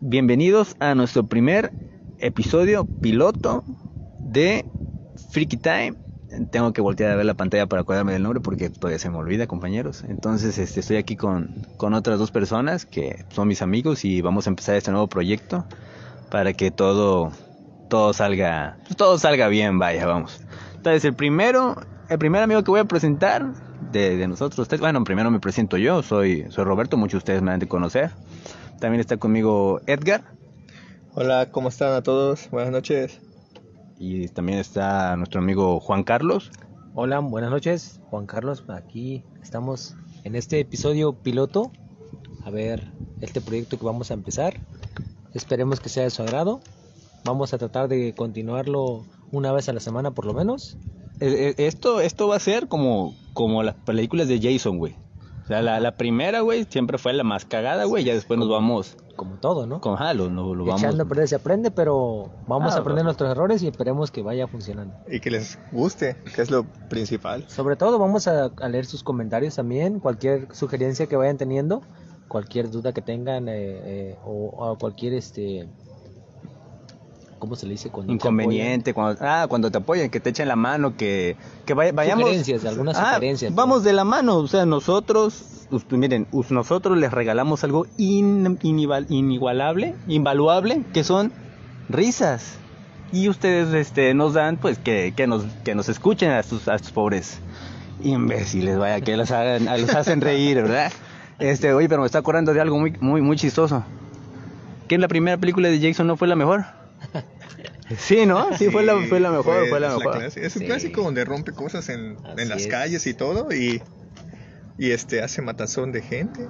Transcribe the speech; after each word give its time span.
Bienvenidos 0.00 0.76
a 0.78 0.94
nuestro 0.94 1.26
primer 1.26 1.72
episodio 2.20 2.84
piloto 2.84 3.64
de 4.20 4.64
Freaky 5.32 5.56
Time. 5.56 5.94
Tengo 6.52 6.72
que 6.72 6.80
voltear 6.80 7.10
a 7.10 7.16
ver 7.16 7.26
la 7.26 7.34
pantalla 7.34 7.66
para 7.66 7.82
acordarme 7.82 8.12
del 8.12 8.22
nombre 8.22 8.40
porque 8.40 8.70
todavía 8.70 9.00
se 9.00 9.10
me 9.10 9.16
olvida, 9.16 9.48
compañeros. 9.48 10.04
Entonces, 10.08 10.56
este, 10.58 10.78
estoy 10.78 10.98
aquí 10.98 11.16
con, 11.16 11.66
con 11.78 11.94
otras 11.94 12.20
dos 12.20 12.30
personas 12.30 12.86
que 12.86 13.24
son 13.30 13.48
mis 13.48 13.60
amigos 13.60 14.04
y 14.04 14.20
vamos 14.20 14.46
a 14.46 14.50
empezar 14.50 14.76
este 14.76 14.92
nuevo 14.92 15.08
proyecto 15.08 15.64
para 16.30 16.52
que 16.52 16.70
todo, 16.70 17.32
todo 17.88 18.12
salga, 18.12 18.78
todo 18.96 19.18
salga 19.18 19.48
bien, 19.48 19.80
vaya, 19.80 20.06
vamos. 20.06 20.40
Entonces, 20.76 21.04
el 21.06 21.14
primero, 21.14 21.74
el 22.08 22.18
primer 22.20 22.44
amigo 22.44 22.62
que 22.62 22.70
voy 22.70 22.80
a 22.80 22.84
presentar 22.84 23.52
de, 23.90 24.16
de 24.16 24.28
nosotros, 24.28 24.68
bueno, 24.78 25.02
primero 25.02 25.28
me 25.32 25.40
presento 25.40 25.76
yo, 25.76 26.04
soy, 26.04 26.46
soy 26.50 26.62
Roberto, 26.62 26.96
muchos 26.96 27.14
de 27.14 27.18
ustedes 27.18 27.42
me 27.42 27.50
han 27.50 27.58
de 27.58 27.66
conocer. 27.66 28.12
También 28.80 29.00
está 29.00 29.16
conmigo 29.16 29.80
Edgar. 29.86 30.24
Hola, 31.14 31.50
¿cómo 31.50 31.68
están 31.68 31.94
a 31.94 32.02
todos? 32.02 32.48
Buenas 32.50 32.70
noches. 32.70 33.20
Y 33.98 34.28
también 34.28 34.60
está 34.60 35.16
nuestro 35.16 35.40
amigo 35.40 35.80
Juan 35.80 36.04
Carlos. 36.04 36.52
Hola, 36.94 37.18
buenas 37.18 37.50
noches. 37.50 38.00
Juan 38.10 38.26
Carlos, 38.26 38.64
aquí 38.68 39.24
estamos 39.42 39.96
en 40.22 40.36
este 40.36 40.60
episodio 40.60 41.12
piloto. 41.12 41.72
A 42.44 42.50
ver, 42.50 42.92
este 43.20 43.40
proyecto 43.40 43.78
que 43.78 43.84
vamos 43.84 44.12
a 44.12 44.14
empezar. 44.14 44.60
Esperemos 45.34 45.80
que 45.80 45.88
sea 45.88 46.04
de 46.04 46.10
su 46.10 46.22
agrado. 46.22 46.60
Vamos 47.24 47.52
a 47.52 47.58
tratar 47.58 47.88
de 47.88 48.14
continuarlo 48.14 49.04
una 49.32 49.50
vez 49.50 49.68
a 49.68 49.72
la 49.72 49.80
semana 49.80 50.12
por 50.12 50.24
lo 50.24 50.34
menos. 50.34 50.76
Eh, 51.18 51.54
eh, 51.58 51.66
Esto, 51.66 52.00
esto 52.00 52.28
va 52.28 52.36
a 52.36 52.40
ser 52.40 52.68
como, 52.68 53.16
como 53.32 53.64
las 53.64 53.74
películas 53.74 54.28
de 54.28 54.40
Jason, 54.40 54.78
güey. 54.78 54.94
O 55.48 55.50
sea, 55.50 55.62
la, 55.62 55.80
la 55.80 55.92
primera, 55.96 56.40
güey, 56.42 56.66
siempre 56.68 56.98
fue 56.98 57.14
la 57.14 57.24
más 57.24 57.46
cagada, 57.46 57.84
güey. 57.84 58.04
Ya 58.04 58.12
después 58.12 58.38
nos 58.38 58.50
vamos 58.50 58.98
Como 59.16 59.36
todo, 59.36 59.66
¿no? 59.66 59.80
con 59.80 59.96
Halo, 59.96 60.28
no, 60.28 60.54
lo 60.54 60.66
vamos. 60.66 60.82
Echando 60.82 61.04
a 61.04 61.06
perder 61.06 61.26
se 61.26 61.36
aprende, 61.36 61.70
pero 61.70 62.28
vamos 62.46 62.74
Ah, 62.74 62.76
a 62.76 62.80
aprender 62.80 62.96
bueno. 62.96 63.04
nuestros 63.04 63.30
errores 63.30 63.62
y 63.62 63.68
esperemos 63.68 64.10
que 64.10 64.20
vaya 64.20 64.46
funcionando. 64.46 64.94
Y 65.10 65.20
que 65.20 65.30
les 65.30 65.58
guste, 65.72 66.18
que 66.34 66.42
es 66.42 66.50
lo 66.50 66.64
principal. 66.90 67.44
Sobre 67.48 67.76
todo 67.76 67.98
vamos 67.98 68.28
a, 68.28 68.50
a 68.60 68.68
leer 68.68 68.84
sus 68.84 69.02
comentarios 69.02 69.56
también, 69.56 70.00
cualquier 70.00 70.54
sugerencia 70.54 71.06
que 71.06 71.16
vayan 71.16 71.38
teniendo, 71.38 71.80
cualquier 72.28 72.70
duda 72.70 72.92
que 72.92 73.00
tengan 73.00 73.48
eh, 73.48 73.54
eh, 73.56 74.16
o, 74.26 74.48
o 74.54 74.76
cualquier 74.76 75.14
este 75.14 75.66
¿cómo 77.38 77.56
se 77.56 77.66
le 77.66 77.72
dice? 77.72 77.90
Cuando 77.90 78.10
te 78.10 78.14
Inconveniente, 78.14 78.94
cuando, 78.94 79.18
ah, 79.24 79.46
cuando 79.48 79.70
te 79.70 79.78
apoyen, 79.78 80.10
que 80.10 80.20
te 80.20 80.30
echen 80.30 80.48
la 80.48 80.56
mano, 80.56 80.96
que, 80.96 81.36
que 81.64 81.74
vaya- 81.74 81.92
vayamos. 81.92 82.24
Sugerencias, 82.24 82.64
algunas 82.64 82.96
Ah, 82.98 83.14
sugerencias, 83.14 83.54
Vamos 83.54 83.84
de 83.84 83.92
la 83.92 84.04
mano, 84.04 84.36
o 84.38 84.48
sea, 84.48 84.66
nosotros, 84.66 85.66
miren, 85.90 86.26
nosotros 86.50 86.98
les 86.98 87.12
regalamos 87.12 87.64
algo 87.64 87.86
in- 87.96 88.58
inigualable, 88.62 89.94
invaluable, 90.06 90.84
que 90.92 91.04
son 91.04 91.32
risas. 91.88 92.56
Y 93.10 93.28
ustedes 93.30 93.72
este, 93.74 94.12
nos 94.12 94.34
dan, 94.34 94.58
pues, 94.58 94.78
que, 94.78 95.14
que, 95.16 95.26
nos, 95.26 95.44
que 95.64 95.74
nos 95.74 95.88
escuchen 95.88 96.30
a 96.30 96.40
estos, 96.40 96.68
a 96.68 96.76
pobres 96.92 97.38
imbéciles, 98.02 98.78
vaya, 98.78 99.00
que 99.00 99.16
los, 99.16 99.30
hagan, 99.30 99.64
los 99.80 99.94
hacen 99.94 100.20
reír, 100.20 100.56
¿verdad? 100.62 100.92
Este, 101.38 101.72
oye, 101.72 101.88
pero 101.88 102.00
me 102.02 102.06
está 102.06 102.18
acordando 102.18 102.52
de 102.52 102.60
algo 102.60 102.78
muy, 102.78 102.94
muy, 103.00 103.22
muy 103.22 103.36
chistoso. 103.36 103.82
¿Que 104.88 104.98
la 104.98 105.08
primera 105.08 105.36
película 105.36 105.68
de 105.68 105.80
Jason 105.80 106.06
no 106.06 106.16
fue 106.16 106.28
la 106.28 106.36
mejor? 106.36 106.64
Sí, 107.96 108.26
¿no? 108.26 108.54
Sí, 108.56 108.68
fue, 108.70 108.82
la, 108.84 108.96
fue 109.08 109.18
la 109.20 109.30
mejor, 109.30 109.66
fue, 109.68 109.80
la 109.80 109.88
es 109.88 109.96
mejor. 109.98 110.14
clase- 110.18 110.44
es 110.44 110.56
un 110.56 110.60
Sí. 110.62 110.66
clásico 110.66 111.02
donde 111.02 111.24
rompe 111.24 111.52
cosas 111.52 111.88
en, 111.88 112.16
en 112.36 112.48
las 112.48 112.62
es. 112.62 112.66
calles 112.66 113.06
y 113.06 113.14
todo 113.14 113.50
y, 113.52 113.80
y 114.76 114.90
este 114.90 115.22
hace 115.22 115.40
matazón 115.42 115.90
de 115.92 116.02
gente. 116.02 116.46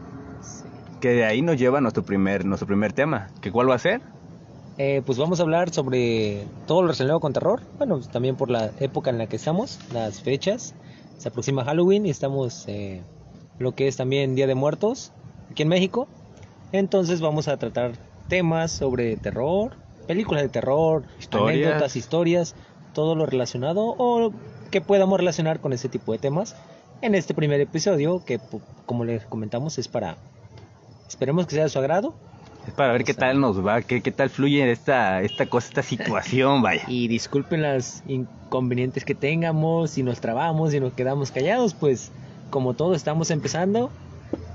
Que 1.00 1.10
de 1.10 1.24
ahí 1.24 1.42
nos 1.42 1.56
lleva 1.56 1.78
a 1.78 1.80
nuestro 1.80 2.02
primer, 2.04 2.44
nuestro 2.44 2.66
primer 2.66 2.92
tema. 2.92 3.28
¿Que 3.40 3.52
cuál 3.52 3.70
va 3.70 3.76
a 3.76 3.78
ser? 3.78 4.00
Eh, 4.78 5.02
pues 5.06 5.16
vamos 5.18 5.38
a 5.38 5.44
hablar 5.44 5.70
sobre 5.70 6.44
todo 6.66 6.80
lo 6.82 6.88
relacionado 6.88 7.20
con 7.20 7.32
terror. 7.32 7.60
Bueno, 7.78 8.00
también 8.00 8.34
por 8.36 8.50
la 8.50 8.70
época 8.80 9.10
en 9.10 9.18
la 9.18 9.28
que 9.28 9.36
estamos, 9.36 9.78
las 9.92 10.20
fechas. 10.22 10.74
Se 11.18 11.28
aproxima 11.28 11.64
Halloween 11.64 12.04
y 12.06 12.10
estamos 12.10 12.64
eh, 12.66 13.02
lo 13.60 13.74
que 13.76 13.86
es 13.86 13.96
también 13.96 14.34
Día 14.34 14.46
de 14.48 14.54
Muertos 14.56 15.12
aquí 15.52 15.62
en 15.62 15.68
México. 15.68 16.08
Entonces 16.72 17.20
vamos 17.20 17.46
a 17.46 17.56
tratar 17.56 17.92
temas 18.28 18.72
sobre 18.72 19.16
terror, 19.16 19.72
películas 20.08 20.42
de 20.42 20.48
terror, 20.48 21.04
Historias. 21.20 21.68
anécdotas, 21.68 21.94
historias, 21.94 22.56
todo 22.94 23.14
lo 23.14 23.26
relacionado 23.26 23.94
o 23.96 24.32
que 24.72 24.80
podamos 24.80 25.20
relacionar 25.20 25.60
con 25.60 25.72
ese 25.72 25.88
tipo 25.88 26.10
de 26.12 26.18
temas 26.18 26.56
en 27.02 27.14
este 27.14 27.34
primer 27.34 27.60
episodio 27.60 28.24
que 28.24 28.40
como 28.86 29.04
les 29.04 29.24
comentamos 29.24 29.78
es 29.78 29.86
para 29.86 30.16
esperemos 31.08 31.46
que 31.46 31.54
sea 31.54 31.64
de 31.64 31.70
su 31.70 31.78
agrado 31.78 32.14
Es 32.66 32.74
para 32.74 32.92
ver 32.92 33.04
qué 33.04 33.14
tal 33.14 33.40
nos 33.40 33.64
va, 33.64 33.82
qué, 33.82 34.02
qué 34.02 34.10
tal 34.10 34.30
fluye 34.30 34.68
esta, 34.70 35.22
esta 35.22 35.46
cosa, 35.46 35.68
esta 35.68 35.82
situación, 35.82 36.60
vaya. 36.66 36.82
Y 36.88 37.06
disculpen 37.06 37.62
las 37.62 38.02
inconvenientes 38.08 39.04
que 39.04 39.14
tengamos, 39.14 39.92
si 39.92 40.02
nos 40.02 40.20
trabamos, 40.20 40.72
si 40.72 40.80
nos 40.80 40.92
quedamos 40.94 41.30
callados, 41.30 41.74
pues 41.74 42.10
como 42.50 42.74
todo 42.74 42.94
estamos 42.94 43.30
empezando, 43.30 43.90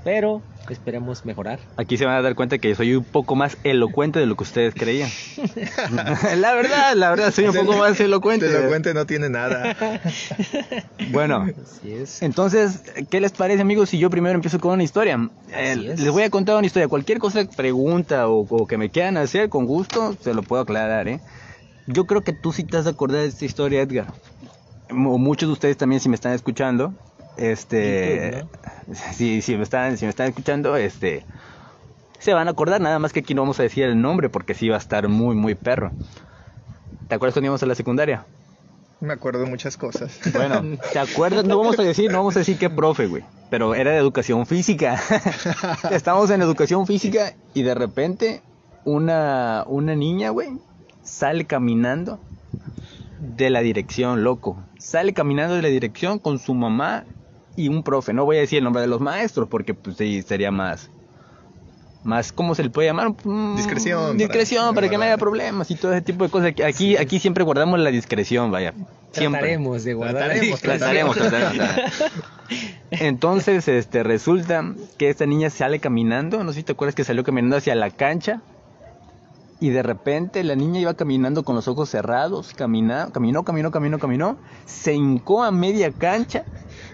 pero 0.04 0.42
esperemos 0.70 1.24
mejorar. 1.24 1.58
Aquí 1.76 1.96
se 1.96 2.04
van 2.04 2.16
a 2.16 2.22
dar 2.22 2.34
cuenta 2.34 2.58
que 2.58 2.74
soy 2.74 2.94
un 2.94 3.04
poco 3.04 3.34
más 3.34 3.56
elocuente 3.64 4.18
de 4.20 4.26
lo 4.26 4.36
que 4.36 4.44
ustedes 4.44 4.74
creían. 4.74 5.10
la 6.36 6.54
verdad, 6.54 6.94
la 6.94 7.10
verdad, 7.10 7.32
soy 7.32 7.46
un 7.46 7.54
poco 7.54 7.76
más 7.76 7.98
elocuente. 8.00 8.46
Elocuente 8.46 8.94
no 8.94 9.06
tiene 9.06 9.28
nada. 9.28 9.76
Bueno, 11.10 11.46
Así 11.62 11.92
es. 11.92 12.22
entonces, 12.22 12.82
¿qué 13.10 13.20
les 13.20 13.32
parece, 13.32 13.60
amigos, 13.62 13.90
si 13.90 13.98
yo 13.98 14.10
primero 14.10 14.34
empiezo 14.34 14.58
con 14.58 14.72
una 14.72 14.82
historia? 14.82 15.28
Eh, 15.52 15.76
les 15.76 16.10
voy 16.10 16.22
a 16.22 16.30
contar 16.30 16.56
una 16.56 16.66
historia. 16.66 16.88
Cualquier 16.88 17.18
cosa, 17.18 17.44
pregunta 17.44 18.28
o, 18.28 18.46
o 18.48 18.66
que 18.66 18.78
me 18.78 18.90
quieran 18.90 19.16
hacer, 19.16 19.48
con 19.48 19.66
gusto, 19.66 20.16
se 20.20 20.34
lo 20.34 20.42
puedo 20.42 20.62
aclarar, 20.62 21.08
¿eh? 21.08 21.20
Yo 21.86 22.06
creo 22.06 22.22
que 22.22 22.32
tú 22.32 22.52
sí 22.52 22.64
te 22.64 22.76
has 22.78 22.84
de 22.84 22.90
acordar 22.92 23.20
de 23.20 23.28
esta 23.28 23.44
historia, 23.44 23.82
Edgar. 23.82 24.06
O 24.90 25.18
muchos 25.18 25.48
de 25.48 25.52
ustedes 25.52 25.76
también, 25.76 26.00
si 26.00 26.08
me 26.08 26.14
están 26.14 26.32
escuchando, 26.32 26.94
este... 27.36 28.46
Si, 29.12 29.42
si, 29.42 29.56
me 29.56 29.62
están, 29.62 29.96
si 29.96 30.04
me 30.04 30.10
están 30.10 30.28
escuchando, 30.28 30.76
este... 30.76 31.24
Se 32.18 32.32
van 32.32 32.48
a 32.48 32.52
acordar, 32.52 32.80
nada 32.80 32.98
más 32.98 33.12
que 33.12 33.20
aquí 33.20 33.34
no 33.34 33.42
vamos 33.42 33.60
a 33.60 33.64
decir 33.64 33.84
el 33.84 34.00
nombre 34.00 34.30
porque 34.30 34.54
sí 34.54 34.68
va 34.68 34.76
a 34.76 34.78
estar 34.78 35.08
muy, 35.08 35.34
muy 35.34 35.54
perro. 35.54 35.92
¿Te 37.08 37.14
acuerdas 37.14 37.34
cuando 37.34 37.46
íbamos 37.46 37.62
a 37.62 37.66
la 37.66 37.74
secundaria? 37.74 38.24
Me 39.00 39.12
acuerdo 39.12 39.40
de 39.40 39.46
muchas 39.46 39.76
cosas. 39.76 40.18
Bueno, 40.32 40.78
¿te 40.92 40.98
acuerdas? 40.98 41.44
No 41.44 41.58
vamos 41.58 41.78
a 41.78 41.82
decir, 41.82 42.10
no 42.10 42.18
vamos 42.18 42.36
a 42.36 42.38
decir 42.38 42.56
qué 42.56 42.70
profe, 42.70 43.06
güey. 43.06 43.24
Pero 43.50 43.74
era 43.74 43.90
de 43.90 43.98
educación 43.98 44.46
física. 44.46 44.98
Estamos 45.90 46.30
en 46.30 46.40
educación 46.40 46.86
física 46.86 47.34
y 47.52 47.62
de 47.62 47.74
repente 47.74 48.40
una, 48.84 49.64
una 49.66 49.94
niña, 49.94 50.30
güey, 50.30 50.58
sale 51.02 51.44
caminando 51.44 52.18
de 53.20 53.50
la 53.50 53.60
dirección, 53.60 54.24
loco. 54.24 54.56
Sale 54.78 55.12
caminando 55.12 55.54
de 55.56 55.62
la 55.62 55.68
dirección 55.68 56.18
con 56.18 56.38
su 56.38 56.54
mamá 56.54 57.04
y 57.56 57.68
un 57.68 57.82
profe. 57.82 58.12
No 58.12 58.24
voy 58.24 58.36
a 58.36 58.40
decir 58.40 58.58
el 58.58 58.64
nombre 58.64 58.82
de 58.82 58.88
los 58.88 59.00
maestros 59.00 59.48
porque 59.48 59.74
pues 59.74 59.96
sí, 59.96 60.22
sería 60.22 60.50
más... 60.50 60.90
Más, 62.02 62.32
¿cómo 62.34 62.54
se 62.54 62.62
le 62.62 62.68
puede 62.68 62.88
llamar? 62.88 63.14
Mm, 63.24 63.56
Discreción, 63.56 64.18
Discreción, 64.18 64.62
para- 64.66 64.74
para, 64.74 64.88
que 64.90 64.98
no 64.98 65.04
haya 65.04 65.16
problemas 65.16 65.70
y 65.70 65.74
todo 65.74 65.90
ese 65.94 66.02
tipo 66.02 66.24
de 66.24 66.30
cosas. 66.30 66.52
Aquí, 66.62 66.98
aquí 66.98 67.18
siempre 67.18 67.44
guardamos 67.44 67.80
la 67.80 67.90
discreción, 67.90 68.50
vaya. 68.50 68.74
Siempre. 69.12 69.40
Trataremos 69.40 69.84
de 69.84 69.94
guardar. 69.94 70.24
Trataremos, 70.28 70.60
Trataremos, 70.60 71.16
trataremos. 71.16 71.66
Entonces, 72.90 73.68
este, 73.68 74.02
resulta 74.02 74.74
que 74.98 75.08
esta 75.08 75.24
niña 75.24 75.48
sale 75.48 75.80
caminando, 75.80 76.44
no 76.44 76.52
sé 76.52 76.58
si 76.60 76.64
te 76.64 76.72
acuerdas 76.72 76.94
que 76.94 77.04
salió 77.04 77.24
caminando 77.24 77.56
hacia 77.56 77.74
la 77.74 77.88
cancha 77.90 78.42
y 79.60 79.70
de 79.70 79.82
repente 79.82 80.44
la 80.44 80.56
niña 80.56 80.80
iba 80.80 80.92
caminando 80.94 81.42
con 81.42 81.54
los 81.56 81.68
ojos 81.68 81.88
cerrados, 81.88 82.52
camina, 82.54 83.08
caminó, 83.12 83.44
caminó, 83.44 83.70
caminó, 83.70 83.98
caminó, 83.98 84.36
se 84.66 84.92
hincó 84.92 85.42
a 85.42 85.50
media 85.50 85.90
cancha. 85.90 86.44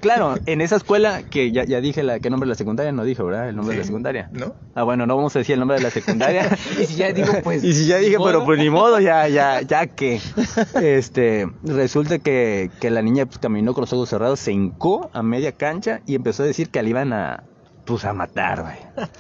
Claro, 0.01 0.37
en 0.47 0.61
esa 0.61 0.77
escuela 0.77 1.23
que 1.23 1.53
ya, 1.53 1.65
ya 1.65 1.81
dije 1.81 2.03
la, 2.03 2.21
qué 2.21 2.31
nombre 2.31 2.47
de 2.47 2.51
la 2.51 2.55
secundaria, 2.55 2.91
no 2.93 3.05
dije, 3.05 3.23
¿verdad? 3.23 3.49
El 3.49 3.57
nombre 3.57 3.75
de 3.75 3.81
la 3.83 3.87
secundaria. 3.87 4.31
¿No? 4.33 4.55
Ah, 4.75 4.83
bueno, 4.83 5.07
no 5.07 5.17
vamos 5.17 5.35
a 5.37 5.41
decir 5.41 5.55
el 5.55 5.61
nombre 5.61 5.77
de 5.77 5.83
la 5.83 5.91
secundaria. 5.91 6.57
Y 6.81 6.87
si 6.87 6.97
ya 6.97 7.13
digo, 7.13 7.33
pues. 7.43 7.63
Y 7.63 7.73
si 7.75 7.87
ya 7.87 7.99
dije, 7.99 8.17
pero 8.23 8.45
pues 8.45 8.59
ni 8.59 8.71
modo, 8.71 9.01
ya, 9.01 9.29
ya, 9.29 9.61
ya 9.63 9.87
que. 9.87 10.21
Este, 10.81 11.49
resulta 11.63 12.19
que, 12.19 12.71
que 12.81 12.91
la 12.91 13.03
niña 13.03 13.27
pues, 13.27 13.39
caminó 13.39 13.75
con 13.75 13.83
los 13.83 13.93
ojos 13.93 14.09
cerrados, 14.09 14.41
se 14.41 14.53
hincó 14.53 15.11
a 15.13 15.23
media 15.23 15.53
cancha 15.53 16.01
y 16.07 16.15
empezó 16.15 16.43
a 16.43 16.47
decir 16.47 16.71
que 16.71 16.83
la 16.83 16.89
iban 16.89 17.13
a, 17.13 17.45
pues 17.85 18.05
a 18.05 18.13
matar, 18.13 18.63
güey. 18.63 18.77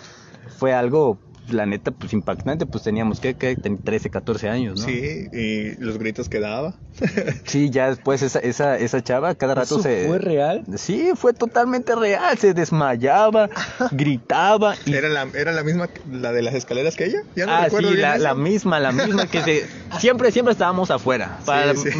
Fue 0.58 0.72
algo, 0.72 1.18
la 1.52 1.66
neta, 1.66 1.90
pues 1.90 2.12
impactante, 2.12 2.66
pues 2.66 2.84
teníamos 2.84 3.20
que, 3.20 3.34
que 3.34 3.56
13, 3.56 4.10
14 4.10 4.48
años, 4.48 4.80
¿no? 4.80 4.86
Sí, 4.86 5.26
y 5.32 5.74
los 5.82 5.98
gritos 5.98 6.28
que 6.28 6.40
daba. 6.40 6.74
Sí, 7.44 7.70
ya 7.70 7.88
después 7.88 8.22
esa, 8.22 8.38
esa, 8.40 8.76
esa 8.78 9.02
chava 9.02 9.34
cada 9.34 9.54
rato 9.54 9.74
¿Eso 9.76 9.82
se... 9.82 10.06
fue 10.06 10.18
real? 10.18 10.64
Sí, 10.76 11.10
fue 11.14 11.32
totalmente 11.32 11.94
real, 11.96 12.36
se 12.38 12.54
desmayaba, 12.54 13.48
gritaba 13.92 14.74
y 14.86 14.94
Era 14.94 15.08
la, 15.08 15.26
era 15.34 15.52
la 15.52 15.62
misma, 15.64 15.88
la 16.10 16.32
de 16.32 16.42
las 16.42 16.54
escaleras 16.54 16.96
que 16.96 17.06
ella. 17.06 17.18
Ya 17.34 17.46
no 17.46 17.52
ah, 17.52 17.64
recuerdo 17.64 17.88
sí, 17.88 17.94
bien 17.94 18.08
la, 18.08 18.14
eso. 18.16 18.24
la 18.24 18.34
misma, 18.34 18.80
la 18.80 18.92
misma 18.92 19.26
que 19.26 19.42
se... 19.42 19.66
Siempre, 19.98 20.30
siempre 20.32 20.52
estábamos 20.52 20.90
afuera. 20.90 21.38
Para- 21.44 21.74
Sí, 21.74 21.90
sí. 21.90 21.98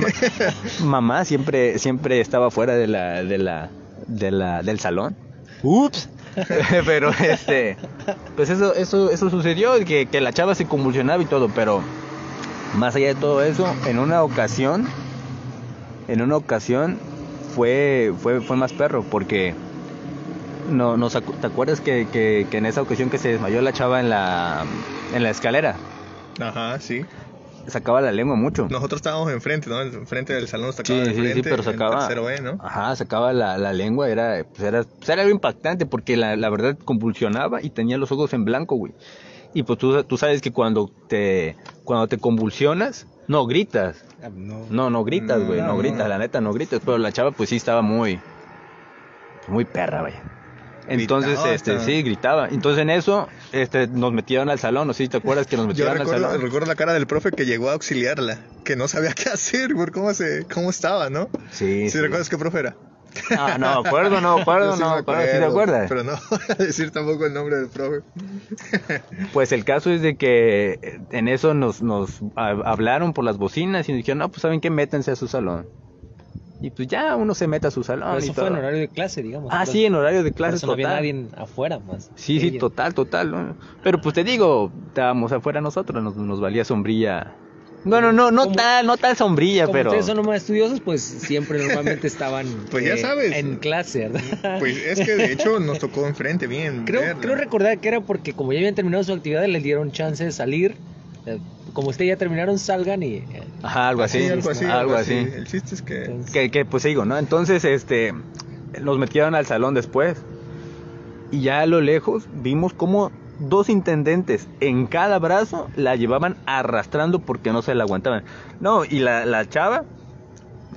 ma- 0.81 0.87
mamá 1.00 1.25
siempre, 1.25 1.79
siempre 1.79 2.20
estaba 2.20 2.50
fuera 2.50 2.75
de 2.75 2.87
la, 2.87 3.23
de 3.25 3.38
la, 3.38 3.70
de 4.06 4.31
la, 4.31 4.62
del 4.62 4.79
salón. 4.81 5.17
Ups. 5.62 6.08
pero 6.87 7.11
este, 7.11 7.77
pues 8.37 8.50
eso, 8.50 8.75
eso, 8.75 9.11
eso 9.11 9.31
sucedió, 9.31 9.73
que, 9.85 10.06
que 10.06 10.21
la 10.21 10.32
chava 10.32 10.55
se 10.55 10.67
convulsionaba 10.67 11.23
y 11.23 11.27
todo, 11.27 11.49
pero 11.49 11.82
más 12.77 12.94
allá 12.97 13.09
de 13.09 13.15
todo 13.15 13.43
eso, 13.43 13.75
en 13.87 13.99
una 13.99 14.23
ocasión, 14.23 14.88
en 16.09 16.23
una 16.23 16.37
ocasión 16.37 16.99
fue, 17.55 18.12
fue, 18.23 18.41
fue 18.41 18.56
más 18.56 18.73
perro, 18.73 19.03
porque 19.03 19.55
no, 20.71 20.97
acu- 20.97 21.35
¿te 21.41 21.47
acuerdas 21.49 21.81
que, 21.81 22.06
que, 22.12 22.47
que 22.50 22.59
en 22.59 22.67
esa 22.67 22.82
ocasión 22.82 23.11
que 23.11 23.19
se 23.19 23.29
desmayó 23.31 23.61
la 23.61 23.73
chava 23.73 24.00
en 24.00 24.09
la, 24.09 24.67
en 25.12 25.23
la 25.23 25.31
escalera? 25.31 25.77
Ajá, 26.41 26.79
sí. 26.81 27.05
Sacaba 27.66 28.00
la 28.00 28.10
lengua 28.12 28.36
mucho. 28.36 28.66
Nosotros 28.70 28.98
estábamos 28.98 29.30
enfrente, 29.32 29.68
¿no? 29.68 29.80
Enfrente 29.82 30.32
del 30.32 30.48
salón, 30.48 30.72
Sí, 30.72 30.78
sacaba 30.78 31.04
sí, 31.04 31.10
sí, 31.12 31.16
enfrente, 31.18 31.42
pero 31.50 31.56
en 31.56 31.64
sacaba. 31.64 32.08
B, 32.08 32.40
¿no? 32.40 32.58
Ajá, 32.60 32.96
sacaba 32.96 33.32
la, 33.32 33.58
la 33.58 33.72
lengua, 33.72 34.08
era, 34.08 34.44
pues 34.44 34.66
era, 34.66 34.82
pues 34.84 35.08
era 35.08 35.22
algo 35.22 35.34
impactante 35.34 35.86
porque 35.86 36.16
la, 36.16 36.36
la 36.36 36.48
verdad 36.50 36.76
convulsionaba 36.84 37.62
y 37.62 37.70
tenía 37.70 37.98
los 37.98 38.10
ojos 38.12 38.32
en 38.32 38.44
blanco, 38.44 38.76
güey. 38.76 38.94
Y 39.52 39.62
pues 39.64 39.78
tú, 39.78 40.02
tú 40.04 40.16
sabes 40.16 40.40
que 40.40 40.52
cuando 40.52 40.90
te, 41.08 41.56
cuando 41.84 42.06
te 42.08 42.18
convulsionas, 42.18 43.06
no 43.26 43.46
gritas. 43.46 44.04
Ah, 44.22 44.30
No. 44.32 44.66
No, 44.70 44.90
no 44.90 45.04
gritas, 45.04 45.44
güey, 45.44 45.60
no, 45.60 45.68
No, 45.68 45.78
gritas, 45.78 45.98
no. 46.00 46.08
la 46.08 46.18
neta 46.18 46.40
no 46.40 46.52
gritas, 46.52 46.80
pero 46.84 46.98
la 46.98 47.12
chava 47.12 47.30
pues 47.32 47.50
sí 47.50 47.56
estaba 47.56 47.82
muy, 47.82 48.20
muy 49.48 49.64
perra, 49.64 50.02
vaya. 50.02 50.22
Entonces, 50.87 51.32
Gritaba 51.35 51.55
este, 51.55 51.81
sí, 51.81 52.03
gritaba. 52.03 52.49
Entonces 52.49 52.82
en 52.82 52.91
eso, 52.91 53.29
este, 53.53 53.87
nos 53.87 54.12
metieron 54.12 54.49
al 54.50 54.59
salón, 54.59 54.87
no 54.88 54.93
sé 54.94 55.05
si 55.05 55.09
te 55.09 55.19
acuerdas 55.19 55.47
que 55.47 55.56
nos 55.56 55.67
Yo 55.67 55.69
metieron 55.69 56.00
al 56.00 56.06
salón. 56.06 56.41
recuerdo 56.41 56.67
la 56.67 56.75
cara 56.75 56.93
del 56.93 57.06
profe 57.06 57.31
que 57.31 57.47
llegó 57.47 57.71
a 57.71 57.75
auxiliarla, 57.75 58.38
que 58.65 58.77
no 58.77 58.88
sabía 58.88 59.12
qué 59.15 59.29
hacer, 59.29 59.75
por 59.75 59.93
cómo 59.93 60.12
se, 60.15 60.47
cómo 60.53 60.71
estaba, 60.71 61.11
¿no? 61.11 61.29
Sí, 61.53 61.82
¿Sí, 61.85 61.91
sí. 61.91 61.99
recuerdas 62.00 62.29
qué 62.29 62.38
profe 62.38 62.59
era? 62.61 62.77
Ah, 63.37 63.56
no, 63.59 63.67
acuerdo, 63.71 64.21
no, 64.21 64.38
acuerdo, 64.38 64.77
sí 64.77 64.82
no, 64.82 64.91
me 64.93 64.97
acuerdo, 65.00 65.23
¿sí 65.23 65.38
te 65.38 65.44
acuerdas? 65.44 65.87
Pero 65.88 66.05
no 66.05 66.12
voy 66.31 66.38
a 66.49 66.55
decir 66.55 66.93
tampoco 66.93 67.27
el 67.27 67.35
nombre 67.35 67.56
del 67.56 67.69
profe. 67.69 68.03
Pues 69.32 69.53
el 69.53 69.65
caso 69.65 69.91
es 69.91 70.00
de 70.03 70.17
que 70.17 70.79
eh, 70.82 71.00
en 71.11 71.29
eso 71.29 71.53
nos, 71.55 71.82
nos 71.82 72.21
ha- 72.37 72.50
hablaron 72.65 73.12
por 73.12 73.25
las 73.25 73.37
bocinas 73.37 73.88
y 73.88 73.93
nos 73.93 73.99
dijeron, 73.99 74.19
no, 74.19 74.29
pues 74.29 74.43
saben 74.43 74.61
qué, 74.61 74.71
métanse 74.71 75.11
a 75.11 75.17
su 75.17 75.27
salón. 75.29 75.67
Y 76.62 76.70
pues 76.70 76.88
ya 76.88 77.16
uno 77.16 77.34
se 77.34 77.46
mete 77.46 77.66
a 77.68 77.70
su 77.70 77.82
salón. 77.82 78.08
Pero 78.10 78.20
y 78.20 78.24
eso 78.24 78.34
fue 78.34 78.44
todo. 78.44 78.52
en 78.52 78.58
horario 78.58 78.80
de 78.80 78.88
clase, 78.88 79.22
digamos. 79.22 79.50
Ah, 79.52 79.64
sí, 79.64 79.78
eso- 79.80 79.86
en 79.88 79.94
horario 79.94 80.22
de 80.22 80.30
por 80.30 80.36
clases 80.36 80.56
eso 80.60 80.66
no 80.66 80.72
había 80.74 80.88
total. 80.88 80.98
nadie 80.98 81.26
afuera 81.36 81.78
más. 81.78 82.10
Sí, 82.16 82.38
sí, 82.40 82.48
Ella. 82.48 82.58
total, 82.60 82.94
total. 82.94 83.30
¿no? 83.30 83.56
Pero 83.82 84.00
pues 84.00 84.14
te 84.14 84.24
digo, 84.24 84.70
estábamos 84.88 85.32
afuera 85.32 85.60
nosotros, 85.60 86.02
nos, 86.02 86.16
nos 86.16 86.40
valía 86.40 86.64
sombrilla. 86.64 87.32
Bueno, 87.82 88.12
no, 88.12 88.30
no 88.30 88.52
tal, 88.52 88.84
no 88.84 88.98
tal 88.98 89.16
sombrilla, 89.16 89.64
Como 89.64 89.72
pero... 89.72 89.88
ustedes 89.88 90.04
son 90.04 90.18
los 90.18 90.26
más 90.26 90.36
estudiosos, 90.42 90.80
pues 90.80 91.00
siempre 91.02 91.58
normalmente 91.60 92.06
estaban 92.08 92.46
Pues 92.70 92.84
ya 92.84 92.92
eh, 92.92 92.98
sabes. 92.98 93.34
en 93.34 93.56
clase, 93.56 94.08
¿verdad? 94.10 94.58
Pues 94.58 94.76
es 94.76 95.00
que 95.00 95.16
de 95.16 95.32
hecho 95.32 95.58
nos 95.60 95.78
tocó 95.78 96.06
enfrente 96.06 96.46
bien. 96.46 96.84
creo, 96.84 97.00
verla. 97.00 97.22
creo 97.22 97.36
recordar 97.36 97.78
que 97.78 97.88
era 97.88 98.02
porque 98.02 98.34
como 98.34 98.52
ya 98.52 98.58
habían 98.58 98.74
terminado 98.74 99.02
su 99.02 99.14
actividad, 99.14 99.46
les 99.46 99.62
dieron 99.62 99.92
chance 99.92 100.22
de 100.22 100.30
salir. 100.32 100.74
Eh, 101.26 101.38
Como 101.72 101.88
ustedes 101.90 102.08
ya 102.08 102.17
terminaron, 102.17 102.58
salgan 102.58 103.02
y... 103.02 103.14
eh, 103.17 103.43
Ajá, 103.62 103.88
algo 103.88 104.02
así, 104.02 104.20
Sí, 104.20 104.28
algo 104.28 104.50
así. 104.50 104.64
algo 104.64 104.94
así. 104.94 105.14
El 105.14 105.46
chiste 105.46 105.75
es 105.75 105.82
que. 105.82 106.05
entonces- 106.05 106.32
Que, 106.32 106.50
que 106.50 106.64
pues 106.64 106.82
digo, 106.84 107.05
¿no? 107.05 107.19
Entonces, 107.19 107.64
este, 107.64 108.12
nos 108.81 108.99
metieron 108.99 109.34
al 109.34 109.46
salón 109.46 109.75
después. 109.75 110.22
Y 111.31 111.43
ya 111.43 111.61
a 111.61 111.67
lo 111.67 111.81
lejos 111.81 112.25
vimos 112.32 112.72
como 112.72 113.12
dos 113.38 113.69
intendentes 113.69 114.49
en 114.61 114.87
cada 114.87 115.19
brazo 115.19 115.69
la 115.76 115.96
llevaban 115.96 116.37
arrastrando 116.46 117.20
porque 117.20 117.52
no 117.52 117.62
se 117.62 117.75
la 117.75 117.84
aguantaban. 117.84 118.25
No, 118.61 118.84
y 118.84 118.99
la, 118.99 119.25
la 119.26 119.49
chava 119.49 119.84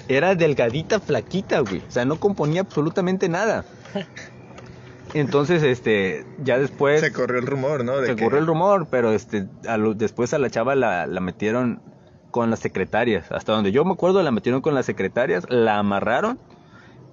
era 0.07 0.36
delgadita, 0.36 1.00
flaquita, 1.00 1.60
güey. 1.62 1.80
O 1.88 1.92
sea, 1.92 2.06
no 2.06 2.19
componía 2.19 2.62
absolutamente 2.62 3.30
nada. 3.30 3.66
Entonces, 5.13 5.62
este, 5.63 6.25
ya 6.44 6.57
después 6.57 7.01
se 7.01 7.12
corrió 7.13 7.39
el 7.39 7.45
rumor, 7.45 7.83
¿no? 7.86 7.98
De 8.01 8.07
se 8.07 8.15
que- 8.15 8.24
corrió 8.24 8.39
el 8.39 8.48
rumor, 8.48 8.88
pero 8.89 9.12
este, 9.12 9.48
a 9.68 9.77
lo- 9.77 9.94
después 9.94 10.33
a 10.33 10.39
la 10.39 10.50
chava 10.50 10.75
la, 10.75 11.06
la 11.07 11.19
metieron 11.21 11.81
con 12.31 12.50
las 12.50 12.60
secretarias. 12.60 13.31
Hasta 13.31 13.51
donde 13.54 13.71
yo 13.71 13.86
me 13.86 13.94
acuerdo, 13.94 14.24
la 14.24 14.31
metieron 14.31 14.62
con 14.62 14.74
las 14.74 14.86
secretarias, 14.88 15.45
la 15.50 15.77
amarraron 15.77 16.39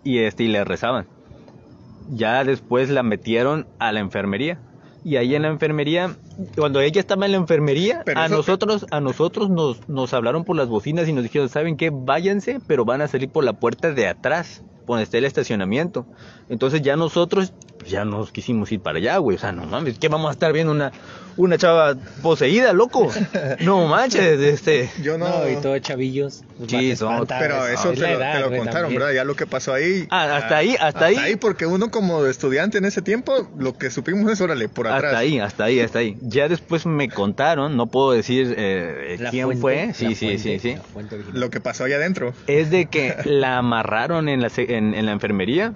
y 0.03 0.19
este, 0.21 0.45
y 0.45 0.49
le 0.49 0.65
rezaban. 0.65 1.07
Ya 2.09 2.43
después 2.45 2.89
la 2.91 3.03
metieron 3.03 3.67
a 3.79 3.93
la 3.93 4.01
enfermería. 4.01 4.59
Y 5.05 5.17
ahí 5.17 5.35
en 5.35 5.43
la 5.43 5.49
enfermería, 5.49 6.17
cuando 6.57 6.81
ella 6.81 7.01
estaba 7.01 7.25
en 7.25 7.33
la 7.33 7.39
enfermería, 7.39 8.03
Pero 8.05 8.21
a 8.21 8.29
nosotros, 8.29 8.87
a 8.91 9.01
nosotros 9.01 9.49
nos, 9.49 9.89
nos 9.89 10.13
hablaron 10.13 10.45
por 10.45 10.57
las 10.57 10.69
bocinas 10.69 11.09
y 11.09 11.13
nos 11.15 11.23
dijeron, 11.23 11.49
¿saben 11.49 11.77
qué? 11.77 11.91
Váyanse, 11.93 12.61
pero 12.67 12.85
van 12.85 13.01
a 13.01 13.09
salir 13.09 13.31
por 13.31 13.45
la 13.45 13.55
puerta 13.55 13.93
de 13.93 14.09
atrás, 14.09 14.63
donde 14.87 15.05
está 15.05 15.17
el 15.19 15.25
estacionamiento. 15.25 16.05
Entonces 16.51 16.83
ya 16.83 16.97
nosotros, 16.97 17.55
pues, 17.81 17.91
ya 17.91 18.05
nos 18.05 18.31
quisimos 18.31 18.71
ir 18.71 18.81
para 18.81 18.99
allá, 18.99 19.17
güey. 19.19 19.37
O 19.37 19.41
sea, 19.41 19.51
no 19.53 19.65
mames, 19.65 19.99
¿qué 19.99 20.09
vamos 20.09 20.29
a 20.29 20.33
estar 20.33 20.53
viendo 20.53 20.71
una, 20.73 20.93
una 21.37 21.59
chava 21.59 21.97
poseída, 22.23 22.73
loco? 22.73 23.11
No 23.61 23.87
manches, 23.87 24.39
este... 24.41 24.91
Yo 25.03 25.19
no. 25.19 25.29
No, 25.29 25.49
y 25.51 25.57
todos 25.57 25.81
chavillos. 25.81 26.43
pues, 26.59 26.71
Sí, 26.71 26.95
son- 26.97 27.27
Pero 27.27 27.67
eso 27.67 27.91
es 27.93 27.99
te 27.99 28.07
lo, 28.07 28.17
edad, 28.19 28.35
te 28.35 28.41
lo 28.41 28.49
güey, 28.49 28.59
contaron, 28.61 28.83
también. 28.83 29.01
¿verdad? 29.01 29.15
Ya 29.15 29.25
lo 29.25 29.35
que 29.35 29.47
pasó 29.47 29.73
ahí. 29.75 30.07
Ah, 30.11 30.37
hasta 30.37 30.57
ahí, 30.59 30.77
hasta 30.79 31.07
ahí. 31.07 31.37
porque 31.37 31.67
uno 31.67 31.91
como 31.91 32.27
estudiante 32.27 32.79
en 32.79 32.85
ese 32.85 33.03
tiempo, 33.03 33.49
lo 33.59 33.77
que 33.77 33.91
supimos 33.91 34.31
es, 34.31 34.41
órale, 34.41 34.69
por 34.69 34.87
atrás. 34.87 35.05
Hasta 35.05 35.19
ahí, 35.19 35.39
hasta 35.39 35.65
ahí, 35.65 35.81
hasta 35.81 35.99
ahí. 36.01 36.17
Ya 36.21 36.49
después 36.49 36.85
me 36.87 37.09
contaron, 37.09 37.77
no 37.77 37.87
puedo 37.87 38.13
decir 38.13 38.55
eh, 38.57 39.17
La 39.19 39.31
quién 39.31 39.45
fuente, 39.47 39.61
fue. 39.61 39.95
Sí, 39.95 40.15
sí, 40.15 40.27
fuente, 40.39 40.59
sí, 40.61 40.75
sí. 40.75 40.77
Lo 41.33 41.51
que 41.51 41.61
pasó 41.61 41.85
allá 41.85 41.97
adentro. 41.97 42.35
Es 42.47 42.71
de 42.71 42.87
que 42.87 43.17
la 43.25 43.59
amarraron 43.59 44.29
en 44.29 44.41
la, 44.43 44.49
se- 44.51 44.77
en, 44.77 44.95
en 44.95 45.07
la 45.07 45.13
enfermería, 45.13 45.73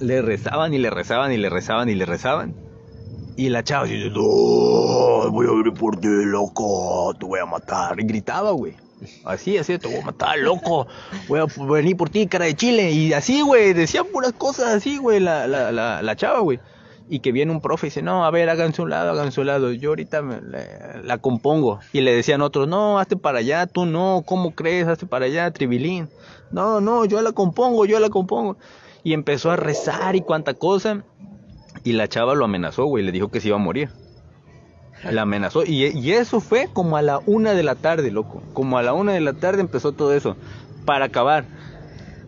le 0.00 0.22
rezaban 0.22 0.72
y 0.74 0.78
le 0.78 0.90
rezaban 0.90 1.32
y 1.32 1.36
le 1.36 1.48
rezaban 1.50 1.88
y 1.88 1.94
le 1.94 2.06
rezaban. 2.06 2.54
Y 3.36 3.50
la 3.50 3.62
chava 3.62 3.84
dice, 3.84 4.08
no, 4.10 5.30
voy 5.30 5.46
a 5.46 5.50
venir 5.50 5.74
por 5.78 5.96
ti, 6.00 6.08
loco, 6.08 7.14
te 7.18 7.26
voy 7.26 7.38
a 7.40 7.46
matar. 7.46 8.00
Y 8.00 8.04
gritaba, 8.04 8.50
güey. 8.52 8.74
Así, 9.26 9.58
así, 9.58 9.78
te 9.78 9.88
voy 9.88 9.98
a 9.98 10.06
matar, 10.06 10.38
loco. 10.38 10.86
Voy 11.28 11.40
a 11.40 11.46
venir 11.70 11.96
por 11.98 12.08
ti, 12.08 12.26
cara 12.26 12.46
de 12.46 12.56
chile. 12.56 12.92
Y 12.92 13.12
así, 13.12 13.42
güey, 13.42 13.74
decía 13.74 14.04
puras 14.04 14.32
cosas 14.32 14.68
así, 14.74 14.96
güey, 14.96 15.20
la, 15.20 15.46
la, 15.46 15.70
la, 15.70 16.00
la 16.02 16.16
chava, 16.16 16.40
güey. 16.40 16.60
Y 17.08 17.20
que 17.20 17.30
viene 17.30 17.52
un 17.52 17.60
profe 17.60 17.86
y 17.86 17.90
dice, 17.90 18.02
no, 18.02 18.24
a 18.24 18.30
ver, 18.30 18.48
háganse 18.48 18.80
un 18.82 18.88
lado, 18.90 19.10
háganse 19.10 19.40
un 19.42 19.46
lado. 19.48 19.70
Yo 19.72 19.90
ahorita 19.90 20.22
me- 20.22 20.40
la 21.04 21.18
compongo. 21.18 21.78
Y 21.92 22.00
le 22.00 22.14
decían 22.14 22.40
otros, 22.40 22.66
no, 22.66 22.98
hazte 22.98 23.16
para 23.16 23.40
allá, 23.40 23.66
tú 23.66 23.84
no, 23.84 24.22
¿cómo 24.26 24.54
crees? 24.54 24.88
Hazte 24.88 25.06
para 25.06 25.26
allá, 25.26 25.50
tribilín. 25.50 26.08
No, 26.50 26.80
no, 26.80 27.04
yo 27.04 27.20
la 27.20 27.32
compongo, 27.32 27.84
yo 27.84 28.00
la 28.00 28.08
compongo. 28.08 28.56
Y 29.06 29.12
empezó 29.12 29.52
a 29.52 29.56
rezar 29.56 30.16
y 30.16 30.20
cuánta 30.22 30.54
cosa. 30.54 31.04
Y 31.84 31.92
la 31.92 32.08
chava 32.08 32.34
lo 32.34 32.44
amenazó, 32.44 32.86
güey, 32.86 33.04
le 33.04 33.12
dijo 33.12 33.28
que 33.28 33.40
se 33.40 33.46
iba 33.46 33.56
a 33.56 33.60
morir. 33.60 33.90
La 35.08 35.22
amenazó. 35.22 35.62
Y, 35.64 35.84
y 35.96 36.10
eso 36.10 36.40
fue 36.40 36.68
como 36.72 36.96
a 36.96 37.02
la 37.02 37.20
una 37.24 37.52
de 37.52 37.62
la 37.62 37.76
tarde, 37.76 38.10
loco. 38.10 38.42
Como 38.52 38.78
a 38.78 38.82
la 38.82 38.94
una 38.94 39.12
de 39.12 39.20
la 39.20 39.34
tarde 39.34 39.60
empezó 39.60 39.92
todo 39.92 40.12
eso. 40.12 40.36
Para 40.84 41.04
acabar. 41.04 41.44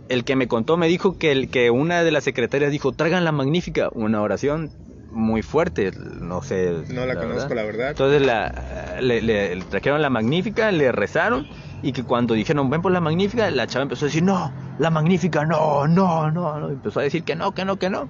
El 0.08 0.22
que 0.22 0.36
me 0.36 0.46
contó 0.46 0.76
me 0.76 0.86
dijo 0.86 1.18
que, 1.18 1.32
el, 1.32 1.50
que 1.50 1.72
una 1.72 2.04
de 2.04 2.12
las 2.12 2.22
secretarias 2.22 2.70
dijo, 2.70 2.92
traigan 2.92 3.24
la 3.24 3.32
magnífica. 3.32 3.88
Una 3.94 4.22
oración 4.22 4.70
muy 5.10 5.42
fuerte, 5.42 5.90
no 6.20 6.42
sé. 6.42 6.84
No 6.90 7.06
la, 7.06 7.16
conozco, 7.16 7.54
la 7.54 7.64
verdad. 7.64 7.88
Entonces 7.88 8.22
la, 8.22 8.98
le, 9.00 9.20
le- 9.20 9.56
le 9.56 9.64
trajeron 9.64 10.00
la 10.00 10.10
magnífica, 10.10 10.70
le 10.70 10.92
rezaron 10.92 11.48
y 11.82 11.92
que 11.92 12.02
cuando 12.02 12.34
dijeron 12.34 12.70
ven 12.70 12.82
por 12.82 12.92
la 12.92 13.00
magnífica, 13.00 13.50
la 13.50 13.66
chava 13.66 13.84
empezó 13.84 14.04
a 14.04 14.08
decir 14.08 14.22
no, 14.22 14.52
la 14.78 14.90
magnífica, 14.90 15.44
no, 15.44 15.86
no, 15.86 16.30
no, 16.30 16.58
no. 16.58 16.68
Empezó 16.68 17.00
a 17.00 17.04
decir 17.04 17.22
que 17.24 17.36
no, 17.36 17.52
que 17.52 17.64
no, 17.64 17.76
que 17.76 17.90
no. 17.90 18.08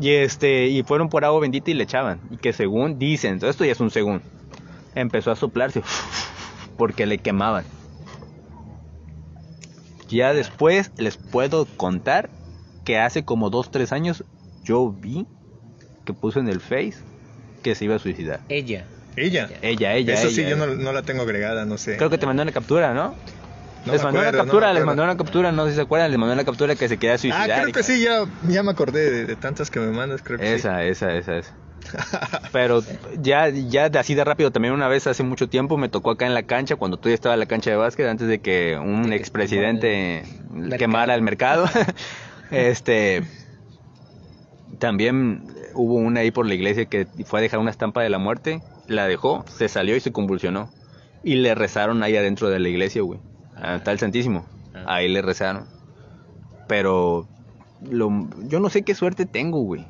Y 0.00 0.10
este, 0.10 0.66
y 0.66 0.82
fueron 0.82 1.08
por 1.08 1.24
agua 1.24 1.40
bendita 1.40 1.70
y 1.70 1.74
le 1.74 1.84
echaban. 1.84 2.20
Y 2.30 2.36
que 2.36 2.52
según 2.52 2.98
dicen, 2.98 3.38
esto 3.42 3.64
ya 3.64 3.72
es 3.72 3.80
un 3.80 3.90
según, 3.90 4.22
empezó 4.94 5.30
a 5.30 5.36
soplarse 5.36 5.82
porque 6.76 7.06
le 7.06 7.18
quemaban. 7.18 7.64
Ya 10.08 10.32
después 10.32 10.92
les 10.98 11.16
puedo 11.16 11.66
contar 11.76 12.30
que 12.84 12.98
hace 12.98 13.24
como 13.24 13.50
dos, 13.50 13.70
tres 13.70 13.92
años 13.92 14.24
yo 14.62 14.90
vi 14.90 15.26
que 16.04 16.12
puso 16.12 16.38
en 16.38 16.48
el 16.48 16.60
Face 16.60 16.98
que 17.62 17.74
se 17.74 17.84
iba 17.86 17.96
a 17.96 17.98
suicidar. 17.98 18.40
Ella. 18.48 18.86
Ella. 19.16 19.48
Ella, 19.62 19.94
ella. 19.94 20.14
Eso 20.14 20.28
ella, 20.28 20.36
sí, 20.36 20.48
yo 20.48 20.56
no, 20.56 20.66
no 20.66 20.92
la 20.92 21.02
tengo 21.02 21.22
agregada, 21.22 21.64
no 21.64 21.78
sé. 21.78 21.96
Creo 21.96 22.10
que 22.10 22.18
te 22.18 22.26
mandó 22.26 22.42
una 22.42 22.52
captura, 22.52 22.92
¿no? 22.94 23.14
No 23.86 23.92
les 23.92 24.02
mandó 24.02 24.18
acuerdo, 24.20 24.38
una 24.40 24.44
captura, 24.44 24.72
les 24.72 24.84
mandó 24.84 25.04
una 25.04 25.16
captura, 25.16 25.52
no 25.52 25.64
sé 25.64 25.70
si 25.70 25.76
se 25.76 25.82
acuerdan, 25.82 26.10
les 26.10 26.18
mandó 26.18 26.34
una 26.34 26.44
captura 26.44 26.74
que 26.74 26.88
se 26.88 26.98
queda 26.98 27.14
Ah, 27.14 27.18
suicidar. 27.18 27.62
creo 27.62 27.72
que 27.72 27.82
sí, 27.84 28.00
ya, 28.02 28.24
ya 28.48 28.62
me 28.64 28.72
acordé 28.72 29.10
de, 29.10 29.24
de 29.26 29.36
tantas 29.36 29.70
que 29.70 29.78
me 29.78 29.92
mandas, 29.92 30.22
creo 30.22 30.38
que 30.38 30.54
Esa, 30.54 30.82
esa, 30.84 31.14
esa, 31.14 31.36
esa. 31.38 31.52
Pero 32.52 32.82
ya, 33.20 33.48
ya 33.48 33.88
de 33.88 33.98
así 34.00 34.16
de 34.16 34.24
rápido, 34.24 34.50
también 34.50 34.74
una 34.74 34.88
vez 34.88 35.06
hace 35.06 35.22
mucho 35.22 35.48
tiempo 35.48 35.76
me 35.78 35.88
tocó 35.88 36.10
acá 36.10 36.26
en 36.26 36.34
la 36.34 36.42
cancha, 36.42 36.74
cuando 36.74 36.96
todavía 36.96 37.14
estaba 37.14 37.34
en 37.34 37.40
la 37.40 37.46
cancha 37.46 37.70
de 37.70 37.76
básquet, 37.76 38.06
antes 38.08 38.26
de 38.26 38.40
que 38.40 38.76
un 38.76 39.12
expresidente 39.12 40.24
mercado. 40.50 40.78
quemara 40.78 41.14
el 41.14 41.22
mercado. 41.22 41.66
este. 42.50 43.22
También 44.80 45.44
hubo 45.74 45.94
una 45.94 46.20
ahí 46.20 46.30
por 46.30 46.46
la 46.46 46.54
iglesia 46.54 46.86
que 46.86 47.06
fue 47.24 47.38
a 47.38 47.42
dejar 47.42 47.60
una 47.60 47.70
estampa 47.70 48.02
de 48.02 48.10
la 48.10 48.18
muerte, 48.18 48.60
la 48.88 49.06
dejó, 49.06 49.44
se 49.48 49.68
salió 49.68 49.96
y 49.96 50.00
se 50.00 50.12
convulsionó. 50.12 50.70
Y 51.22 51.36
le 51.36 51.54
rezaron 51.54 52.02
ahí 52.02 52.16
adentro 52.16 52.48
de 52.50 52.60
la 52.60 52.68
iglesia, 52.68 53.02
güey. 53.02 53.20
Ah, 53.56 53.76
Está 53.76 53.92
el 53.92 53.98
Santísimo. 53.98 54.46
Ah. 54.74 54.84
Ahí 54.96 55.08
le 55.08 55.22
rezaron. 55.22 55.66
Pero 56.68 57.26
lo, 57.90 58.28
yo 58.48 58.60
no 58.60 58.70
sé 58.70 58.82
qué 58.82 58.94
suerte 58.94 59.26
tengo, 59.26 59.60
güey. 59.60 59.84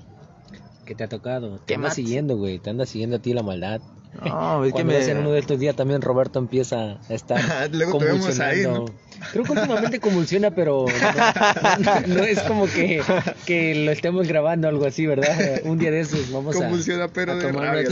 ¿Qué 0.84 0.94
te 0.94 1.04
ha 1.04 1.08
tocado? 1.08 1.58
Te 1.58 1.64
¿Qué 1.66 1.74
anda 1.74 1.90
siguiendo, 1.90 2.36
güey. 2.36 2.58
Te 2.58 2.70
anda 2.70 2.86
siguiendo 2.86 3.16
a 3.16 3.18
ti 3.18 3.34
la 3.34 3.42
maldad. 3.42 3.80
No, 4.24 4.64
es 4.64 4.68
que 4.68 4.72
Cuando 4.72 4.92
me... 4.92 5.04
en 5.10 5.18
uno 5.18 5.32
de 5.32 5.38
estos 5.40 5.58
días 5.58 5.74
también 5.76 6.00
Roberto 6.02 6.38
empieza 6.38 6.98
a 7.08 7.14
estar 7.14 7.70
Luego 7.72 7.98
te 7.98 8.04
vemos 8.04 8.40
ahí, 8.40 8.62
convulsionando. 8.64 8.94
Creo 9.32 9.44
que 9.44 9.52
últimamente 9.52 9.98
convulsiona, 10.00 10.50
pero 10.50 10.84
no, 10.86 11.78
no- 11.78 12.06
no 12.16 12.24
es 12.24 12.40
como 12.42 12.66
que, 12.66 13.02
que 13.46 13.74
lo 13.86 13.90
estemos 13.90 14.28
grabando 14.28 14.68
o 14.68 14.70
algo 14.70 14.84
así, 14.84 15.06
¿verdad? 15.06 15.60
Un 15.64 15.78
día 15.78 15.90
de 15.90 16.00
esos 16.00 16.30
vamos 16.30 16.54
a, 16.56 16.58
Convulsiona, 16.60 17.08
pero 17.08 17.32
a 17.32 17.36
de 17.36 17.46
tomar 17.46 17.64
rabia, 17.74 17.88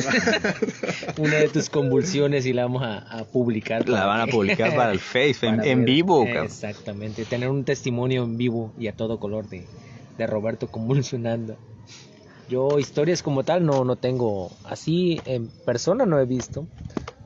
una, 1.17 1.29
una 1.29 1.35
de 1.37 1.49
tus 1.49 1.71
convulsiones 1.71 2.45
y 2.45 2.53
la 2.53 2.63
vamos 2.65 2.83
a, 2.83 2.99
a 2.99 3.25
publicar. 3.25 3.89
La 3.89 4.05
van 4.05 4.21
a 4.21 4.27
publicar 4.27 4.75
para 4.77 4.93
el 4.93 4.99
Face, 5.01 5.47
en, 5.47 5.57
para 5.57 5.69
en 5.69 5.79
ver. 5.79 5.87
vivo, 5.87 6.25
cabrón. 6.27 6.45
Exactamente, 6.45 7.25
tener 7.25 7.49
un 7.49 7.65
testimonio 7.65 8.25
en 8.25 8.37
vivo 8.37 8.73
y 8.79 8.89
a 8.89 8.93
todo 8.93 9.19
color 9.19 9.49
de, 9.49 9.67
de 10.19 10.27
Roberto 10.27 10.67
convulsionando. 10.69 11.57
Yo 12.49 12.79
historias 12.79 13.23
como 13.23 13.45
tal 13.45 13.65
no, 13.65 13.85
no 13.85 13.97
tengo, 13.97 14.51
así 14.65 15.21
en 15.25 15.49
persona 15.49 16.07
no 16.07 16.19
he 16.19 16.27
visto. 16.27 16.67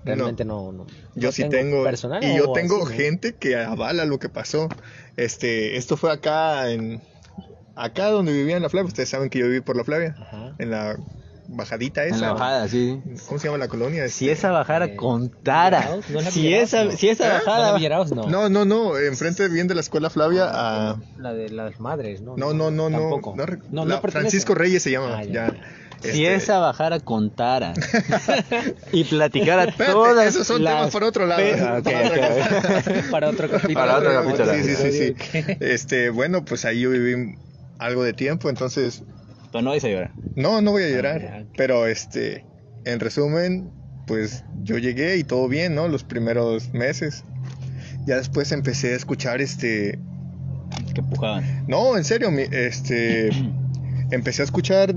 Realmente 0.05 0.45
no, 0.45 0.73
no. 0.73 0.87
Yo 1.15 1.29
no 1.29 1.33
sí 1.33 1.49
tengo. 1.49 1.85
personal 1.85 2.23
y 2.25 2.37
yo 2.37 2.53
tengo 2.53 2.85
gente 2.87 3.35
que 3.35 3.57
avala 3.57 4.05
lo 4.05 4.19
que 4.19 4.29
pasó. 4.29 4.69
Este, 5.17 5.77
esto 5.77 5.97
fue 5.97 6.13
acá 6.13 6.71
en. 6.71 7.01
Acá 7.75 8.11
donde 8.11 8.33
vivía 8.33 8.57
en 8.57 8.63
la 8.63 8.69
Flavia. 8.69 8.89
Ustedes 8.89 9.09
saben 9.09 9.29
que 9.31 9.39
yo 9.39 9.47
viví 9.47 9.61
por 9.61 9.77
la 9.77 9.85
Flavia. 9.85 10.17
Ajá. 10.19 10.55
En 10.59 10.71
la 10.71 10.97
bajadita 11.49 12.05
esa. 12.05 12.14
En 12.17 12.21
la 12.21 12.33
bajada, 12.35 12.69
sí. 12.69 13.00
¿Cómo 13.26 13.40
se 13.40 13.49
llama 13.49 13.59
la 13.59 13.69
colonia? 13.69 14.05
Este, 14.05 14.19
Si 14.19 14.31
esa 14.31 14.50
bajada 14.50 14.85
Eh, 14.87 14.97
contara, 14.97 15.81
Villaraos, 15.81 16.11
¿no 16.11 16.19
es 16.21 16.25
la 16.26 16.31
si 16.31 16.55
esa, 16.55 16.85
No. 16.85 16.90
si 16.93 17.09
esa 17.09 17.25
¿Eh? 17.25 17.28
¿No 17.28 17.35
bajada? 17.35 17.78
No. 18.14 18.26
No, 18.28 18.49
no, 18.49 18.64
no. 18.64 18.99
Enfrente 18.99 19.49
bien 19.49 19.67
de 19.67 19.75
la 19.75 19.81
escuela 19.81 20.11
Flavia. 20.11 20.45
a- 20.50 20.97
La 21.19 21.33
de 21.33 21.49
las 21.50 21.81
madres, 21.81 22.21
¿no? 22.21 22.37
No, 22.37 22.52
no, 22.52 22.71
no, 22.71 22.90
no. 22.90 23.21
La. 23.87 24.00
Francisco 24.00 24.55
Reyes 24.55 24.83
se 24.83 24.90
llama. 24.90 25.17
Ah, 25.19 25.25
ya, 25.25 25.33
ya. 25.33 25.47
ya. 25.49 26.12
si 26.12 26.25
Este, 26.26 26.35
esa 26.35 26.59
bajara 26.61 27.00
contara 27.00 27.73
y 28.93 29.02
platicara 29.05 29.64
Espérate, 29.64 29.93
todas 29.93 30.26
esos 30.28 30.47
son 30.47 30.62
las 30.62 30.75
temas 30.76 30.93
para 30.93 31.07
otro 31.07 31.26
lado. 31.26 31.43
Ah. 31.61 31.81
Para 33.11 33.31
otro 33.31 33.49
capítulo. 33.50 33.75
Para 33.75 33.97
otro 33.99 34.12
capítulo. 34.12 34.55
Sí, 34.55 34.62
sí, 34.62 34.76
sí, 34.76 34.93
sí. 35.33 35.43
Este, 35.61 36.11
bueno, 36.11 36.45
pues 36.45 36.64
ahí 36.64 36.81
yo 36.81 36.90
viví 36.90 37.35
algo 37.78 38.05
de 38.05 38.12
tiempo, 38.12 38.49
entonces 38.49 39.02
Pero 39.52 39.62
no 39.62 39.71
vais 39.71 39.85
a 39.85 39.88
llorar. 39.88 40.12
No, 40.37 40.61
no 40.61 40.71
voy 40.73 40.83
a 40.83 40.87
Ah, 40.87 40.90
llorar. 40.90 41.47
Pero 41.57 41.87
este, 41.87 42.45
en 42.85 43.00
resumen, 43.00 43.71
pues 44.07 44.45
yo 44.62 44.78
llegué 44.78 45.17
y 45.17 45.25
todo 45.25 45.49
bien, 45.49 45.75
¿no? 45.75 45.88
Los 45.88 46.05
primeros 46.05 46.73
meses. 46.73 47.25
Ya 48.07 48.17
después 48.17 48.52
empecé 48.52 48.93
a 48.93 48.97
escuchar 48.97 49.40
este. 49.40 49.99
Que 50.95 51.02
pujaban. 51.02 51.64
No, 51.69 51.97
en 51.97 52.05
serio, 52.05 52.31
mi- 52.31 52.43
este. 52.50 53.31
empecé 54.11 54.43
a 54.43 54.45
escuchar 54.47 54.95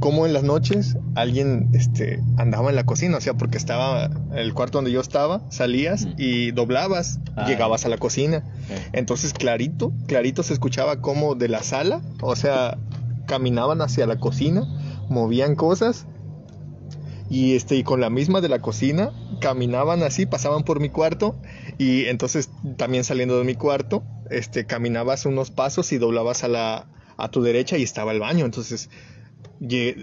cómo 0.00 0.24
en 0.26 0.32
las 0.32 0.42
noches 0.42 0.96
alguien 1.14 1.68
este, 1.74 2.20
andaba 2.38 2.70
en 2.70 2.76
la 2.76 2.84
cocina, 2.84 3.18
o 3.18 3.20
sea, 3.20 3.34
porque 3.34 3.58
estaba 3.58 4.10
el 4.34 4.54
cuarto 4.54 4.78
donde 4.78 4.92
yo 4.92 5.00
estaba, 5.02 5.42
salías 5.50 6.08
y 6.16 6.52
doblabas, 6.52 7.20
Ah. 7.36 7.46
llegabas 7.46 7.84
a 7.84 7.90
la 7.90 7.98
cocina. 7.98 8.42
Entonces 8.94 9.34
clarito, 9.34 9.92
clarito 10.06 10.42
se 10.42 10.54
escuchaba 10.54 11.02
como 11.02 11.34
de 11.34 11.48
la 11.48 11.62
sala, 11.62 12.00
o 12.22 12.34
sea, 12.34 12.78
caminaban 13.30 13.80
hacia 13.80 14.08
la 14.08 14.18
cocina, 14.18 14.64
movían 15.08 15.54
cosas 15.54 16.04
y 17.30 17.54
este 17.54 17.76
y 17.76 17.84
con 17.84 18.00
la 18.00 18.10
misma 18.10 18.40
de 18.40 18.48
la 18.48 18.58
cocina 18.58 19.12
caminaban 19.40 20.02
así, 20.02 20.26
pasaban 20.26 20.64
por 20.64 20.80
mi 20.80 20.88
cuarto 20.88 21.36
y 21.78 22.06
entonces 22.06 22.50
también 22.76 23.04
saliendo 23.04 23.38
de 23.38 23.44
mi 23.44 23.54
cuarto, 23.54 24.02
este 24.30 24.66
caminabas 24.66 25.26
unos 25.26 25.52
pasos 25.52 25.92
y 25.92 25.98
doblabas 25.98 26.42
a 26.42 26.48
la 26.48 26.88
a 27.18 27.30
tu 27.30 27.40
derecha 27.40 27.78
y 27.78 27.84
estaba 27.84 28.10
el 28.10 28.18
baño, 28.18 28.44
entonces 28.46 28.90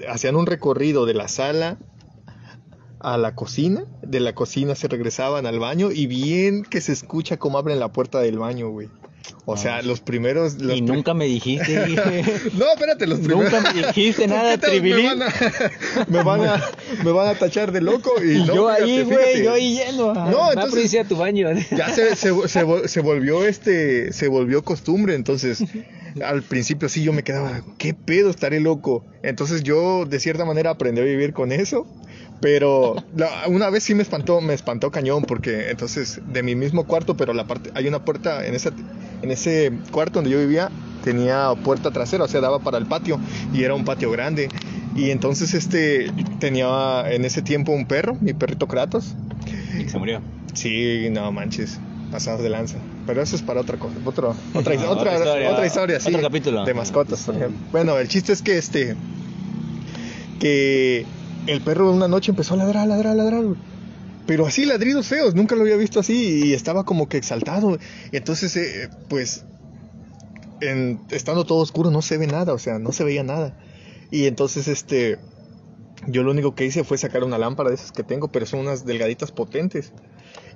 hacían 0.10 0.38
un 0.38 0.46
recorrido 0.46 1.06
de 1.06 1.16
la 1.16 1.28
sala 1.28 1.80
a 3.02 3.18
la 3.18 3.36
cocina, 3.36 3.84
de 4.04 4.22
la 4.22 4.36
cocina 4.36 4.74
se 4.76 4.88
regresaban 4.88 5.46
al 5.48 5.60
baño 5.60 5.92
y 5.92 6.08
bien 6.08 6.64
que 6.64 6.80
se 6.80 6.94
escucha 6.94 7.36
cómo 7.36 7.58
abren 7.58 7.82
la 7.82 7.92
puerta 7.92 8.20
del 8.22 8.40
baño, 8.40 8.70
güey. 8.70 8.88
O 9.46 9.56
No, 9.56 9.62
sea, 9.62 9.82
los 9.82 10.02
primeros... 10.02 10.56
Los 10.56 10.76
Y 10.78 10.82
nunca 10.82 11.14
me 11.14 11.26
dijiste, 11.26 11.78
No, 12.54 12.72
espérate, 12.74 13.08
los 13.08 13.20
primeros... 13.20 13.52
nunca 13.52 13.74
me 13.74 13.82
dijiste 13.88 14.28
nada, 14.28 14.52
me 14.52 14.58
tribilín. 14.58 15.20
van, 15.20 15.22
a, 15.24 15.28
me, 16.08 17.04
me 17.04 17.12
van 17.12 17.28
a 17.28 17.36
tachar 17.36 17.72
de 17.72 17.82
loco 17.82 18.12
y, 18.24 18.38
Y 18.38 18.44
no, 18.46 18.56
yo 18.56 18.70
ahí, 18.70 19.04
güey, 19.04 19.44
yo 19.44 19.54
ahí 19.54 19.78
yendo. 19.78 20.14
No, 20.14 20.22
Va 20.38 20.48
a 20.50 20.54
entonces- 20.54 20.96
a 21.00 21.04
tu 21.04 21.16
baño. 21.18 21.48
Ya 21.76 21.90
se, 21.90 22.16
se, 22.16 22.32
se, 22.48 22.88
se 22.88 23.00
volvió 23.02 23.46
este, 23.46 24.12
se 24.14 24.28
volvió 24.28 24.64
costumbre, 24.64 25.16
entonces 25.16 25.64
al 26.24 26.42
principio 26.44 26.90
sí 26.90 27.04
yo 27.04 27.14
me 27.14 27.24
quedaba, 27.24 27.62
¿qué 27.78 27.94
pedo? 27.94 28.30
Estaré 28.30 28.60
loco. 28.60 29.06
Entonces 29.24 29.64
yo 29.64 30.06
de 30.06 30.20
cierta 30.20 30.46
manera 30.46 30.72
aprendí 30.72 31.02
a 31.02 31.04
vivir 31.04 31.34
con 31.34 31.52
eso, 31.52 31.86
pero 32.41 32.96
la- 33.15 33.48
una 33.48 33.70
vez 33.70 33.84
sí 33.84 33.96
me 33.96 34.03
espantó, 34.03 34.41
me 34.41 34.53
espantó 34.53 34.91
cañón 34.91 35.24
porque 35.24 35.70
entonces 35.70 36.22
de 36.27 36.44
mi 36.44 36.56
mismo 36.56 36.86
cuarto, 36.86 37.15
pero 37.17 37.34
la 37.34 37.46
parte, 37.46 37.72
hay 37.75 37.88
una 37.88 38.00
puerta 38.00 38.46
en 38.46 38.53
esa, 38.56 38.72
en 39.22 39.32
ese 39.32 39.72
cuarto 39.91 40.20
donde 40.20 40.29
yo 40.32 40.39
vivía 40.39 40.70
tenía 41.03 41.51
puerta 41.63 41.91
trasera, 41.91 42.25
o 42.25 42.27
sea 42.27 42.41
daba 42.41 42.60
para 42.60 42.77
el 42.77 42.86
patio 42.86 43.20
y 43.53 43.63
era 43.63 43.74
un 43.74 43.86
patio 43.86 44.12
grande 44.12 44.50
y 44.96 45.12
entonces 45.12 45.53
este 45.53 46.12
tenía 46.39 47.06
en 47.10 47.24
ese 47.25 47.41
tiempo 47.41 47.72
un 47.72 47.86
perro, 47.86 48.15
mi 48.20 48.34
perrito 48.34 48.67
Kratos. 48.67 49.13
Y 49.79 49.88
se 49.89 49.98
murió. 49.98 50.22
Sí, 50.53 51.08
no 51.12 51.32
manches, 51.32 51.79
pasados 52.12 52.41
de 52.41 52.50
lanza. 52.50 52.77
Pero 53.06 53.22
eso 53.22 53.36
es 53.36 53.41
para 53.44 53.62
otra 53.62 53.77
cosa, 53.77 53.96
otro, 54.03 54.36
otra, 54.53 54.74
Ah, 54.79 54.89
otra, 54.89 54.91
otra 54.91 55.13
historia. 55.17 55.51
otra 55.51 55.65
historia, 55.65 56.00
sí. 56.00 56.10
Otro 56.10 56.22
capítulo. 56.24 56.65
De 56.65 56.74
mascotas, 56.74 57.22
por 57.24 57.36
ejemplo. 57.36 57.58
Bueno, 57.72 57.98
el 58.00 58.08
chiste 58.10 58.34
es 58.34 58.41
que 58.41 58.58
este, 58.58 58.96
que 60.39 61.06
el 61.48 61.62
perro 61.62 61.92
una 61.92 62.08
noche 62.08 62.32
empezó 62.32 62.54
a 62.54 62.58
ladrar, 62.58 62.88
ladrar, 62.88 63.16
ladrar. 63.16 63.44
Pero 64.25 64.46
así 64.46 64.66
ladridos 64.66 65.08
feos, 65.08 65.36
nunca 65.36 65.56
lo 65.56 65.62
había 65.62 65.77
visto 65.77 66.00
así 66.00 66.44
y 66.48 66.54
estaba 66.54 66.84
como 66.84 67.08
que 67.08 67.18
exaltado. 67.18 67.77
Entonces, 68.12 68.56
eh, 68.58 68.89
pues, 69.08 69.46
en- 70.62 71.00
estando 71.12 71.46
todo 71.46 71.60
oscuro 71.60 71.92
no 71.92 72.01
se 72.01 72.18
ve 72.18 72.27
nada, 72.27 72.54
o 72.54 72.58
sea, 72.60 72.80
no 72.80 72.92
se 72.92 73.04
veía 73.04 73.24
nada. 73.24 73.58
Y 74.12 74.25
entonces, 74.25 74.68
este, 74.68 75.18
yo 76.08 76.24
lo 76.24 76.32
único 76.32 76.56
que 76.56 76.66
hice 76.66 76.84
fue 76.84 76.98
sacar 76.98 77.24
una 77.24 77.38
lámpara 77.38 77.70
de 77.70 77.75
esas 77.75 77.92
que 77.92 78.04
tengo, 78.04 78.27
pero 78.30 78.46
son 78.46 78.62
unas 78.62 78.86
delgaditas 78.86 79.32
potentes. 79.32 79.94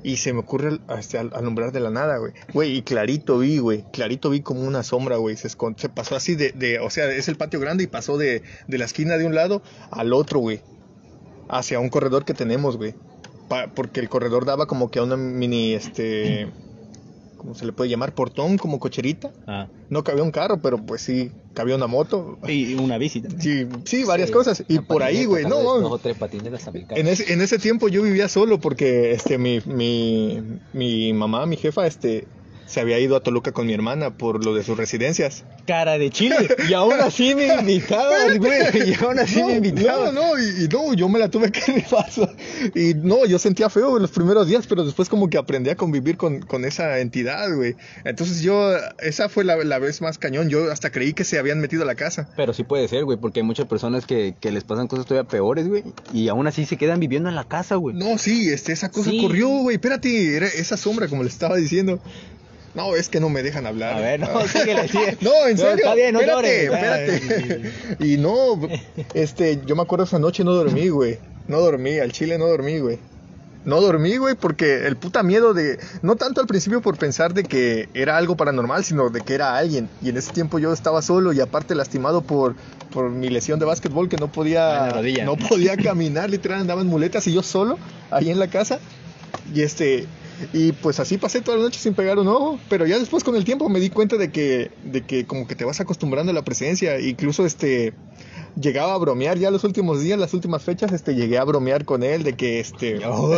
Y 0.03 0.17
se 0.17 0.33
me 0.33 0.39
ocurre 0.39 0.79
este, 0.98 1.19
al- 1.19 1.31
alumbrar 1.36 1.71
de 1.71 1.79
la 1.79 1.91
nada, 1.91 2.17
güey. 2.17 2.33
Güey, 2.53 2.77
y 2.77 2.81
clarito 2.81 3.38
vi, 3.38 3.60
güey. 3.60 3.86
Clarito 3.93 4.31
vi 4.31 4.41
como 4.41 4.62
una 4.62 4.81
sombra, 4.81 5.17
güey. 5.17 5.38
Se, 5.38 5.48
se 5.48 5.89
pasó 5.89 6.15
así 6.15 6.33
de, 6.36 6.51
de- 6.53 6.79
O 6.79 6.89
sea, 6.89 7.05
es 7.12 7.27
el 7.27 7.36
patio 7.38 7.60
grande 7.60 7.83
y 7.83 7.88
pasó 7.88 8.17
de, 8.17 8.41
de 8.67 8.77
la 8.79 8.86
esquina 8.86 9.17
de 9.17 9.25
un 9.27 9.36
lado 9.36 9.62
al 9.91 10.12
otro, 10.13 10.39
güey. 10.39 10.62
Hacia 11.51 11.79
un 11.79 11.89
corredor 11.89 12.25
que 12.25 12.34
tenemos, 12.34 12.77
güey. 12.77 12.96
Pa- 13.50 13.67
porque 13.67 14.00
el 14.00 14.10
corredor 14.10 14.46
daba 14.46 14.65
como 14.65 14.89
que 14.89 15.00
a 15.00 15.03
una 15.03 15.17
mini, 15.17 15.74
este... 15.74 16.48
¿Cómo 17.38 17.55
se 17.55 17.65
le 17.65 17.74
puede 17.74 17.89
llamar? 17.89 18.13
Portón, 18.13 18.60
como 18.60 18.79
cocherita. 18.79 19.31
Ah. 19.48 19.67
No 19.89 20.03
cabía 20.03 20.22
un 20.22 20.29
carro, 20.29 20.62
pero 20.62 20.77
pues 20.77 21.01
sí, 21.01 21.31
cabía 21.55 21.75
una 21.75 21.88
moto. 21.88 22.38
Y 22.48 22.75
una 22.75 23.00
visita. 23.00 23.29
Sí, 23.39 23.67
sí 23.84 24.03
varias 24.03 24.29
Sí, 24.29 24.34
cosas. 24.34 24.63
Y 24.67 24.77
por 24.77 25.01
ahí, 25.01 25.25
güey. 25.25 25.46
No, 25.46 25.60
dos 25.60 25.91
o 25.91 25.98
tres 25.98 26.15
patinetas 26.17 26.63
también. 26.63 26.86
En 26.91 27.08
ese, 27.08 27.34
en 27.34 27.41
ese 27.41 27.58
tiempo 27.58 27.88
yo 27.89 28.03
vivía 28.03 28.27
solo 28.27 28.60
porque 28.60 29.12
este 29.13 29.39
mi, 29.39 29.60
mi, 29.65 30.39
mi 30.74 31.13
mamá, 31.13 31.48
mi 31.48 31.58
jefa, 31.58 31.88
este 31.88 32.27
se 32.72 32.80
había 32.80 32.98
ido 33.00 33.16
a 33.16 33.22
Toluca 33.22 33.51
con 33.51 33.68
mi 33.68 33.74
hermana 33.74 34.12
por 34.18 34.44
lo 34.44 34.56
de 34.56 34.63
sus 34.63 34.78
residencias. 34.78 35.44
Cara 35.68 35.98
de 35.98 36.10
chile. 36.10 36.36
Y 36.70 36.74
aún 36.74 36.94
así 37.00 37.36
me 37.36 37.48
invitabas, 37.54 38.38
güey. 38.40 38.51
Y 38.92 39.04
aún 39.04 39.20
así 39.20 39.36
me 39.44 39.60
No, 39.60 39.66
invitabas. 39.68 40.13
no, 40.13 40.40
y, 40.40 40.66
y 40.66 40.68
no, 40.68 40.94
yo 40.94 41.08
me 41.10 41.20
la 41.20 41.30
tuve 41.30 41.51
que 41.51 41.60
rifar. 41.74 42.06
Y 42.74 42.94
no, 42.96 43.25
yo 43.25 43.38
sentía 43.40 43.70
feo 43.70 43.96
en 43.98 44.01
los 44.01 44.12
primeros 44.12 44.48
días, 44.48 44.66
pero 44.68 44.84
después 44.84 45.10
como 45.10 45.30
que 45.30 45.38
aprendí 45.38 45.70
a 45.70 45.75
convivir 45.75 46.18
con, 46.18 46.40
con 46.42 46.66
esa 46.66 47.00
entidad, 47.00 47.54
güey. 47.56 47.75
Entonces 48.06 48.42
yo, 48.42 48.74
esa 49.00 49.30
fue 49.30 49.44
la, 49.44 49.58
la 49.63 49.78
vez 49.80 50.01
más 50.01 50.18
cañón. 50.18 50.50
Yo 50.50 50.72
hasta 50.72 50.92
creí 50.92 51.13
que 51.13 51.24
se 51.24 51.38
habían 51.38 51.60
metido 51.60 51.84
a 51.84 51.86
la 51.86 51.96
casa. 51.96 52.30
Pero 52.36 52.54
sí 52.54 52.63
puede 52.63 52.88
ser, 52.88 53.04
güey, 53.06 53.18
porque 53.18 53.42
hay 53.42 53.46
muchas 53.46 53.68
personas 53.68 54.06
que, 54.06 54.36
que 54.40 54.51
les 54.51 54.63
pasan 54.63 54.88
cosas 54.88 55.06
todavía 55.06 55.30
peores, 55.30 55.68
güey. 55.68 55.84
Y 56.13 56.30
aún 56.30 56.48
así 56.48 56.66
se 56.66 56.78
quedan 56.78 57.00
viviendo 57.00 57.30
en 57.30 57.36
la 57.36 57.44
casa, 57.44 57.75
güey. 57.75 57.96
No, 57.96 58.18
sí, 58.18 58.50
este, 58.50 58.72
esa 58.72 58.90
cosa 58.90 59.10
Sí. 59.12 59.22
corrió, 59.22 59.48
güey. 59.50 59.75
Espérate, 59.75 60.38
era 60.38 60.48
esa 60.48 60.78
sombra, 60.78 61.08
como 61.08 61.24
le 61.24 61.30
estaba 61.30 61.56
diciendo. 61.58 62.00
No, 62.74 62.96
es 62.96 63.10
que 63.10 63.20
no 63.20 63.30
me 63.30 63.44
dejan 63.44 63.66
hablar. 63.66 63.96
A 63.96 64.00
ver, 64.00 64.20
no, 64.20 64.28
síguele, 64.48 64.88
síguele. 64.88 65.18
No, 65.22 65.48
en 65.48 65.58
serio. 65.58 65.75
está 65.75 65.94
bien, 65.96 66.13
no 66.13 66.22
espérate, 66.22 66.66
llores. 66.68 67.22
espérate. 67.24 67.72
Y 68.00 68.18
no, 68.18 68.60
este, 69.13 69.60
yo 69.66 69.75
me 69.75 69.82
acuerdo 69.82 70.06
esa 70.06 70.20
noche 70.20 70.44
no 70.44 70.54
dormí, 70.54 70.88
güey. 70.90 71.20
No 71.48 71.60
dormí, 71.60 72.00
al 72.00 72.12
chile 72.12 72.38
no 72.38 72.48
dormí, 72.48 72.80
güey. 72.80 73.00
No 73.63 73.80
dormí, 73.80 74.18
güey, 74.18 74.34
porque 74.36 74.88
el 74.88 74.96
puta 74.96 75.22
miedo 75.22 75.54
de. 75.54 75.78
No 76.01 76.16
tanto 76.16 76.42
al 76.42 76.48
principio 76.48 76.82
por 76.82 76.98
pensar 76.98 77.34
de 77.36 77.44
que 77.44 77.90
era 77.94 78.18
algo 78.18 78.36
paranormal, 78.36 78.84
sino 78.84 79.10
de 79.10 79.22
que 79.22 79.36
era 79.36 79.56
alguien. 79.56 79.88
Y 80.01 80.10
en 80.10 80.18
ese 80.18 80.32
tiempo 80.32 80.58
yo 80.58 80.74
estaba 80.74 81.01
solo 81.04 81.32
y 81.34 81.42
aparte 81.42 81.75
lastimado 81.75 82.22
por, 82.22 82.56
por 82.92 83.12
mi 83.12 83.30
lesión 83.30 83.60
de 83.60 83.66
básquetbol 83.66 84.10
que 84.10 84.18
no 84.18 84.25
Ah, 84.25 84.32
podía. 84.32 85.25
No 85.25 85.36
podía 85.36 85.78
caminar, 85.78 86.30
literal, 86.32 86.62
andaba 86.62 86.82
en 86.82 86.88
muletas 86.88 87.28
y 87.28 87.34
yo 87.34 87.44
solo, 87.44 87.78
ahí 88.10 88.32
en 88.32 88.40
la 88.40 88.48
casa. 88.48 88.80
Y 89.54 89.62
este. 89.62 90.08
Y 90.53 90.71
pues 90.74 91.00
así 91.00 91.17
pasé 91.17 91.41
toda 91.41 91.57
la 91.57 91.63
noche 91.63 91.79
sin 91.79 91.93
pegar 91.93 92.19
un 92.19 92.27
ojo, 92.27 92.60
pero 92.69 92.86
ya 92.86 93.00
después 93.00 93.24
con 93.24 93.36
el 93.36 93.45
tiempo 93.45 93.69
me 93.69 93.79
di 93.79 93.89
cuenta 93.89 94.17
de 94.17 94.31
que, 94.31 94.71
de 94.83 95.01
que 95.01 95.25
como 95.25 95.48
que 95.48 95.55
te 95.55 95.65
vas 95.65 95.79
acostumbrando 95.81 96.31
a 96.31 96.36
la 96.36 96.43
presencia, 96.43 97.00
incluso 97.00 97.45
este, 97.45 97.93
llegaba 98.60 98.93
a 98.93 98.98
bromear 98.98 99.38
ya 99.38 99.51
los 99.51 99.63
últimos 99.63 100.01
días, 100.01 100.20
las 100.20 100.34
últimas 100.34 100.63
fechas, 100.63 100.91
este, 100.91 101.15
llegué 101.15 101.38
a 101.38 101.43
bromear 101.43 101.86
con 101.86 102.03
él 102.03 102.24
de 102.24 102.34
que 102.34 102.60
este. 102.60 102.96
no, 103.00 103.31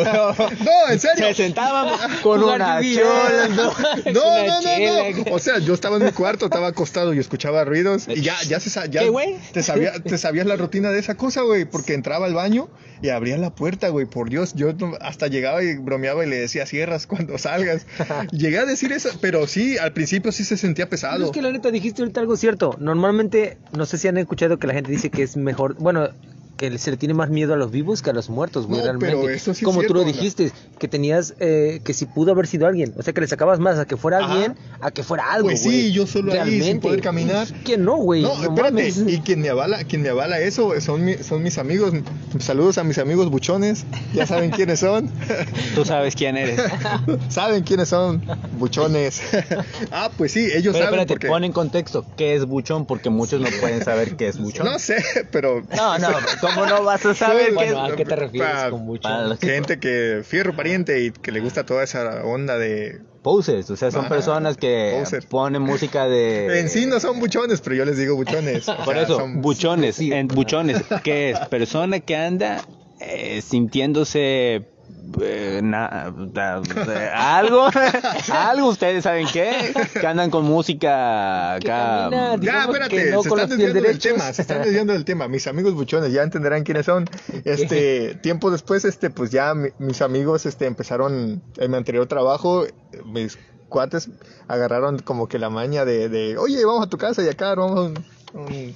en 0.90 1.00
serio. 1.00 1.28
Se 1.28 1.34
sentaban 1.34 1.98
con 2.24 2.44
una 2.44 2.82
chola, 2.82 3.48
¿no? 3.56 3.74
No, 4.12 4.48
no, 4.48 4.62
no. 4.62 5.34
O 5.36 5.40
sea, 5.40 5.60
yo 5.60 5.74
estaba 5.74 5.98
en 5.98 6.06
mi 6.06 6.12
cuarto, 6.12 6.46
estaba 6.46 6.68
acostado 6.68 7.14
y 7.14 7.20
escuchaba 7.20 7.64
ruidos 7.64 8.08
y 8.08 8.22
ya, 8.22 8.36
ya 8.48 8.60
se 8.60 8.70
ya 8.90 9.02
¿Qué, 9.02 9.10
güey? 9.10 9.36
te 9.52 9.64
sabía, 9.64 9.94
te 10.02 10.18
sabías 10.18 10.46
la 10.46 10.56
rutina 10.56 10.90
de 10.90 11.00
esa 11.00 11.16
cosa, 11.16 11.42
güey, 11.42 11.66
porque 11.66 11.94
entraba 11.94 12.26
al 12.26 12.34
baño 12.34 12.70
y 13.02 13.10
abría 13.10 13.38
la 13.38 13.54
puerta, 13.54 13.90
güey. 13.90 14.06
Por 14.06 14.30
Dios, 14.30 14.54
yo 14.56 14.70
hasta 15.02 15.28
llegaba 15.28 15.64
y 15.64 15.78
bromeaba 15.78 16.26
y 16.26 16.30
le 16.30 16.38
decía 16.38 16.66
cierras 16.66 17.08
cuando 17.08 17.38
salgas. 17.38 17.86
Llegué 18.32 18.60
a 18.60 18.66
decir 18.66 18.92
eso, 18.92 19.10
pero 19.22 19.48
sí, 19.48 19.78
al 19.78 19.94
principio 19.94 20.32
sí 20.32 20.44
se 20.44 20.58
sentía 20.58 20.90
pesado. 20.90 21.26
es 21.26 21.32
que 21.32 21.42
la 21.42 21.52
neta 21.52 21.72
dijiste 21.72 22.02
ahorita 22.02 22.22
algo 22.22 22.36
cierto. 22.38 22.76
Normalmente, 22.80 23.58
no 23.78 23.86
sé 23.86 23.98
si 23.98 24.08
han 24.08 24.18
escuchado 24.18 24.58
que 24.58 24.68
la 24.68 24.74
gente 24.74 24.92
dice 24.92 25.03
que 25.10 25.24
es 25.24 25.38
mejor, 25.38 25.76
bueno, 25.76 26.10
que 26.58 26.78
se 26.78 26.92
le 26.92 26.98
tiene 26.98 27.14
más 27.16 27.30
miedo 27.30 27.54
a 27.54 27.58
los 27.58 27.72
vivos 27.72 28.02
que 28.02 28.12
a 28.12 28.14
los 28.14 28.30
muertos, 28.30 28.68
güey, 28.68 28.80
No, 28.80 28.86
realmente. 28.86 29.16
pero 29.18 29.30
eso 29.30 29.54
sí 29.54 29.62
es 29.62 29.66
Como 29.66 29.82
tú 29.84 29.94
lo 29.96 30.04
cierto, 30.04 30.20
dijiste, 30.20 30.52
que 30.78 30.88
tenías, 30.88 31.34
eh, 31.40 31.82
que 31.84 31.94
si 31.94 32.06
pudo 32.06 32.32
haber 32.32 32.46
sido 32.48 32.68
alguien, 32.68 32.94
o 32.98 33.02
sea, 33.02 33.12
que 33.14 33.22
le 33.22 33.28
sacabas 33.28 33.60
más 33.60 33.80
a 33.80 33.86
que 33.86 33.98
fuera 33.98 34.20
Ajá. 34.20 34.32
alguien, 34.34 34.56
a 34.80 34.92
que 34.92 35.02
fuera 35.04 35.32
algo, 35.34 35.48
Pues 35.50 35.62
sí, 35.62 35.68
güey. 35.70 35.92
yo 35.92 36.06
solo 36.08 36.32
ahí, 36.34 36.62
sin 36.62 36.80
poder 36.80 37.02
caminar. 37.02 37.48
Que 37.64 37.78
no, 37.78 37.98
güey. 37.98 38.22
No, 38.22 38.36
No, 38.38 38.44
espérate, 38.44 38.72
mames. 38.74 39.04
y 39.08 39.20
quien 39.22 39.42
me 39.42 39.50
avala, 39.50 39.84
quien 39.84 40.04
me 40.04 40.10
avala 40.10 40.40
eso 40.40 40.80
son, 40.80 41.04
mi- 41.04 41.18
son 41.18 41.42
mis 41.42 41.58
amigos. 41.58 41.92
Saludos 42.40 42.78
a 42.78 42.84
mis 42.84 42.98
amigos 43.00 43.30
buchones, 43.32 43.86
ya 44.14 44.28
saben 44.28 44.52
quiénes 44.52 44.80
son. 44.80 45.12
Tú 45.76 45.86
sabes 45.86 46.16
quién 46.16 46.38
eres. 46.38 46.60
saben 47.30 47.64
quiénes 47.64 47.90
son, 47.90 48.22
buchones. 48.60 49.22
ah, 49.92 50.12
pues 50.18 50.32
sí, 50.34 50.42
ellos 50.54 50.74
Pero 50.74 50.86
saben 50.86 51.00
espérate, 51.00 51.14
porque... 51.14 51.28
pon 51.28 51.44
en 51.44 51.52
contexto 51.52 52.06
qué 52.16 52.36
es 52.36 52.46
buchón, 52.46 52.86
porque 52.86 53.10
muchos 53.10 53.42
no 53.42 53.48
pueden 53.60 53.84
saber 53.84 54.16
qué 54.16 54.28
es 54.28 54.38
buchón. 54.38 54.66
No 54.68 54.78
sé, 54.80 55.04
pero... 55.32 55.64
No, 55.76 55.98
no, 55.98 56.10
¿cómo 56.48 56.66
no 56.66 56.84
vas 56.84 57.06
a 57.06 57.14
saber 57.14 57.48
qué 57.48 57.54
Bueno, 57.54 57.86
es? 57.86 57.92
¿a 57.92 57.96
qué 57.96 58.06
te 58.06 58.16
refieres 58.16 58.50
Pa- 58.64 58.70
con 58.70 58.82
mucho? 58.86 59.02
para 59.04 59.28
los- 59.28 59.40
Gente 59.40 59.80
que 59.80 60.22
fierro 60.24 60.56
pariente 60.56 61.02
y 61.04 61.12
que 61.12 61.32
le 61.32 61.40
gusta 61.40 61.66
toda 61.66 61.84
esa 61.84 62.24
onda 62.26 62.58
de... 62.58 63.02
Poses, 63.22 63.70
o 63.70 63.78
sea, 63.78 63.90
son 63.90 64.06
Ah, 64.06 64.10
personas 64.10 64.58
que 64.58 64.98
poser. 65.00 65.26
ponen 65.30 65.62
música 65.62 66.08
de... 66.08 66.60
En 66.60 66.70
sí 66.70 66.86
no 66.86 67.00
son 67.00 67.20
buchones, 67.22 67.62
pero 67.62 67.76
yo 67.78 67.86
les 67.86 67.98
digo 67.98 68.16
buchones. 68.16 68.68
O 68.70 68.84
Por 68.84 68.94
sea, 68.96 69.04
eso, 69.04 69.18
son- 69.18 69.42
buchones, 69.42 70.00
en 70.00 70.28
buchones, 70.28 70.84
¿qué 71.04 71.32
es? 71.32 71.40
Persona 71.50 72.02
que 72.02 72.16
anda 72.18 72.62
eh, 73.00 73.42
sintiéndose 73.42 74.68
eh, 75.22 75.60
na- 75.64 76.14
da- 76.34 76.60
da- 76.62 77.38
algo, 77.38 77.68
algo, 78.32 78.70
ustedes 78.70 79.04
saben 79.04 79.28
qué, 79.32 79.74
que 80.00 80.08
andan 80.08 80.30
con 80.32 80.46
música 80.46 81.58
Que 81.60 81.72
acá. 81.72 82.10
camina, 82.10 82.36
Ya, 82.40 82.62
espérate, 82.64 82.96
que 82.96 83.12
no 83.12 83.22
se 83.24 83.30
con 83.30 83.40
están 83.40 83.58
desviando 83.58 83.82
del 83.90 84.00
tema, 84.00 84.34
se 84.34 84.42
están 84.42 84.62
desviando 84.64 84.94
del 84.94 85.06
tema. 85.06 85.28
Mis 85.28 85.46
amigos 85.48 85.74
buchones 85.74 86.12
ya 86.14 86.24
entenderán 86.24 86.64
quiénes 86.64 86.86
son. 86.86 87.10
Este, 87.46 88.16
tiempo 88.16 88.50
después, 88.52 88.86
este, 88.86 89.10
pues 89.10 89.30
ya 89.32 89.54
mi- 89.54 89.70
mis 89.80 90.02
amigos, 90.02 90.46
este, 90.46 90.66
empezaron 90.66 91.42
en 91.58 91.72
mi 91.72 91.78
anterior 91.78 92.08
trabajo, 92.08 92.66
mis 93.06 93.38
cuates 93.70 94.10
agarraron 94.48 95.00
como 95.00 95.28
que 95.28 95.40
la 95.40 95.50
maña 95.50 95.84
de, 95.86 96.08
de 96.10 96.38
oye, 96.38 96.64
vamos 96.66 96.86
a 96.86 96.90
tu 96.90 96.98
casa 96.98 97.24
y 97.24 97.28
acá 97.28 97.54
vamos 97.56 97.92
un- 97.92 98.06
un- 98.40 98.76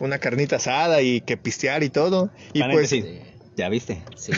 una 0.00 0.18
carnita 0.18 0.56
asada 0.56 1.00
y 1.02 1.20
que 1.20 1.36
pistear 1.36 1.82
y 1.82 1.90
todo. 1.90 2.30
Y 2.52 2.62
pues, 2.62 2.90
Paréntesis, 2.90 3.04
¿ya 3.56 3.68
viste? 3.68 4.02
Sí. 4.16 4.32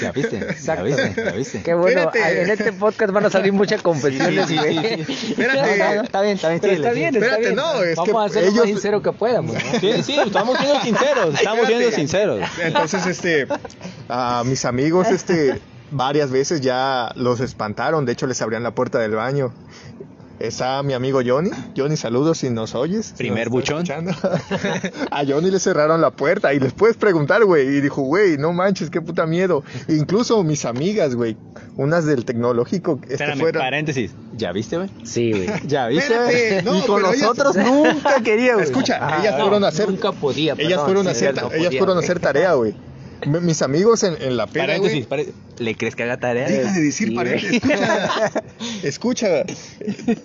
¿Ya 0.00 0.12
viste? 0.12 0.38
¿Ya 0.40 0.46
Exacto. 0.46 0.84
viste? 0.84 1.14
¿Ya 1.16 1.32
viste? 1.32 1.62
Qué 1.62 1.74
bueno, 1.74 2.00
Espérate. 2.02 2.42
en 2.42 2.50
este 2.50 2.72
podcast 2.72 3.12
van 3.12 3.26
a 3.26 3.30
salir 3.30 3.52
muchas 3.52 3.82
confesiones, 3.82 4.46
Sí, 4.46 4.54
sí, 4.56 4.58
güey. 4.58 5.04
sí, 5.04 5.14
sí. 5.14 5.26
Espérate. 5.32 5.78
No, 5.78 5.84
no, 5.88 5.94
no, 5.96 6.02
está 6.02 6.20
bien, 6.22 6.34
está 6.36 6.48
bien. 6.50 6.60
Pero 6.60 6.74
está 6.74 6.90
bien, 6.92 7.14
está 7.14 7.18
Espérate, 7.26 7.42
bien. 7.42 7.56
no, 7.56 7.82
es 7.82 7.96
Vamos 7.96 8.10
que 8.10 8.18
a 8.18 8.28
ser 8.28 8.42
lo 8.44 8.48
ellos- 8.50 8.58
más 8.60 8.68
sincero 8.68 9.02
que 9.02 9.12
podamos. 9.12 9.54
¿no? 9.54 9.60
Sí, 9.80 10.02
sí, 10.02 10.16
estamos 10.24 10.58
siendo 10.58 10.80
sinceros, 10.80 11.34
estamos 11.34 11.66
siendo 11.66 11.90
sinceros. 11.90 12.40
Entonces, 12.62 13.06
este, 13.06 13.46
a 14.08 14.42
mis 14.46 14.64
amigos, 14.64 15.08
este, 15.08 15.60
varias 15.90 16.30
veces 16.30 16.60
ya 16.60 17.12
los 17.16 17.40
espantaron. 17.40 18.06
De 18.06 18.12
hecho, 18.12 18.26
les 18.26 18.40
abrían 18.42 18.62
la 18.62 18.70
puerta 18.74 18.98
del 18.98 19.12
baño. 19.12 19.52
Está 20.38 20.82
mi 20.82 20.92
amigo 20.92 21.20
Johnny. 21.24 21.50
Johnny, 21.76 21.96
saludos 21.96 22.38
si 22.38 22.50
nos 22.50 22.74
oyes. 22.74 23.06
si 23.06 23.14
Primer 23.14 23.46
nos 23.48 23.52
buchón. 23.52 23.84
a 25.10 25.24
Johnny 25.26 25.50
le 25.50 25.58
cerraron 25.60 26.00
la 26.00 26.10
puerta 26.10 26.52
y 26.52 26.58
les 26.60 26.72
puedes 26.72 26.96
preguntar, 26.96 27.44
güey. 27.44 27.66
Y 27.68 27.80
dijo, 27.80 28.02
güey, 28.02 28.38
no 28.38 28.52
manches, 28.52 28.90
qué 28.90 29.00
puta 29.00 29.26
miedo. 29.26 29.62
Incluso 29.88 30.42
mis 30.42 30.64
amigas, 30.64 31.14
güey, 31.14 31.36
unas 31.76 32.04
del 32.06 32.24
tecnológico, 32.24 32.98
este, 33.02 33.14
Espérame, 33.24 33.52
paréntesis. 33.52 34.12
¿Ya 34.36 34.50
viste, 34.52 34.78
güey? 34.78 34.90
Sí, 35.04 35.30
güey. 35.32 35.48
¿Ya 35.66 35.86
viste? 35.86 36.12
Espérate, 36.14 36.62
no, 36.62 36.76
y 36.76 36.82
con 36.82 37.00
ellas- 37.04 37.20
nosotros 37.20 37.56
nunca 37.56 38.20
quería, 38.22 38.54
güey. 38.54 38.64
Escucha, 38.66 38.98
Ah, 39.00 39.18
ellas 39.20 39.34
no, 39.36 39.44
fueron 39.44 39.64
a 39.64 39.68
hacer. 39.68 39.88
Nunca 39.88 40.12
podía, 40.12 40.54
Ellas 40.58 40.82
fueron 40.82 41.06
a 41.06 41.10
hacer, 41.12 41.34
no 41.40 41.52
ellas 41.52 41.74
fueron 41.76 41.96
a 41.96 42.00
hacer 42.00 42.18
tarea, 42.18 42.54
güey. 42.54 42.74
Mi- 43.26 43.40
Mis 43.40 43.62
amigos 43.62 44.02
en, 44.02 44.20
en 44.20 44.36
la 44.36 44.46
peda, 44.46 44.66
Paréntesis, 44.66 45.06
güey. 45.08 45.24
pare- 45.24 45.32
¿Le 45.58 45.74
crees 45.76 45.94
que 45.94 46.02
haga 46.02 46.18
tarea? 46.18 46.48
Deja 46.48 46.72
de 46.72 46.80
decir 46.80 47.08
Sí, 47.08 47.14
paréntesis. 47.14 47.62
Escucha, 48.82 49.40
escucha, 49.44 49.44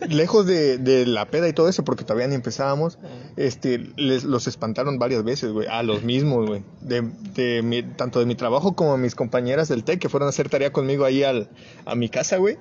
lejos 0.10 0.46
de, 0.46 0.78
de 0.78 1.06
la 1.06 1.26
peda 1.26 1.48
y 1.48 1.54
todo 1.54 1.70
eso, 1.70 1.84
porque 1.84 2.04
todavía 2.04 2.28
ni 2.28 2.36
empezábamos, 2.36 2.98
este, 3.36 3.80
les, 3.98 4.24
los 4.24 4.48
espantaron 4.48 5.00
varias 5.00 5.24
veces, 5.24 5.52
güey, 5.52 5.68
a 5.68 5.84
los 5.84 6.04
mismos, 6.04 6.48
güey, 6.48 6.64
de, 6.82 7.04
de 7.36 7.62
mi- 7.62 7.84
tanto 7.84 8.20
de 8.20 8.26
mi 8.26 8.36
trabajo 8.36 8.76
como 8.76 8.94
de 8.94 9.00
mis 9.00 9.16
compañeras 9.16 9.68
del 9.68 9.84
TEC 9.84 10.00
que 10.00 10.10
fueron 10.10 10.28
a 10.28 10.30
hacer 10.30 10.50
tarea 10.50 10.72
conmigo 10.72 11.06
ahí 11.06 11.24
al, 11.24 11.50
a 11.86 11.96
mi 11.96 12.10
casa, 12.10 12.38
güey. 12.38 12.58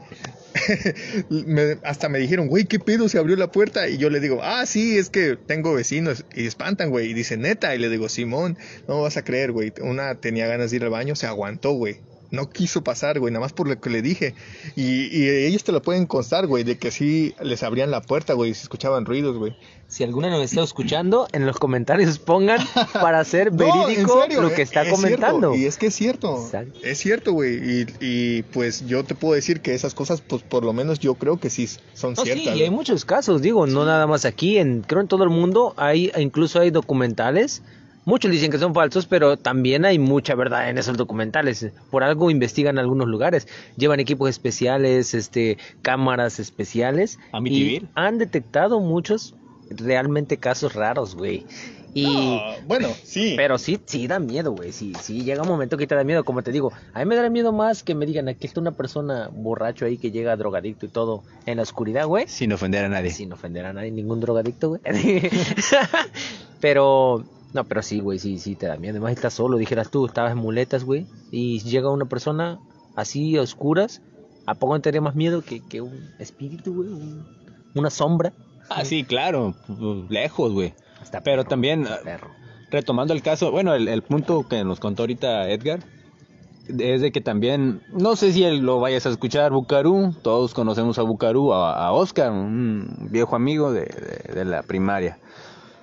Me- 1.31 1.79
hasta 1.83 2.09
me 2.09 2.19
dijeron, 2.19 2.49
güey, 2.49 2.65
¿qué 2.65 2.79
pedo? 2.79 3.09
Se 3.09 3.19
abrió 3.19 3.37
la 3.37 3.51
puerta 3.53 3.89
y 3.89 3.99
yo 3.99 4.11
le 4.11 4.21
digo, 4.21 4.41
ah, 4.43 4.65
sí, 4.67 4.97
es 4.99 5.11
que 5.11 5.37
tengo 5.37 5.75
vecinos 5.75 6.25
y 6.35 6.47
espantan, 6.47 6.91
güey. 6.91 7.11
Y 7.11 7.15
dice, 7.15 7.37
neta, 7.37 7.75
y 7.75 7.79
le 7.79 7.89
digo, 7.89 8.09
Simón, 8.09 8.57
no 8.89 9.01
vas 9.03 9.17
a 9.17 9.25
creer, 9.25 9.53
güey. 9.53 9.73
Una 9.81 10.15
tenía 10.17 10.47
ganas 10.47 10.71
de 10.71 10.77
ir 10.79 10.85
al 10.85 10.91
baño, 10.91 11.17
se 11.17 11.27
aguantó, 11.27 11.73
güey. 11.73 11.97
No 12.33 12.51
quiso 12.51 12.83
pasar, 12.83 13.21
güey, 13.21 13.33
nada 13.33 13.45
más 13.45 13.53
por 13.53 13.69
lo 13.69 13.81
que 13.81 13.89
le 13.89 14.03
dije. 14.03 14.35
Y, 14.75 15.07
y 15.17 15.29
ellos 15.29 15.63
te 15.63 15.71
lo 15.71 15.81
pueden 15.81 16.07
constar, 16.07 16.49
güey, 16.49 16.65
de 16.65 16.77
que 16.77 16.91
sí 16.91 17.35
les 17.41 17.63
abrían 17.63 17.93
la 17.93 18.03
puerta, 18.03 18.33
güey, 18.33 18.51
y 18.51 18.55
se 18.55 18.63
escuchaban 18.63 19.05
ruidos, 19.07 19.37
güey. 19.39 19.57
Si 19.89 20.03
alguna 20.03 20.31
nos 20.31 20.43
está 20.43 20.63
escuchando, 20.65 21.29
en 21.33 21.47
los 21.47 21.59
comentarios 21.59 22.19
pongan 22.19 22.59
para 22.93 23.23
No, 23.23 23.39
en 23.39 23.57
verídico 23.57 24.21
serio, 24.23 24.43
lo 24.43 24.51
que 24.51 24.63
eh, 24.63 24.65
está 24.65 24.83
es 24.83 24.91
comentando. 24.91 25.53
cierto, 25.53 25.55
y 25.55 25.65
es 25.67 25.77
que 25.79 25.87
es 25.87 25.95
cierto. 25.95 26.43
Exacto. 26.45 26.79
Es 26.83 26.99
cierto, 26.99 27.33
güey. 27.33 27.55
Y, 27.83 27.87
y, 28.01 28.43
pues 28.43 28.87
yo 28.87 29.05
te 29.05 29.15
puedo 29.15 29.35
decir 29.35 29.61
que 29.61 29.75
esas 29.75 29.95
cosas, 29.95 30.21
pues 30.23 30.43
por 30.43 30.65
lo 30.65 30.73
menos 30.73 30.99
yo 30.99 31.15
creo 31.15 31.39
que 31.39 31.51
sí 31.51 31.69
son 31.95 32.15
No, 32.15 32.25
sí, 32.25 32.33
ciertas. 32.33 32.57
y 32.57 32.63
hay 32.65 32.71
muchos 32.71 33.05
casos, 33.05 33.43
digo, 33.43 33.67
no 33.67 33.85
nada 33.85 34.07
más 34.09 34.25
aquí, 34.25 34.59
en, 34.59 34.83
creo 34.83 35.01
en 35.03 35.09
todo 35.09 35.23
el 35.23 35.31
mundo, 35.31 35.73
hay 35.77 36.11
incluso 36.19 36.59
hay 36.61 36.71
documentales, 36.71 37.63
muchos 38.05 38.31
dicen 38.33 38.51
que 38.51 38.59
son 38.59 38.75
falsos, 38.75 39.07
pero 39.07 39.37
también 39.37 39.85
hay 39.85 39.99
mucha 40.01 40.35
verdad 40.35 40.69
en 40.69 40.79
esos 40.79 40.97
documentales. 40.97 41.71
Por 41.91 42.03
algo 42.03 42.31
investigan 42.33 42.79
algunos 42.79 43.07
lugares, 43.07 43.47
llevan 43.77 44.01
equipos 44.01 44.29
especiales, 44.31 45.15
este, 45.15 45.59
cámaras 45.83 46.41
especiales, 46.41 47.19
y 47.33 47.37
Amityville. 47.37 47.89
han 47.95 48.19
detectado 48.19 48.81
muchos 48.81 49.35
realmente 49.71 50.37
casos 50.39 50.75
raros, 50.75 51.15
güey. 51.15 51.47
Y 51.95 52.05
No, 52.05 52.41
bueno, 52.67 52.89
sí. 53.05 53.33
pero 53.39 53.57
sí, 53.57 53.81
sí 53.87 54.07
da 54.07 54.19
miedo, 54.19 54.53
güey. 54.53 54.71
Sí, 54.71 54.93
sí, 55.01 55.23
llega 55.25 55.41
un 55.43 55.49
momento 55.49 55.79
que 55.79 55.87
te 55.87 55.95
da 55.95 56.05
miedo. 56.05 56.25
Como 56.25 56.43
te 56.43 56.53
digo, 56.53 56.71
a 56.93 56.99
mí 56.99 57.07
me 57.07 57.17
da 57.17 57.31
miedo 57.31 57.53
más 57.55 57.83
que 57.83 57.95
me 57.95 58.05
digan 58.05 58.29
aquí 58.29 58.47
está 58.47 58.61
una 58.61 58.73
persona 58.73 59.31
borracho 59.33 59.87
ahí 59.87 59.97
que 59.97 60.11
llega 60.11 60.37
drogadicto 60.37 60.85
y 60.85 60.91
todo 60.91 61.23
en 61.47 61.57
la 61.57 61.63
oscuridad, 61.63 62.07
güey. 62.07 62.29
Sin 62.29 62.53
ofender 62.53 62.85
a 62.85 62.91
nadie. 62.91 63.11
Sin 63.13 63.33
ofender 63.33 63.65
a 63.65 63.73
nadie, 63.73 63.91
ningún 63.93 64.21
drogadicto, 64.21 64.69
güey. 64.69 64.83
pero, 66.61 67.25
no, 67.55 67.65
pero 67.65 67.83
sí, 67.83 68.01
güey, 68.01 68.19
sí, 68.19 68.39
sí, 68.39 68.57
te 68.57 68.67
da 68.67 68.77
miedo. 68.77 68.93
Además, 68.95 69.13
estás 69.13 69.35
solo, 69.35 69.57
dijeras 69.57 69.91
tú, 69.91 70.07
estabas 70.07 70.33
en 70.33 70.39
muletas, 70.39 70.85
güey. 70.85 71.07
Y 71.31 71.61
llega 71.61 71.91
una 71.91 72.07
persona 72.07 72.59
así 72.95 73.37
a 73.37 73.43
oscuras. 73.43 74.03
¿A 74.47 74.55
poco 74.55 74.75
no 74.75 74.81
te 74.81 74.91
daría 74.91 75.01
más 75.01 75.15
miedo 75.17 75.43
que, 75.43 75.61
que 75.61 75.81
un 75.81 76.11
espíritu, 76.19 76.75
güey? 76.75 76.89
Un- 76.91 77.27
una 77.75 77.91
sombra. 77.91 78.33
Ah, 78.69 78.85
sí, 78.85 79.05
claro, 79.05 79.55
pues, 79.67 79.79
lejos, 80.11 80.53
güey. 80.53 80.75
Está 81.03 81.21
Pero 81.21 81.43
perro, 81.43 81.49
también, 81.49 81.87
perro. 82.05 82.31
retomando 82.71 83.15
el 83.15 83.23
caso, 83.23 83.51
bueno, 83.51 83.75
el, 83.75 83.89
el 83.89 84.03
punto 84.03 84.47
que 84.49 84.65
nos 84.65 84.81
contó 84.81 85.03
ahorita 85.05 85.49
Edgar, 85.51 85.81
es 86.69 87.01
de 87.01 87.13
que 87.13 87.21
también, 87.21 87.81
no 87.93 88.17
sé 88.17 88.33
si 88.33 88.43
él 88.43 88.59
lo 88.59 88.81
vayas 88.81 89.07
a 89.07 89.11
escuchar, 89.11 89.53
Bucarú, 89.53 90.13
todos 90.23 90.53
conocemos 90.53 90.99
a 90.99 91.03
Bucarú, 91.03 91.53
a, 91.53 91.87
a 91.87 91.93
Oscar, 91.93 92.33
un 92.33 93.09
viejo 93.11 93.37
amigo 93.37 93.71
de, 93.73 93.83
de- 93.83 94.35
de 94.35 94.45
la 94.45 94.63
primaria. 94.65 95.19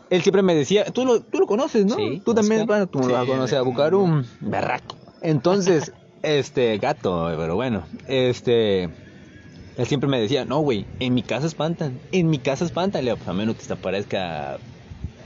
Él 0.09 0.21
siempre 0.21 0.41
me 0.43 0.53
decía, 0.53 0.83
tú 0.85 1.05
lo, 1.05 1.21
tú 1.21 1.39
lo 1.39 1.47
conoces, 1.47 1.85
¿no? 1.85 1.95
Sí, 1.95 2.21
tú 2.25 2.33
también, 2.33 2.65
bueno, 2.67 2.87
tú 2.87 3.01
Sí, 3.01 3.11
lo 3.11 3.25
conoces 3.25 3.57
a 3.57 3.61
Bucarú, 3.61 4.23
berraco. 4.41 4.95
Entonces, 5.21 5.93
este, 6.21 6.77
gato, 6.79 7.33
pero 7.37 7.55
bueno, 7.55 7.83
este... 8.07 8.89
Él 9.77 9.87
siempre 9.87 10.09
me 10.09 10.19
decía, 10.19 10.45
no, 10.45 10.59
güey, 10.59 10.85
en 10.99 11.13
mi 11.13 11.23
casa 11.23 11.47
espantan, 11.47 11.99
en 12.11 12.29
mi 12.29 12.37
casa 12.39 12.65
espantan, 12.65 13.05
Leo, 13.05 13.17
pues 13.17 13.27
a 13.27 13.33
menos 13.33 13.55
que 13.55 13.65
te 13.65 13.73
aparezca 13.73 14.59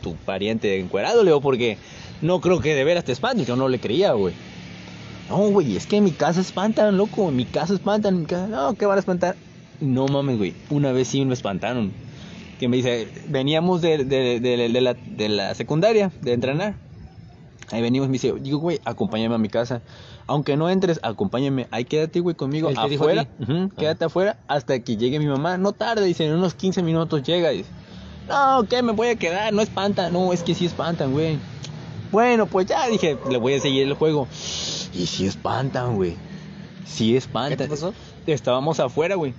tu 0.01 0.15
pariente 0.15 0.79
encuerado, 0.79 1.23
Leo, 1.23 1.41
porque 1.41 1.77
no 2.21 2.39
creo 2.39 2.61
que 2.61 2.73
de 2.73 2.83
veras 2.83 3.03
te 3.03 3.11
espanten, 3.11 3.45
yo 3.45 3.55
no 3.55 3.67
le 3.67 3.79
creía, 3.79 4.13
güey. 4.13 4.33
No, 5.29 5.49
güey, 5.49 5.75
es 5.75 5.85
que 5.85 5.97
en 5.97 6.05
mi 6.05 6.11
casa 6.11 6.39
espantan, 6.39 6.95
loco, 6.95 7.27
en 7.27 7.35
mi 7.35 7.45
casa 7.45 7.73
espantan, 7.73 8.15
en 8.15 8.21
mi 8.21 8.25
casa, 8.27 8.47
no, 8.47 8.75
¿qué 8.75 8.85
van 8.85 8.97
a 8.97 8.99
espantar? 8.99 9.35
No 9.81 10.07
mames, 10.07 10.37
güey, 10.37 10.53
una 10.69 10.93
vez 10.93 11.09
sí 11.09 11.25
me 11.25 11.33
espantaron. 11.33 11.91
que 12.57 12.69
me 12.69 12.77
dice, 12.77 13.07
veníamos 13.27 13.81
de, 13.81 14.05
de, 14.05 14.39
de 14.39 15.29
la 15.29 15.53
secundaria, 15.55 16.11
de 16.21 16.33
entrenar. 16.33 16.86
Ahí 17.71 17.81
venimos, 17.81 18.07
me 18.07 18.13
dice, 18.13 18.33
digo, 18.39 18.59
güey, 18.59 18.79
acompáñame 18.85 19.35
a 19.35 19.37
mi 19.37 19.49
casa. 19.49 19.81
Aunque 20.25 20.55
no 20.55 20.69
entres, 20.69 20.99
acompáñame. 21.03 21.67
Ahí 21.71 21.83
quédate, 21.85 22.19
güey, 22.21 22.35
conmigo 22.35 22.69
¿Él 22.69 22.75
te 22.75 22.89
dijo 22.89 23.03
a 23.03 23.07
afuera. 23.11 23.27
Ujú, 23.39 23.69
Quédate 23.75 24.05
afuera 24.05 24.37
hasta 24.47 24.79
que 24.79 24.95
llegue 24.97 25.19
mi 25.19 25.25
mamá. 25.27 25.57
No 25.57 25.73
tarde, 25.73 26.05
dice, 26.05 26.25
en 26.25 26.33
unos 26.33 26.53
15 26.53 26.81
minutos 26.83 27.23
llega. 27.23 27.49
Dice, 27.49 27.69
no, 28.29 28.65
¿qué? 28.69 28.81
Me 28.81 28.93
voy 28.93 29.07
a 29.09 29.15
quedar, 29.15 29.53
no 29.53 29.61
espantan. 29.61 30.13
No, 30.13 30.31
es 30.31 30.43
que 30.43 30.53
sí 30.55 30.65
espantan, 30.65 31.11
güey. 31.11 31.37
Bueno, 32.11 32.45
pues 32.45 32.67
ya 32.67 32.87
dije, 32.87 33.17
le 33.29 33.37
voy 33.37 33.53
a 33.55 33.59
seguir 33.59 33.83
el 33.85 33.93
juego. 33.93 34.27
Y 34.93 35.05
sí 35.07 35.25
espantan, 35.25 35.95
güey. 35.95 36.15
Sí 36.85 37.17
espantan. 37.17 37.57
¿Qué 37.57 37.63
te 37.65 37.69
pasó? 37.69 37.93
Estábamos 38.25 38.79
afuera, 38.79 39.15
güey. 39.15 39.33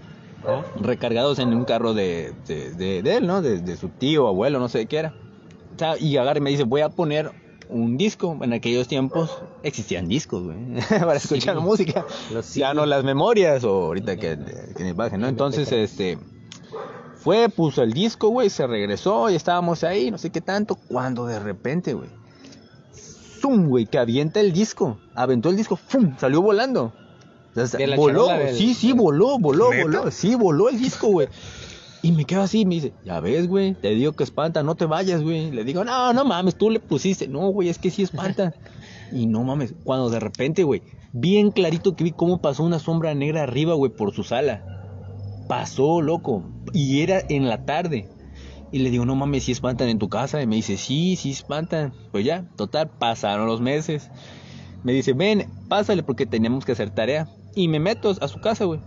Recargados 0.81 1.39
en 1.39 1.53
un 1.55 1.65
carro 1.65 1.95
de, 1.95 2.33
de, 2.47 2.71
de- 2.73 3.03
de 3.03 3.17
él, 3.17 3.27
¿no? 3.27 3.41
De, 3.43 3.61
de 3.61 3.77
su 3.77 3.89
tío, 3.89 4.29
abuelo, 4.29 4.59
no 4.61 4.69
sé 4.69 4.87
qué 4.87 4.99
era. 4.99 5.15
O 5.75 5.79
sea, 5.79 5.99
y 5.99 6.17
agarra 6.17 6.39
y 6.39 6.43
me 6.43 6.51
dice, 6.51 6.65
voy 6.65 6.81
a 6.83 6.89
poner 6.91 7.33
un 7.71 7.97
disco. 7.97 8.37
En 8.43 8.53
aquellos 8.53 8.89
tiempos 8.89 9.39
existían 9.63 10.09
discos, 10.09 10.43
güey. 10.45 10.57
Para 10.89 11.17
escuchar 11.17 11.57
Sí. 11.57 11.63
música. 11.63 12.07
Ya 12.55 12.75
no 12.75 12.87
las 12.87 13.05
memorias 13.05 13.65
o 13.65 13.87
ahorita 13.87 14.17
que, 14.17 14.39
que 14.77 14.85
ni 14.85 14.93
bajen, 14.93 15.21
¿no? 15.21 15.29
Entonces, 15.29 15.71
este... 15.73 16.19
Fue, 17.17 17.49
puso 17.49 17.83
el 17.83 17.93
disco, 17.93 18.29
güey, 18.29 18.49
se 18.49 18.67
regresó 18.67 19.29
y 19.29 19.35
estábamos 19.35 19.83
ahí, 19.83 20.11
no 20.11 20.19
sé 20.19 20.31
qué 20.31 20.41
tanto, 20.41 20.77
cuando 20.77 21.27
de 21.27 21.41
repente, 21.41 21.93
güey, 21.93 22.09
¡zum, 23.41 23.67
güey! 23.69 23.87
Que 23.87 23.99
avienta 23.99 24.41
el 24.41 24.53
disco, 24.53 24.99
aventó 25.15 25.49
el 25.51 25.57
disco, 25.57 25.77
¡fum! 25.77 26.17
Salió 26.19 26.41
volando. 26.43 26.93
O 27.57 27.67
sea, 27.67 27.97
voló, 27.97 28.29
del- 28.29 28.55
sí, 28.55 28.73
sí, 28.73 28.93
voló, 28.93 29.37
voló, 29.39 29.71
¿Neta? 29.71 29.83
voló, 29.83 30.11
sí, 30.13 30.37
voló 30.37 30.69
el 30.69 30.79
disco, 30.79 31.09
güey. 31.09 31.29
Y 32.01 32.13
me 32.13 32.25
quedo 32.25 32.43
así, 32.43 32.65
me 32.65 32.77
dice, 32.77 32.93
ya 33.05 33.19
ves, 33.21 33.49
güey, 33.49 33.75
te 33.75 33.91
digo 33.91 34.13
que 34.13 34.23
espanta, 34.23 34.63
no 34.63 34.77
te 34.77 34.87
vayas, 34.87 35.23
güey. 35.23 35.51
Le 35.51 35.65
digo, 35.65 35.85
no, 35.85 36.13
no 36.13 36.25
mames, 36.25 36.57
tú 36.57 36.71
le 36.71 36.79
pusiste. 36.79 37.27
No, 37.27 37.49
güey, 37.49 37.69
es 37.69 37.79
que 37.79 37.91
sí 37.91 38.03
espanta. 38.03 38.55
y 39.13 39.27
no 39.27 39.43
mames, 39.43 39.75
cuando 39.83 40.09
de 40.09 40.21
repente, 40.21 40.63
güey, 40.63 40.83
bien 41.13 41.51
clarito 41.51 41.97
que 41.97 42.05
vi 42.05 42.13
cómo 42.13 42.41
pasó 42.41 42.63
una 42.63 42.79
sombra 42.79 43.15
negra 43.15 43.43
arriba, 43.43 43.75
güey, 43.75 43.91
por 43.91 44.15
su 44.15 44.23
sala. 44.23 44.65
Pasó, 45.49 46.01
loco. 46.01 46.45
Y 46.73 47.01
era 47.01 47.21
en 47.29 47.49
la 47.49 47.65
tarde. 47.65 48.09
Y 48.71 48.79
le 48.81 48.91
digo, 48.91 49.05
no 49.05 49.17
mames, 49.17 49.45
si 49.45 49.53
espantan 49.53 49.89
en 49.89 49.99
tu 49.99 50.09
casa. 50.09 50.41
Y 50.41 50.47
me 50.47 50.57
dice, 50.57 50.77
sí, 50.77 51.17
sí 51.17 51.31
espantan. 51.31 51.93
Pues 52.13 52.25
ya, 52.25 52.45
total, 52.57 52.91
pasaron 52.91 53.47
los 53.47 53.61
meses. 53.61 54.11
Me 54.85 54.93
dice, 54.93 55.15
ven, 55.15 55.51
pásale 55.69 56.05
porque 56.05 56.27
teníamos 56.27 56.65
que 56.65 56.73
hacer 56.73 56.91
tarea. 56.91 57.29
Y 57.57 57.67
me 57.67 57.81
meto 57.81 58.15
a 58.21 58.29
su 58.29 58.41
casa, 58.41 58.67
güey. 58.67 58.81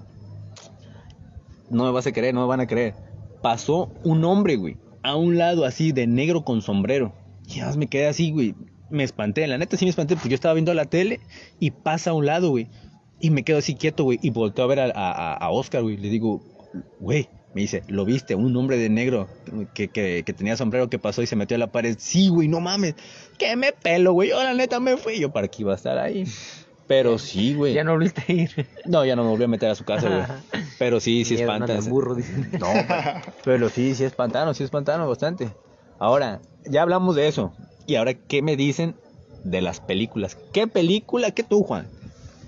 No 1.72 1.86
me 1.86 1.92
vas 1.92 2.06
a 2.06 2.12
creer, 2.12 2.34
no 2.34 2.42
me 2.42 2.48
van 2.48 2.60
a 2.60 2.68
creer. 2.68 2.94
Pasó 3.42 3.92
un 4.04 4.24
hombre, 4.24 4.56
güey, 4.56 4.78
a 5.04 5.16
un 5.16 5.38
lado 5.38 5.66
así 5.66 5.92
de 5.92 6.06
negro 6.06 6.44
con 6.44 6.62
sombrero. 6.62 7.14
Y 7.48 7.78
me 7.78 7.88
quedé 7.88 8.08
así, 8.08 8.32
güey. 8.32 8.56
Me 8.90 9.04
espanté, 9.04 9.48
la 9.48 9.58
neta 9.58 9.78
sí 9.78 9.86
me 9.86 9.90
espanté 9.90 10.16
porque 10.16 10.30
yo 10.30 10.36
estaba 10.36 10.54
viendo 10.54 10.74
la 10.74 10.86
tele 10.86 11.22
y 11.60 11.72
pasa 11.72 12.12
a 12.12 12.14
un 12.14 12.26
lado, 12.26 12.50
güey. 12.50 12.68
Y 13.20 13.30
me 13.30 13.44
quedo 13.44 13.60
así 13.60 13.76
quieto, 13.76 14.04
güey. 14.04 14.20
Y 14.22 14.32
volteo 14.32 14.66
a 14.66 14.68
ver 14.68 14.80
a, 14.80 14.92
a, 14.94 15.34
a 15.34 15.50
Oscar, 15.50 15.82
güey. 15.82 15.96
Le 15.96 16.10
digo, 16.10 16.42
güey, 17.00 17.30
me 17.54 17.62
dice, 17.62 17.84
¿lo 17.88 18.06
viste? 18.06 18.36
Un 18.36 18.56
hombre 18.56 18.78
de 18.78 18.90
negro 18.90 19.28
que, 19.74 19.90
que, 19.90 20.24
que 20.26 20.34
tenía 20.34 20.58
sombrero 20.58 20.90
que 20.90 21.00
pasó 21.00 21.22
y 21.22 21.28
se 21.28 21.36
metió 21.36 21.56
a 21.56 21.60
la 21.60 21.72
pared. 21.72 21.96
Sí, 22.00 22.30
güey, 22.30 22.48
no 22.48 22.60
mames. 22.60 22.96
Que 23.38 23.56
me 23.56 23.74
pelo, 23.74 24.14
güey. 24.14 24.30
Yo 24.30 24.44
la 24.44 24.54
neta 24.54 24.80
me 24.80 24.98
fui. 24.98 25.20
Yo 25.20 25.32
para 25.32 25.48
qué 25.48 25.62
iba 25.62 25.74
a 25.74 25.76
estar 25.76 25.98
ahí. 25.98 26.26
Pero 26.92 27.18
sí, 27.18 27.54
güey. 27.54 27.74
Ya 27.74 27.86
no 27.86 27.94
volviste 27.94 28.22
a 28.28 28.32
ir. 28.34 28.68
No, 28.86 29.06
ya 29.06 29.16
no 29.16 29.24
me 29.24 29.30
volví 29.30 29.46
a 29.46 29.48
meter 29.48 29.70
a 29.70 29.76
su 29.76 29.86
casa, 29.86 30.10
güey. 30.10 30.64
Pero 30.78 31.00
sí, 31.00 31.24
sí 31.24 31.36
Miedo, 31.36 31.48
no 31.48 31.54
espanta. 31.54 31.74
andan 31.76 31.90
burro, 31.90 32.16
dicen. 32.16 32.50
No, 32.60 32.68
pero, 33.46 33.70
sí, 33.70 33.96
sí 33.96 34.04
espantaron, 34.04 34.54
sí 34.56 34.66
espantaron 34.66 35.08
bastante. 35.08 35.50
Ahora, 36.00 36.42
ya 36.66 36.82
hablamos 36.82 37.16
de 37.16 37.30
eso. 37.30 37.54
Y 37.88 37.96
ahora, 37.96 38.14
¿qué 38.14 38.42
me 38.42 38.58
dicen 38.58 38.96
de 39.46 39.62
las 39.62 39.80
películas? 39.80 40.36
¿Qué 40.52 40.68
película, 40.68 41.32
qué 41.32 41.44
tú, 41.44 41.64
Juan? 41.64 41.88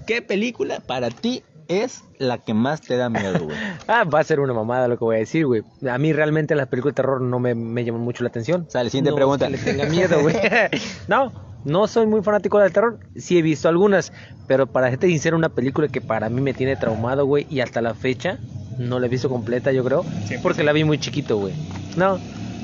¿Qué 0.06 0.22
película 0.22 0.82
para 0.82 1.10
ti 1.10 1.42
es 1.70 2.04
la 2.18 2.38
que 2.40 2.54
más 2.54 2.82
te 2.82 2.98
da 2.98 3.10
miedo, 3.10 3.46
güey? 3.46 3.58
Ah, 3.88 4.04
va 4.04 4.20
a 4.20 4.24
ser 4.26 4.42
una 4.42 4.54
mamada 4.54 4.90
lo 4.90 4.98
que 4.98 5.06
voy 5.06 5.16
a 5.16 5.20
decir, 5.20 5.46
güey. 5.46 5.64
A 5.90 5.98
mí 5.98 6.12
realmente 6.12 6.54
las 6.56 6.68
películas 6.68 6.96
de 6.96 7.02
terror 7.02 7.22
no 7.22 7.40
me, 7.40 7.56
me 7.56 7.86
llaman 7.86 8.02
mucho 8.02 8.24
la 8.26 8.28
atención. 8.28 8.66
Sale, 8.70 8.90
siguiente 8.90 9.12
No 9.12 9.16
pregunta. 9.16 9.46
que 9.46 9.52
le 9.54 9.58
tenga 9.60 9.86
miedo, 9.86 10.22
güey. 10.22 10.36
no, 11.08 11.32
no 11.66 11.88
soy 11.88 12.06
muy 12.08 12.22
fanático 12.22 12.60
del 12.60 12.72
terror. 12.74 13.00
Sí 13.16 13.38
he 13.38 13.42
visto 13.42 13.68
algunas, 13.70 14.12
pero 14.48 14.68
para 14.68 14.90
gente 14.90 15.08
sincera, 15.08 15.36
una 15.36 15.50
película 15.50 15.88
que 15.88 16.02
para 16.02 16.30
mí 16.30 16.42
me 16.42 16.54
tiene 16.54 16.76
traumado, 16.76 17.26
güey, 17.26 17.46
y 17.50 17.60
hasta 17.62 17.82
la 17.82 17.94
fecha 17.94 18.38
no 18.78 19.00
la 19.00 19.06
he 19.06 19.10
visto 19.10 19.30
completa, 19.30 19.72
yo 19.72 19.84
creo, 19.84 20.04
Sí. 20.28 20.36
porque 20.42 20.64
la 20.64 20.74
vi 20.74 20.84
muy 20.84 20.98
chiquito, 20.98 21.38
güey. 21.38 21.54
No, 21.96 22.20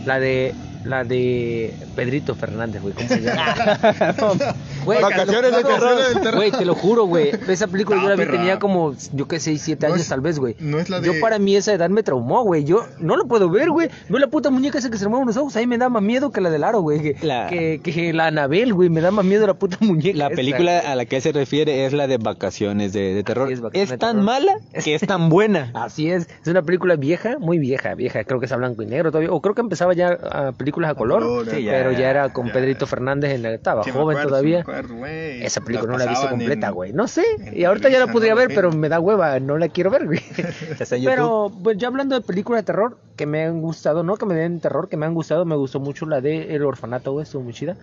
la 0.06 0.20
de 0.20 0.54
la 0.86 1.04
de 1.04 1.74
Pedrito 2.00 2.36
Fernández, 2.36 2.82
güey. 2.82 2.94
¿Cómo 2.94 3.08
se 3.08 3.22
llama? 3.22 3.56
Güey, 4.86 5.02
Vacaciones 5.02 5.52
de 5.56 5.62
no, 5.62 5.68
vacaciones 5.70 6.16
de 6.16 6.22
terror. 6.22 6.36
Güey, 6.36 6.52
te 6.52 6.66
lo 6.66 6.74
juro, 6.74 7.04
güey. 7.06 7.32
Esa 7.48 7.68
película 7.68 7.98
No, 7.98 8.04
yo 8.04 8.10
la 8.10 8.16
vi, 8.16 8.24
perra. 8.26 8.38
tenía 8.38 8.60
como, 8.60 8.94
yo 9.14 9.28
qué 9.28 9.40
sé, 9.40 9.58
7 9.58 9.86
No 9.88 9.94
años 9.94 10.04
es- 10.04 10.10
tal 10.10 10.22
vez, 10.22 10.40
güey. 10.40 10.56
no 10.60 10.80
es 10.80 10.90
la 10.90 11.02
Yo 11.02 11.14
de- 11.14 11.20
para 11.20 11.38
mí 11.38 11.56
esa 11.56 11.74
edad 11.74 11.90
me 11.90 12.02
traumó, 12.02 12.44
güey. 12.44 12.64
Yo 12.64 12.86
no 13.00 13.16
lo 13.18 13.26
puedo 13.28 13.50
ver, 13.50 13.70
güey. 13.70 13.90
Veo 14.08 14.20
la 14.20 14.28
puta 14.28 14.50
muñeca 14.50 14.78
esa 14.80 14.90
que 14.90 14.98
se 14.98 15.04
le 15.04 15.10
mueven 15.10 15.28
los 15.28 15.38
ojos. 15.38 15.56
Ahí 15.58 15.68
me 15.68 15.78
da 15.78 15.90
más 15.90 16.02
miedo 16.02 16.32
que 16.32 16.40
la 16.42 16.50
del 16.50 16.64
aro, 16.64 16.82
güey. 16.82 17.02
Que, 17.02 17.16
La- 17.26 17.48
que, 17.48 17.82
que 17.84 18.14
la 18.14 18.28
Anabel, 18.28 18.74
güey. 18.74 18.90
Me 18.90 19.02
da 19.02 19.12
más 19.12 19.26
miedo 19.26 19.46
la 19.46 19.54
puta 19.56 19.78
muñeca. 19.82 20.18
La 20.18 20.28
esa, 20.28 20.36
película 20.36 20.80
a 20.80 20.96
la 20.96 21.06
que 21.06 21.18
él 21.18 21.22
se 21.22 21.32
refiere 21.34 21.86
es 21.86 21.94
la 21.94 22.08
de 22.08 22.18
Vacaciones 22.18 22.94
de, 22.94 23.14
de 23.14 23.24
Terror. 23.24 23.52
Es, 23.52 23.60
Vacaciones 23.62 23.90
tan 24.00 24.00
Terror. 24.00 24.24
mala 24.24 24.54
que 24.84 24.96
es 24.96 25.02
tan 25.02 25.30
buena. 25.30 25.72
Así 25.76 26.10
es. 26.10 26.28
Es 26.42 26.48
una 26.48 26.62
película 26.62 26.96
vieja, 26.96 27.38
muy 27.40 27.60
vieja, 27.60 27.94
vieja. 27.96 28.24
Creo 28.24 28.40
que 28.40 28.46
es 28.46 28.52
a 28.52 28.58
blanco 28.58 28.82
y 28.82 28.86
negro 28.88 29.12
todavía. 29.12 29.32
O 29.32 29.42
creo 29.42 29.54
que 29.56 29.62
empezaba 29.62 29.94
ya 29.94 30.10
a 30.32 30.52
películas 30.54 30.92
a 30.92 30.96
color. 30.96 31.22
color, 31.22 31.50
Sí, 31.50 31.64
ya, 31.64 31.72
pero 31.74 31.89
ya 31.92 32.10
era 32.10 32.32
con 32.34 32.48
ya. 32.48 32.54
Pedrito 32.54 32.88
Fernández 32.88 33.34
en 33.34 33.44
la 33.44 33.54
estaba 33.54 33.84
Sí 33.84 33.92
joven 33.92 34.18
acuerdo, 34.18 34.30
todavía. 34.30 34.62
acuerdo. 34.62 35.06
Esa 35.06 35.62
película 35.62 35.92
no 35.92 35.98
la 35.98 36.06
he 36.06 36.10
visto 36.10 36.30
completa, 36.30 36.70
güey. 36.70 36.94
No 36.94 37.08
sé. 37.08 37.24
Y 37.54 37.64
ahorita 37.64 37.90
ya 37.90 38.00
la 38.00 38.08
podría 38.08 38.32
¿no? 38.32 38.38
ver, 38.38 38.50
pero 38.54 38.72
me 38.72 38.90
da 38.90 39.00
hueva. 39.00 39.40
No 39.40 39.58
la 39.58 39.70
quiero 39.70 39.90
ver, 39.90 40.06
güey. 40.06 40.20
Pero, 41.04 41.52
pues 41.64 41.78
ya 41.78 41.88
hablando 41.88 42.16
de 42.16 42.22
películas 42.22 42.62
de 42.62 42.66
terror 42.66 42.98
que 43.16 43.26
me 43.26 43.44
han 43.44 43.62
gustado, 43.62 44.04
no 44.04 44.16
que 44.18 44.26
me 44.26 44.36
den 44.36 44.60
terror, 44.60 44.90
que 44.90 44.98
me 44.98 45.06
han 45.06 45.14
gustado, 45.14 45.46
me 45.46 45.56
gustó 45.56 45.80
mucho 45.80 46.06
la 46.06 46.22
de 46.22 46.56
El 46.56 46.64
Orfanato, 46.64 47.12
güey, 47.12 47.24
estuvo 47.24 47.44
muy 47.44 47.54
chida. 47.54 47.76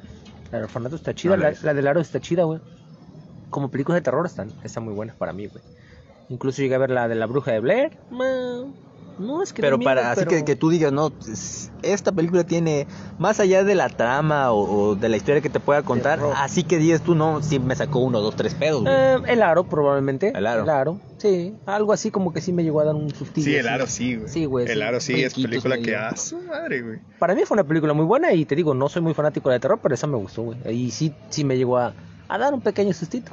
La 0.50 0.58
del 0.58 0.64
Orfanato 0.64 0.96
está 0.96 1.14
chida, 1.14 1.36
No 1.36 1.42
la 1.42 1.52
la, 1.62 1.74
del 1.74 1.86
Aro 1.86 2.00
está 2.00 2.20
chida, 2.20 2.44
güey. 2.44 2.60
Como 3.50 3.70
películas 3.70 3.96
de 3.96 4.02
terror 4.02 4.26
están, 4.26 4.50
están 4.64 4.84
muy 4.84 4.94
buenas 4.94 5.16
para 5.16 5.32
mí, 5.32 5.46
güey. 5.46 5.62
Incluso 6.28 6.62
llegué 6.62 6.74
a 6.74 6.78
ver 6.78 6.90
la 6.90 7.08
de 7.08 7.14
la 7.14 7.26
Bruja 7.26 7.52
de 7.52 7.60
Blair. 7.60 7.92
No, 9.18 9.42
es 9.42 9.52
que 9.54 9.62
Pero 9.62 9.78
para, 9.78 10.02
miedo, 10.02 10.12
así 10.12 10.18
pero- 10.20 10.30
que, 10.30 10.44
que 10.44 10.56
tú 10.56 10.68
digas, 10.68 10.92
no, 10.92 11.10
s- 11.26 11.70
esta 11.82 12.12
película 12.12 12.44
tiene, 12.44 12.86
más 13.18 13.40
allá 13.40 13.64
de 13.64 13.74
la 13.74 13.88
trama 13.88 14.52
o, 14.52 14.88
o 14.90 14.94
de 14.94 15.08
la 15.08 15.16
historia 15.16 15.40
que 15.40 15.48
te 15.48 15.58
pueda 15.58 15.82
contar, 15.82 16.20
así 16.36 16.64
que 16.64 16.76
digas 16.78 17.00
tú, 17.00 17.14
no, 17.14 17.42
sí 17.42 17.58
me 17.58 17.74
sacó 17.76 18.00
uno, 18.00 18.20
dos, 18.20 18.36
tres 18.36 18.54
pedos, 18.54 18.82
güey. 18.82 18.92
Eh, 18.94 19.16
el 19.28 19.42
Aro, 19.42 19.64
probablemente. 19.64 20.32
El 20.34 20.46
Aro. 20.46 21.00
sí. 21.18 21.54
Algo 21.64 21.92
así 21.94 22.10
como 22.10 22.32
que 22.32 22.40
sí 22.42 22.52
me 22.52 22.62
llegó 22.62 22.80
a 22.80 22.84
dar 22.84 22.94
un 22.94 23.08
sustillo. 23.14 23.46
Sí, 23.46 23.56
el 23.56 23.66
aro 23.68 23.86
sí, 23.86 24.16
güey. 24.16 24.28
Sí, 24.28 24.44
güey, 24.44 24.66
El 24.66 24.74
sí. 24.78 24.82
aro 24.82 25.00
sí 25.00 25.22
es 25.24 25.32
película 25.34 25.76
que 25.76 25.82
dio. 25.92 25.98
a 26.00 26.14
su 26.16 26.38
madre, 26.42 26.82
güey. 26.82 26.98
Para 27.18 27.34
mí 27.34 27.42
fue 27.46 27.54
una 27.54 27.64
película 27.64 27.94
muy 27.94 28.04
buena 28.04 28.32
y 28.34 28.44
te 28.44 28.54
digo, 28.54 28.74
no 28.74 28.88
soy 28.90 29.00
muy 29.02 29.14
fanático 29.14 29.48
de 29.50 29.58
terror, 29.60 29.78
pero 29.82 29.94
esa 29.94 30.06
me 30.06 30.16
gustó, 30.18 30.42
güey. 30.42 30.58
Y 30.70 30.90
sí, 30.90 31.14
sí 31.30 31.42
me 31.42 31.56
llegó 31.56 31.78
a, 31.78 31.94
a 32.28 32.38
dar 32.38 32.52
un 32.52 32.60
pequeño 32.60 32.92
sustito. 32.92 33.32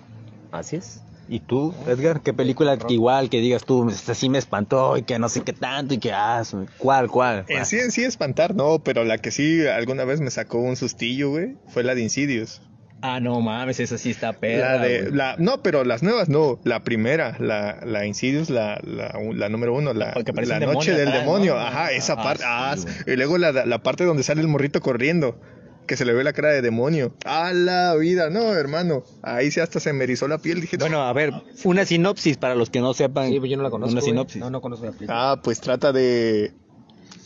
Así 0.51 0.77
es. 0.77 1.01
¿Y 1.29 1.39
tú, 1.39 1.73
Edgar? 1.87 2.21
¿Qué 2.21 2.33
película 2.33 2.77
que 2.77 2.93
igual 2.93 3.29
que 3.29 3.39
digas 3.39 3.63
tú, 3.63 3.89
esta 3.89 4.13
sí 4.13 4.27
me 4.29 4.37
espantó 4.37 4.97
y 4.97 5.03
que 5.03 5.17
no 5.19 5.29
sé 5.29 5.41
qué 5.41 5.53
tanto 5.53 5.93
y 5.93 5.97
que, 5.97 6.11
ah, 6.11 6.43
su- 6.43 6.67
¿cuál, 6.77 7.09
cuál? 7.09 7.45
En 7.47 7.65
sí, 7.65 7.79
sí 7.91 8.03
espantar, 8.03 8.53
no, 8.55 8.79
pero 8.83 9.03
la 9.05 9.17
que 9.17 9.31
sí 9.31 9.65
alguna 9.65 10.03
vez 10.03 10.19
me 10.19 10.29
sacó 10.31 10.59
un 10.59 10.75
sustillo, 10.75 11.29
güey, 11.29 11.55
fue 11.69 11.83
la 11.83 11.95
de 11.95 12.01
Insidious. 12.01 12.61
Ah, 13.05 13.19
no 13.19 13.41
mames, 13.41 13.81
esa 13.81 13.97
sí 13.97 14.11
está 14.11 14.31
perra, 14.33 14.75
La 14.77 14.81
de, 14.83 15.01
güey. 15.01 15.13
la, 15.13 15.35
no, 15.37 15.61
pero 15.61 15.83
las 15.83 16.03
nuevas 16.03 16.29
no, 16.29 16.59
la 16.63 16.83
primera, 16.85 17.35
la, 17.39 17.79
la 17.85 18.05
Insidious, 18.05 18.49
la, 18.49 18.79
la, 18.83 19.13
la 19.33 19.49
número 19.49 19.73
uno, 19.73 19.93
la, 19.93 20.13
la 20.15 20.59
noche 20.59 20.59
demonio 20.59 20.97
del 20.97 21.11
demonio, 21.11 21.55
¿no? 21.55 21.59
ajá, 21.61 21.91
esa 21.91 22.13
Ah, 22.13 22.23
parte, 22.23 22.43
sí, 22.43 22.49
ah, 22.49 22.75
güey. 22.81 23.13
y 23.13 23.17
luego 23.17 23.37
la, 23.37 23.51
la 23.65 23.79
parte 23.83 24.05
donde 24.05 24.23
sale 24.23 24.39
el 24.41 24.47
morrito 24.47 24.79
corriendo, 24.79 25.37
que 25.85 25.97
se 25.97 26.05
le 26.05 26.13
ve 26.13 26.23
la 26.23 26.33
cara 26.33 26.49
de 26.49 26.61
demonio, 26.61 27.13
a 27.25 27.53
la 27.53 27.95
vida, 27.95 28.29
no, 28.29 28.53
hermano, 28.53 29.03
ahí 29.21 29.51
sí 29.51 29.59
hasta 29.59 29.79
se 29.79 29.93
me 29.93 30.03
erizó 30.05 30.27
la 30.27 30.37
piel, 30.37 30.61
dije, 30.61 30.77
Bueno, 30.77 31.01
a 31.03 31.13
ver, 31.13 31.31
una 31.63 31.85
sinopsis 31.85 32.37
para 32.37 32.55
los 32.55 32.69
que 32.69 32.79
no 32.79 32.93
sepan. 32.93 33.29
Sí, 33.29 33.39
pues 33.39 33.51
yo 33.51 33.57
no 33.57 33.63
la 33.63 33.69
conozco. 33.69 33.91
Una 33.91 34.01
güey. 34.01 34.11
sinopsis. 34.11 34.39
No, 34.41 34.49
no 34.49 34.61
conozco 34.61 34.85
la 34.85 34.91
película. 34.91 35.31
ah, 35.31 35.41
pues 35.43 35.59
trata 35.61 35.91
de... 35.91 36.53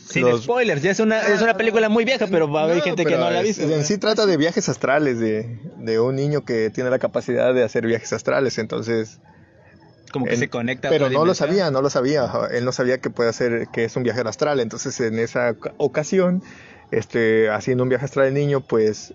Sin 0.08 0.22
los- 0.22 0.44
spoilers, 0.44 0.80
ya 0.82 0.90
es 0.90 1.00
una, 1.00 1.20
es 1.20 1.42
una 1.42 1.54
película 1.56 1.88
muy 1.90 2.04
vieja, 2.06 2.26
pero 2.28 2.50
va 2.50 2.62
a 2.62 2.64
haber 2.64 2.78
No, 2.78 2.82
gente 2.82 3.04
que 3.04 3.16
no 3.16 3.28
la 3.30 3.40
ha 3.40 3.42
visto. 3.42 3.62
En 3.62 3.84
sí 3.84 3.98
trata 3.98 4.24
de 4.24 4.36
viajes 4.38 4.68
astrales, 4.70 5.18
de, 5.18 5.58
de 5.76 6.00
un 6.00 6.16
niño 6.16 6.44
que 6.46 6.70
tiene 6.70 6.88
la 6.88 6.98
capacidad 6.98 7.52
de 7.52 7.62
hacer 7.62 7.86
viajes 7.86 8.12
astrales, 8.14 8.56
entonces... 8.58 9.20
Como 10.10 10.24
que 10.24 10.32
Él- 10.32 10.38
se 10.38 10.48
conecta. 10.48 10.88
Pero 10.88 11.10
no 11.10 11.26
lo 11.26 11.34
sabía, 11.34 11.70
no 11.70 11.82
lo 11.82 11.90
sabía. 11.90 12.30
Él 12.50 12.64
no 12.64 12.72
sabía 12.72 12.96
que 12.96 13.10
puede 13.10 13.28
hacer, 13.28 13.68
que 13.70 13.84
es 13.84 13.94
un 13.94 14.04
viajero 14.04 14.30
astral. 14.30 14.58
Entonces, 14.60 14.98
en 15.00 15.18
esa 15.18 15.50
oca- 15.50 15.74
ocasión, 15.76 16.42
este, 16.90 17.50
haciendo 17.50 17.82
un 17.82 17.88
viaje 17.88 18.04
astral 18.04 18.28
el 18.28 18.34
niño, 18.34 18.60
pues 18.60 19.14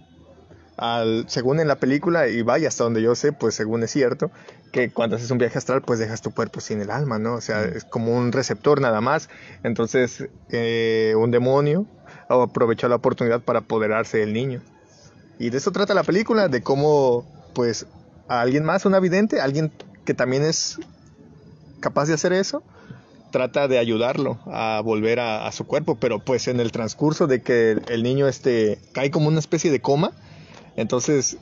al, 0.77 1.25
según 1.27 1.59
en 1.59 1.67
la 1.67 1.75
película, 1.75 2.27
y 2.27 2.41
vaya 2.41 2.67
hasta 2.67 2.83
donde 2.83 3.01
yo 3.01 3.15
sé, 3.15 3.31
pues 3.31 3.55
según 3.55 3.83
es 3.83 3.91
cierto, 3.91 4.31
que 4.71 4.91
cuando 4.91 5.15
haces 5.15 5.29
un 5.31 5.37
viaje 5.37 5.57
astral, 5.57 5.81
pues 5.81 5.99
dejas 5.99 6.21
tu 6.21 6.31
cuerpo 6.31 6.59
sin 6.59 6.81
el 6.81 6.89
alma, 6.89 7.19
¿no? 7.19 7.35
O 7.35 7.41
sea, 7.41 7.63
es 7.63 7.85
como 7.85 8.17
un 8.17 8.31
receptor 8.31 8.81
nada 8.81 9.01
más. 9.01 9.29
Entonces, 9.63 10.27
eh, 10.49 11.13
un 11.15 11.29
demonio 11.29 11.85
aprovechó 12.27 12.87
la 12.87 12.95
oportunidad 12.95 13.41
para 13.41 13.59
apoderarse 13.59 14.17
del 14.17 14.33
niño. 14.33 14.61
Y 15.37 15.51
de 15.51 15.57
eso 15.57 15.71
trata 15.71 15.93
la 15.93 16.03
película, 16.03 16.47
de 16.47 16.63
cómo, 16.63 17.25
pues, 17.53 17.85
a 18.27 18.41
alguien 18.41 18.65
más, 18.65 18.85
un 18.85 18.99
vidente, 18.99 19.41
alguien 19.41 19.71
que 20.05 20.13
también 20.13 20.43
es 20.43 20.79
capaz 21.79 22.07
de 22.07 22.13
hacer 22.13 22.33
eso, 22.33 22.63
trata 23.33 23.67
de 23.67 23.79
ayudarlo 23.79 24.37
a 24.45 24.79
volver 24.81 25.19
a, 25.19 25.45
a 25.47 25.51
su 25.51 25.65
cuerpo, 25.65 25.95
pero 25.99 26.19
pues 26.19 26.47
en 26.47 26.61
el 26.61 26.71
transcurso 26.71 27.27
de 27.27 27.41
que 27.41 27.77
el, 27.89 28.03
niño 28.03 28.27
este 28.29 28.79
cae 28.93 29.11
como 29.11 29.27
una 29.27 29.39
especie 29.39 29.71
de 29.71 29.81
coma, 29.81 30.11
entonces 30.77 31.37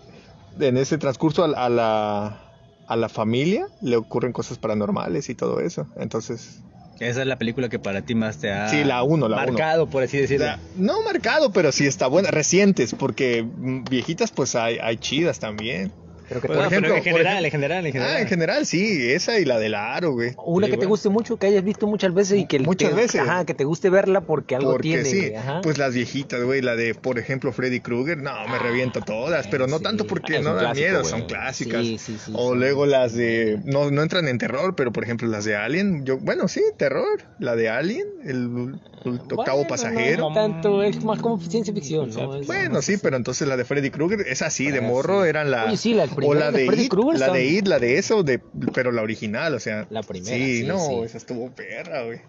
en 0.59 0.77
ese 0.77 0.97
transcurso 0.97 1.43
a, 1.43 1.65
a 1.65 1.69
la 1.69 2.41
a 2.87 2.95
la 2.95 3.07
familia 3.09 3.67
le 3.81 3.95
ocurren 3.95 4.33
cosas 4.33 4.57
paranormales 4.57 5.29
y 5.29 5.35
todo 5.35 5.59
eso. 5.61 5.87
Entonces, 5.97 6.59
Esa 6.99 7.21
es 7.21 7.27
la 7.27 7.37
película 7.37 7.69
que 7.69 7.79
para 7.79 8.01
ti 8.01 8.15
más 8.15 8.37
te 8.37 8.51
ha 8.51 8.67
Sí, 8.69 8.83
la 8.83 9.03
uno, 9.03 9.29
la 9.29 9.37
uno. 9.37 9.45
marcado, 9.47 9.87
por 9.87 10.03
así 10.03 10.17
decirlo. 10.17 10.47
no 10.75 11.01
marcado, 11.03 11.51
pero 11.51 11.71
sí 11.71 11.85
está 11.87 12.07
buena. 12.07 12.31
Recientes, 12.31 12.93
porque 12.93 13.43
mm, 13.43 13.85
viejitas 13.89 14.31
pues 14.31 14.55
hay, 14.55 14.77
hay 14.79 14.97
chidas 14.97 15.39
también. 15.39 15.91
Pero 16.31 16.39
que 16.39 16.47
Por 16.47 16.55
Bueno, 16.55 16.69
ejemplo, 16.69 16.87
pero 16.93 16.95
en 16.97 17.03
por 17.03 17.11
general, 17.11 17.43
ejemplo- 17.43 17.45
en 17.45 17.51
general, 17.51 17.85
en 17.87 17.91
general. 17.91 18.15
Ah, 18.15 18.21
en 18.21 18.27
general 18.29 18.65
sí, 18.65 19.11
esa 19.11 19.37
y 19.37 19.43
la 19.43 19.59
del 19.59 19.75
aro, 19.75 20.13
güey. 20.13 20.33
Una 20.45 20.67
Sí, 20.67 20.71
que 20.71 20.77
te 20.77 20.85
guste 20.85 21.09
mucho, 21.09 21.35
que 21.35 21.47
hayas 21.47 21.61
visto 21.65 21.87
muchas 21.87 22.13
veces 22.13 22.39
y 22.39 22.45
que 22.47 22.59
Muchas 22.59 22.91
te- 22.91 22.95
veces. 22.95 23.19
Ajá, 23.21 23.43
que 23.43 23.53
te 23.53 23.65
guste 23.65 23.89
verla 23.89 24.21
porque 24.21 24.55
algo 24.55 24.71
Porque 24.71 24.83
tiene. 24.89 25.03
sí, 25.03 25.17
güey, 25.19 25.35
ajá. 25.35 25.59
pues 25.61 25.77
las 25.77 25.93
viejitas, 25.93 26.41
güey, 26.41 26.61
la 26.61 26.77
de, 26.77 26.95
por 26.95 27.19
ejemplo, 27.19 27.51
Freddy 27.51 27.81
Krueger, 27.81 28.17
no, 28.19 28.31
me 28.47 28.59
reviento 28.59 29.01
todas, 29.01 29.45
pero 29.49 29.67
no 29.67 29.79
sí. 29.79 29.83
tanto 29.83 30.07
porque 30.07 30.35
Ah, 30.35 30.39
es 30.39 30.45
no 30.45 30.53
dan 30.55 30.73
miedo, 30.73 30.99
güey. 31.01 31.11
son 31.11 31.23
clásicas. 31.23 31.81
Sí, 31.81 31.97
sí, 31.97 32.15
sí, 32.25 32.31
o 32.33 32.53
sí. 32.53 32.57
luego 32.59 32.85
las 32.85 33.13
de, 33.13 33.59
no, 33.65 33.91
no 33.91 34.01
entran 34.01 34.29
en 34.29 34.37
terror, 34.37 34.73
pero 34.77 34.93
por 34.93 35.03
ejemplo 35.03 35.27
las 35.27 35.43
de 35.43 35.57
Alien, 35.57 36.05
yo, 36.05 36.17
bueno, 36.17 36.47
sí, 36.47 36.61
terror, 36.77 37.23
la 37.39 37.57
de 37.57 37.67
Alien, 37.67 38.07
el, 38.23 38.77
el 39.03 39.19
octavo 39.19 39.57
Bueno, 39.57 39.67
pasajero. 39.67 40.29
No, 40.29 40.33
tanto, 40.33 40.81
es 40.81 41.03
más 41.03 41.19
como 41.19 41.41
ciencia 41.41 41.73
ficción, 41.73 42.09
¿no? 42.11 42.39
Bueno, 42.45 42.81
sí, 42.81 42.95
pero 43.01 43.17
entonces 43.17 43.45
la 43.49 43.57
de 43.57 43.65
Freddy 43.65 43.89
Krueger 43.89 44.21
es 44.27 44.41
así, 44.41 44.71
de 44.71 44.79
morro 44.79 45.25
eran 45.25 45.51
la 45.51 45.65
Oye, 45.65 45.75
sí, 45.75 45.93
o 46.27 46.33
la 46.33 46.51
de 46.51 46.65
Freddy 46.67 46.83
It, 46.83 46.89
Krueger 46.91 47.19
la 47.19 47.25
son- 47.27 47.35
de 47.35 47.45
It, 47.45 47.67
la 47.67 47.79
de 47.79 47.97
eso, 47.97 48.23
de, 48.23 48.39
pero 48.73 48.91
la 48.91 49.01
original, 49.01 49.53
o 49.55 49.59
sea, 49.59 49.87
La 49.89 50.03
primera, 50.03 50.35
Sí, 50.35 50.61
sí, 50.61 50.67
no, 50.67 50.79
sí. 50.79 50.95
esa 51.05 51.17
estuvo 51.17 51.49
perra, 51.51 52.03
güey. 52.03 52.19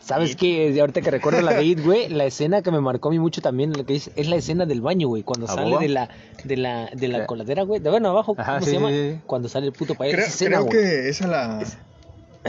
¿Sabes 0.00 0.36
qué? 0.36 0.70
De 0.70 0.80
Ahorita 0.80 1.00
que 1.00 1.10
recuerdo 1.10 1.40
la 1.42 1.54
de 1.54 1.64
It, 1.64 1.80
güey, 1.84 2.08
la 2.08 2.24
escena 2.24 2.62
que 2.62 2.70
me 2.70 2.80
marcó 2.80 3.08
a 3.08 3.10
mí 3.10 3.18
mucho 3.18 3.40
también, 3.40 3.72
lo 3.72 3.84
que 3.84 3.96
es, 3.96 4.10
es 4.14 4.28
la 4.28 4.36
escena 4.36 4.64
del 4.64 4.80
baño, 4.80 5.08
güey, 5.08 5.22
cuando 5.22 5.46
¿A 5.46 5.54
sale 5.54 5.70
boba? 5.70 5.80
de 5.82 5.88
la, 5.88 6.08
de 6.44 6.56
la, 6.56 6.90
de 6.94 7.08
la 7.08 7.26
coladera, 7.26 7.62
güey, 7.64 7.80
de 7.80 7.90
bueno 7.90 8.10
abajo, 8.10 8.34
Ajá, 8.38 8.54
¿cómo 8.54 8.64
sí, 8.64 8.70
se 8.70 8.76
llama? 8.76 8.90
sí, 8.90 9.10
sí. 9.14 9.20
Cuando 9.26 9.48
sale 9.48 9.66
el 9.66 9.72
puto 9.72 9.94
payaso. 9.96 10.16
Creo, 10.16 10.26
esa 10.26 10.34
escena, 10.34 10.56
creo 10.58 10.66
güey. 10.66 10.78
que 10.78 11.08
esa 11.08 11.26
la 11.26 11.62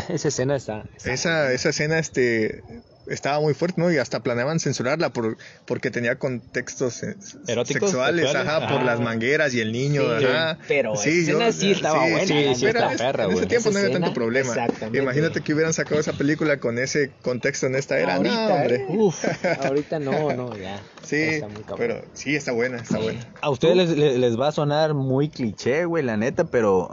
Esa 0.10 0.28
escena 0.28 0.56
está. 0.56 0.84
está- 0.96 1.12
esa, 1.14 1.52
esa 1.54 1.70
escena 1.70 1.98
este 1.98 2.62
estaba 3.10 3.40
muy 3.40 3.54
fuerte, 3.54 3.82
¿no? 3.82 3.92
Y 3.92 3.98
hasta 3.98 4.22
planeaban 4.22 4.60
censurarla 4.60 5.10
por, 5.12 5.38
porque 5.66 5.92
tenía 5.92 6.18
contextos 6.18 7.04
¿Eróticos? 7.48 7.90
sexuales, 7.92 8.26
¿Sexuales? 8.26 8.36
ajá, 8.36 8.68
por 8.70 8.82
Ah. 8.82 8.84
las 8.84 9.00
mangueras 9.00 9.54
y 9.54 9.62
el 9.62 9.72
niño, 9.72 10.02
Sí, 10.20 10.26
ajá. 10.26 10.58
pero 10.68 10.94
esa 10.94 11.10
escena 11.10 11.52
sí 11.52 11.72
estaba 11.72 12.00
buena, 12.02 12.20
sí, 12.28 12.56
sí 12.56 12.66
pero 12.66 12.80
está 12.80 12.92
en, 12.92 12.98
perra, 12.98 13.24
en 13.26 13.32
ese 13.32 13.46
tiempo 13.48 13.72
no 13.72 13.80
había 13.80 13.92
tanto 13.92 14.14
problema. 14.14 14.50
exactamente. 14.50 15.00
Imagínate 15.00 15.42
que 15.42 15.54
hubieran 15.54 15.74
sacado 15.74 16.00
esa 16.00 16.14
película 16.14 16.60
con 16.60 16.78
ese 16.78 17.12
contexto 17.22 17.66
en 17.68 17.76
esta 17.76 17.98
era, 18.00 18.20
no, 18.20 18.30
Ahorita, 18.30 18.54
hombre. 18.54 18.76
¿eh? 18.76 18.86
Uf, 18.90 19.26
ahorita 19.66 20.00
no, 20.00 20.32
no, 20.34 20.56
ya. 20.58 20.82
Sí, 21.04 21.16
Está 21.18 21.48
muy 21.48 21.64
cabrón. 21.64 21.78
pero 21.78 22.02
sí 22.14 22.36
está 22.36 22.52
buena, 22.52 22.78
está 22.78 22.98
Sí. 22.98 23.04
buena. 23.04 23.34
A 23.42 23.50
ustedes 23.50 23.76
les, 23.76 23.90
les- 23.98 24.18
les 24.18 24.40
va 24.40 24.50
a 24.50 24.52
sonar 24.52 24.94
muy 24.94 25.30
cliché, 25.30 25.86
güey, 25.86 26.04
la 26.04 26.18
neta, 26.18 26.46
pero 26.46 26.90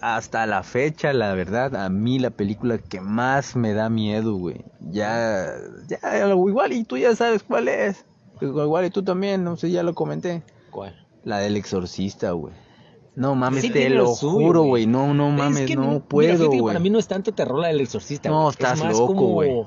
hasta 0.00 0.46
la 0.46 0.62
fecha, 0.62 1.12
la 1.12 1.34
verdad, 1.34 1.74
a 1.76 1.88
mí 1.88 2.18
la 2.18 2.30
película 2.30 2.78
que 2.78 3.00
más 3.00 3.56
me 3.56 3.72
da 3.72 3.88
miedo, 3.88 4.34
güey. 4.34 4.64
Ya, 4.80 5.52
ya, 5.88 6.28
igual 6.28 6.72
y 6.72 6.84
tú 6.84 6.96
ya 6.96 7.14
sabes 7.14 7.42
cuál 7.42 7.68
es. 7.68 8.04
Igual 8.40 8.84
y 8.84 8.90
tú 8.90 9.02
también, 9.02 9.44
no 9.44 9.56
sé, 9.56 9.70
ya 9.70 9.82
lo 9.82 9.94
comenté. 9.94 10.42
¿Cuál? 10.70 10.94
La 11.24 11.38
del 11.38 11.56
exorcista, 11.56 12.32
güey. 12.32 12.54
No 13.14 13.34
mames, 13.34 13.62
Sí 13.62 13.70
te 13.70 13.88
lo 13.88 14.14
suyo, 14.14 14.46
juro, 14.46 14.62
güey. 14.64 14.86
No, 14.86 15.14
no 15.14 15.28
Es 15.30 15.34
mames, 15.34 15.66
que 15.66 15.74
no 15.74 16.00
puedo, 16.00 16.48
güey. 16.48 16.60
Para 16.60 16.78
mí 16.78 16.90
no 16.90 16.98
es 16.98 17.08
tanto 17.08 17.32
terror 17.32 17.60
la 17.60 17.68
del 17.68 17.80
exorcista, 17.80 18.28
No, 18.28 18.50
estás 18.50 18.78
es 18.78 18.84
más 18.84 18.92
loco, 18.92 19.14
güey. 19.14 19.66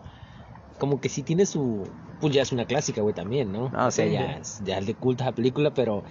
Como 0.78 1.02
que 1.02 1.10
sí 1.10 1.24
tiene 1.24 1.46
su... 1.46 1.84
Pues 2.22 2.34
ya 2.34 2.44
es 2.44 2.52
una 2.52 2.66
clásica, 2.66 3.02
güey, 3.02 3.16
también, 3.16 3.52
¿no? 3.52 3.72
Ah, 3.74 3.88
o 3.88 3.92
sea, 3.92 4.06
sí, 4.06 4.12
ya, 4.12 4.34
es, 4.34 4.62
ya 4.64 4.78
es 4.78 4.86
de 4.86 4.94
culto 4.94 5.24
esa 5.24 5.34
película, 5.34 5.74
pero... 5.74 6.04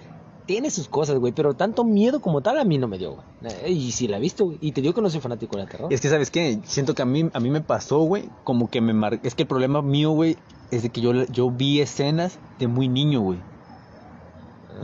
Tiene 0.49 0.71
sus 0.71 0.87
cosas, 0.87 1.19
güey, 1.19 1.31
pero 1.31 1.53
tanto 1.53 1.83
miedo 1.83 2.21
como 2.21 2.41
tal 2.41 2.57
a 2.57 2.63
mí 2.63 2.79
no 2.79 2.87
me 2.87 2.97
dio, 2.97 3.11
güey. 3.11 3.53
Eh, 3.65 3.69
Y 3.69 3.91
si 3.91 4.07
la 4.07 4.17
he 4.17 4.19
visto, 4.19 4.45
güey, 4.45 4.57
y 4.61 4.71
te 4.71 4.81
digo 4.81 4.95
que 4.95 5.01
no 5.03 5.07
soy 5.07 5.21
fanático 5.21 5.55
del 5.57 5.67
terror. 5.69 5.91
Y 5.91 5.93
es 5.93 6.01
que, 6.01 6.09
¿sabes 6.09 6.31
qué? 6.31 6.59
Siento 6.63 6.95
que 6.95 7.03
a 7.03 7.05
mí, 7.05 7.29
a 7.31 7.39
mí 7.39 7.51
me 7.51 7.61
pasó, 7.61 7.99
güey, 7.99 8.27
como 8.43 8.67
que 8.67 8.81
me 8.81 8.93
mar... 8.93 9.19
Es 9.21 9.35
que 9.35 9.43
el 9.43 9.47
problema 9.47 9.83
mío, 9.83 10.09
güey, 10.09 10.37
es 10.71 10.81
de 10.81 10.89
que 10.89 11.01
yo, 11.01 11.13
yo 11.25 11.51
vi 11.51 11.81
escenas 11.81 12.39
de 12.57 12.67
muy 12.67 12.87
niño, 12.87 13.21
güey. 13.21 13.37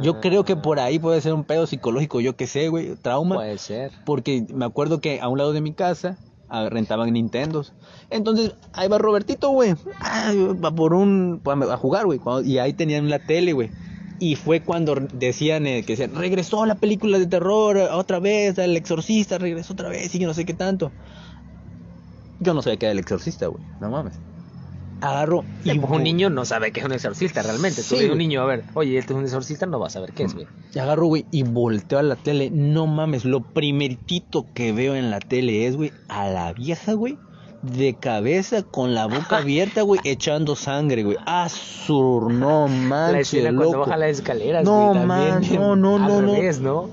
Yo 0.03 0.21
creo 0.21 0.45
que 0.45 0.55
por 0.55 0.79
ahí 0.79 0.99
puede 0.99 1.19
ser 1.21 1.33
un 1.33 1.43
pedo 1.43 1.65
psicológico, 1.65 2.21
yo 2.21 2.35
qué 2.35 2.45
sé, 2.45 2.69
güey, 2.69 2.95
trauma. 2.97 3.37
Puede 3.37 3.57
ser. 3.57 3.91
Porque 4.05 4.45
me 4.53 4.65
acuerdo 4.65 5.01
que 5.01 5.19
a 5.19 5.29
un 5.29 5.39
lado 5.39 5.51
de 5.51 5.61
mi 5.61 5.73
casa 5.73 6.19
ah, 6.47 6.69
rentaban 6.69 7.11
Nintendos. 7.11 7.73
Entonces, 8.11 8.53
ahí 8.71 8.87
va 8.87 8.99
Robertito, 8.99 9.49
güey. 9.49 9.73
Ah, 9.99 10.31
va 10.63 10.69
por 10.69 10.93
un... 10.93 11.41
a 11.43 11.77
jugar, 11.77 12.05
güey. 12.05 12.19
Y 12.43 12.59
ahí 12.59 12.73
tenían 12.73 13.09
la 13.09 13.17
tele, 13.17 13.53
güey. 13.53 13.71
Y 14.19 14.35
fue 14.35 14.61
cuando 14.61 14.95
decían 15.13 15.67
eh, 15.67 15.83
que 15.83 15.93
decían, 15.93 16.15
regresó 16.15 16.65
la 16.65 16.75
película 16.75 17.19
de 17.19 17.27
terror 17.27 17.77
eh, 17.77 17.87
otra 17.91 18.19
vez, 18.19 18.57
el 18.57 18.77
exorcista 18.77 19.37
regresó 19.37 19.73
otra 19.73 19.89
vez 19.89 20.13
y 20.15 20.19
yo 20.19 20.27
no 20.27 20.33
sé 20.33 20.45
qué 20.45 20.53
tanto. 20.53 20.91
Yo 22.39 22.53
no 22.53 22.61
sabía 22.61 22.77
que 22.77 22.85
era 22.85 22.93
el 22.93 22.99
exorcista, 22.99 23.47
güey. 23.47 23.63
No 23.79 23.89
mames. 23.89 24.13
Agarro 25.01 25.43
Y 25.63 25.71
y 25.71 25.79
pues 25.79 25.91
un 25.91 26.03
niño 26.03 26.29
no 26.29 26.45
sabe 26.45 26.71
que 26.71 26.79
es 26.79 26.85
un 26.85 26.93
exorcista 26.93 27.43
realmente. 27.43 27.83
Sí, 27.83 28.05
un 28.05 28.17
niño, 28.17 28.41
a 28.41 28.45
ver, 28.45 28.63
oye, 28.73 28.97
este 28.97 29.13
es 29.13 29.19
un 29.19 29.25
exorcista, 29.25 29.65
no 29.65 29.79
va 29.79 29.87
a 29.87 29.89
saber 29.89 30.13
qué 30.13 30.23
es, 30.23 30.33
güey. 30.33 30.47
Y 30.73 30.79
agarro, 30.79 31.07
güey, 31.07 31.25
y 31.31 31.43
volteo 31.43 31.99
a 31.99 32.03
la 32.03 32.15
tele. 32.15 32.49
No 32.51 32.87
mames, 32.87 33.25
lo 33.25 33.41
primeritito 33.41 34.47
que 34.53 34.71
veo 34.71 34.95
en 34.95 35.11
la 35.11 35.19
tele 35.19 35.67
es, 35.67 35.75
güey, 35.75 35.91
a 36.07 36.29
la 36.29 36.53
vieja, 36.53 36.93
güey, 36.93 37.17
de 37.65 37.95
cabeza 37.95 38.63
con 38.63 38.93
la 38.93 39.05
boca 39.07 39.37
abierta, 39.37 39.81
güey, 39.81 39.99
echando 40.03 40.55
sangre, 40.55 41.03
güey. 41.03 41.17
Ah, 41.25 41.49
sur, 41.49 42.31
no 42.31 42.67
La 42.67 42.73
manches, 42.73 43.41
cuando 43.43 43.63
loco. 43.63 43.79
baja 43.79 43.97
las 43.97 44.09
escaleras, 44.11 44.63
No, 44.63 44.89
güey, 44.93 45.07
también. 45.07 45.07
man, 45.07 45.43
no, 45.53 45.75
no, 45.99 45.99
no, 45.99 46.21
no. 46.21 46.33
revés, 46.33 46.59
¿no? 46.59 46.89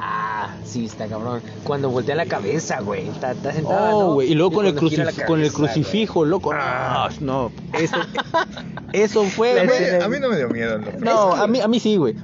Ah, 0.00 0.54
sí, 0.64 0.84
está 0.84 1.06
cabrón. 1.08 1.42
Cuando 1.64 1.90
voltea 1.90 2.14
la 2.14 2.26
cabeza, 2.26 2.80
güey. 2.80 3.08
Está, 3.08 3.32
está 3.32 3.52
sentada, 3.52 3.94
Oh, 3.96 4.00
¿no? 4.10 4.14
güey, 4.14 4.30
y 4.30 4.34
luego 4.34 4.52
con 4.52 4.66
el, 4.66 4.74
cuando 4.74 5.04
la 5.04 5.26
con 5.26 5.40
el 5.40 5.52
crucifijo, 5.52 6.24
loco. 6.24 6.50
Ah. 6.54 7.08
No, 7.20 7.50
no, 7.50 7.78
eso, 7.78 7.96
eso 8.92 9.24
fue, 9.36 9.54
La 9.54 9.62
A 9.62 9.64
mí, 9.64 9.70
güey. 9.70 10.02
a 10.02 10.08
mí 10.08 10.16
no 10.20 10.28
me 10.28 10.36
dio 10.36 10.48
miedo. 10.50 10.76
en 10.76 10.84
lo 10.84 10.92
No, 11.00 11.32
a 11.34 11.46
mí, 11.48 11.60
a 11.60 11.66
mí 11.66 11.80
sí, 11.80 11.96
güey. 11.96 12.14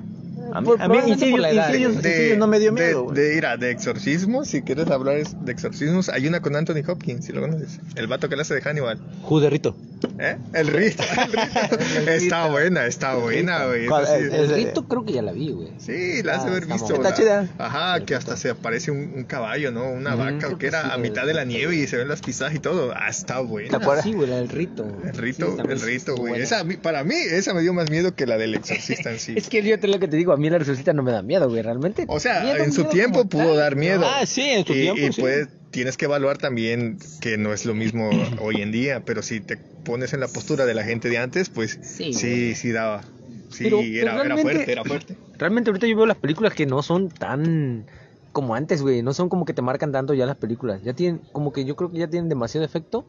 A 0.54 0.60
mí, 0.60 0.68
a 0.68 0.72
mí 0.72 0.76
probablemente 0.78 1.04
por 1.04 1.08
Insidious, 1.28 1.40
la 1.40 1.50
edad, 1.50 1.68
Insidious- 1.68 1.92
güey. 1.94 1.96
Insidious 2.12 2.38
no 2.38 2.46
me 2.46 2.58
dio 2.60 2.72
miedo, 2.72 3.10
de, 3.12 3.22
de, 3.22 3.34
mira, 3.34 3.56
de 3.56 3.70
exorcismos, 3.70 4.48
si 4.48 4.62
quieres 4.62 4.88
hablar 4.90 5.16
de 5.26 5.52
exorcismos, 5.52 6.08
hay 6.08 6.26
una 6.26 6.40
con 6.40 6.56
Anthony 6.56 6.82
Hopkins, 6.86 7.24
si 7.26 7.32
lo 7.32 7.40
conoces. 7.40 7.80
El 7.96 8.06
vato 8.06 8.28
que 8.28 8.36
le 8.36 8.42
hace 8.42 8.54
de 8.54 8.60
Hannibal. 8.62 8.98
Juderrito. 9.22 9.76
¿Eh? 10.18 10.36
El 10.52 10.66
Rito. 10.68 11.02
El 11.16 11.32
Rito. 11.32 12.10
está 12.10 12.48
buena, 12.48 12.86
está 12.86 13.14
buena, 13.16 13.66
güey. 13.66 13.86
El 13.86 14.48
rito 14.54 14.86
creo 14.86 15.04
que 15.04 15.12
ya 15.14 15.22
la 15.22 15.32
vi, 15.32 15.50
güey. 15.50 15.68
Sí, 15.78 16.22
la 16.22 16.34
has 16.36 16.44
de 16.44 16.50
Ah, 16.50 16.52
haber 16.56 16.66
visto. 16.66 16.94
Está 16.94 17.14
chida. 17.14 17.48
Ajá, 17.58 18.04
que 18.04 18.14
hasta 18.14 18.36
se 18.36 18.50
aparece 18.50 18.90
un, 18.90 19.12
un 19.16 19.24
caballo, 19.24 19.72
¿no? 19.72 19.90
Una 19.90 20.14
vaca, 20.14 20.38
Creo 20.46 20.58
que 20.58 20.66
era 20.66 20.82
sí, 20.82 20.88
a 20.92 20.98
mitad 20.98 21.26
de 21.26 21.32
la 21.34 21.44
nieve 21.44 21.74
y 21.74 21.86
se 21.86 21.96
ven 21.96 22.08
las 22.08 22.20
pisadas 22.20 22.54
y 22.54 22.58
todo. 22.58 22.92
Ah, 22.94 23.08
está 23.08 23.40
buena. 23.40 23.70
¿Te 23.70 23.76
acuerdas? 23.76 24.04
Sí, 24.04 24.12
güey, 24.12 24.28
la 24.28 24.36
del 24.36 24.50
rito. 24.50 24.86
El 25.04 25.14
rito, 25.16 25.56
Sí, 25.56 25.62
el 25.68 25.80
rito, 25.80 26.16
güey. 26.16 26.40
Esa, 26.42 26.64
para 26.82 27.02
mí, 27.02 27.14
esa 27.16 27.54
me 27.54 27.62
dio 27.62 27.72
más 27.72 27.90
miedo 27.90 28.14
que 28.14 28.26
la 28.26 28.36
del 28.36 28.54
exorcista 28.54 29.10
en 29.10 29.18
sí. 29.18 29.34
Es 29.36 29.48
que 29.48 29.62
yo 29.62 29.78
te 29.80 29.88
lo 29.88 29.98
que 29.98 30.06
te 30.08 30.16
digo, 30.16 30.32
a 30.32 30.36
mí 30.36 30.43
la 30.50 30.56
exorcista 30.58 30.92
no 30.92 31.02
me 31.02 31.12
da 31.12 31.22
miedo, 31.22 31.48
güey, 31.48 31.62
realmente. 31.62 32.04
O 32.08 32.20
sea, 32.20 32.42
Miedo, 32.42 32.56
en 32.64 32.72
su 32.72 32.84
tiempo 32.84 33.18
como 33.18 33.28
pudo 33.30 33.54
dar 33.56 33.76
miedo. 33.76 34.02
Ah, 34.04 34.26
sí, 34.26 34.42
en 34.42 34.64
su 34.66 34.72
y, 34.72 34.80
tiempo, 34.82 35.00
y 35.00 35.12
sí. 35.12 35.20
pues 35.20 35.48
tienes 35.70 35.96
que 35.96 36.04
evaluar 36.04 36.38
también 36.38 36.98
que 37.20 37.36
no 37.36 37.52
es 37.52 37.64
lo 37.66 37.74
mismo 37.74 38.10
hoy 38.40 38.62
en 38.62 38.72
día, 38.72 39.02
pero 39.04 39.22
si 39.22 39.40
te 39.40 39.56
pones 39.56 40.12
en 40.12 40.20
la 40.20 40.28
postura 40.28 40.66
de 40.66 40.74
la 40.74 40.84
gente 40.84 41.08
de 41.08 41.18
antes, 41.18 41.48
pues 41.50 41.78
Sí, 41.82 42.12
sí, 42.54 42.72
daba. 42.72 43.02
Sí, 43.50 43.64
Pero- 43.64 43.80
era, 43.80 44.12
pero 44.12 44.24
era 44.24 44.36
fuerte, 44.38 44.72
era 44.72 44.84
fuerte. 44.84 45.16
Realmente 45.38 45.70
ahorita 45.70 45.86
yo 45.86 45.96
veo 45.96 46.06
las 46.06 46.16
películas 46.16 46.54
que 46.54 46.66
no 46.66 46.82
son 46.82 47.08
tan 47.08 47.84
como 48.32 48.54
antes, 48.56 48.82
güey. 48.82 49.02
No 49.02 49.14
son 49.14 49.28
como 49.28 49.44
que 49.44 49.52
te 49.54 49.62
marcan 49.62 49.92
tanto 49.92 50.12
ya 50.14 50.26
las 50.26 50.36
películas. 50.36 50.82
Ya 50.82 50.92
tienen, 50.92 51.20
como 51.30 51.52
que 51.52 51.64
yo 51.64 51.76
creo 51.76 51.90
que 51.90 51.98
ya 51.98 52.08
tienen 52.08 52.28
demasiado 52.28 52.64
efecto 52.64 53.04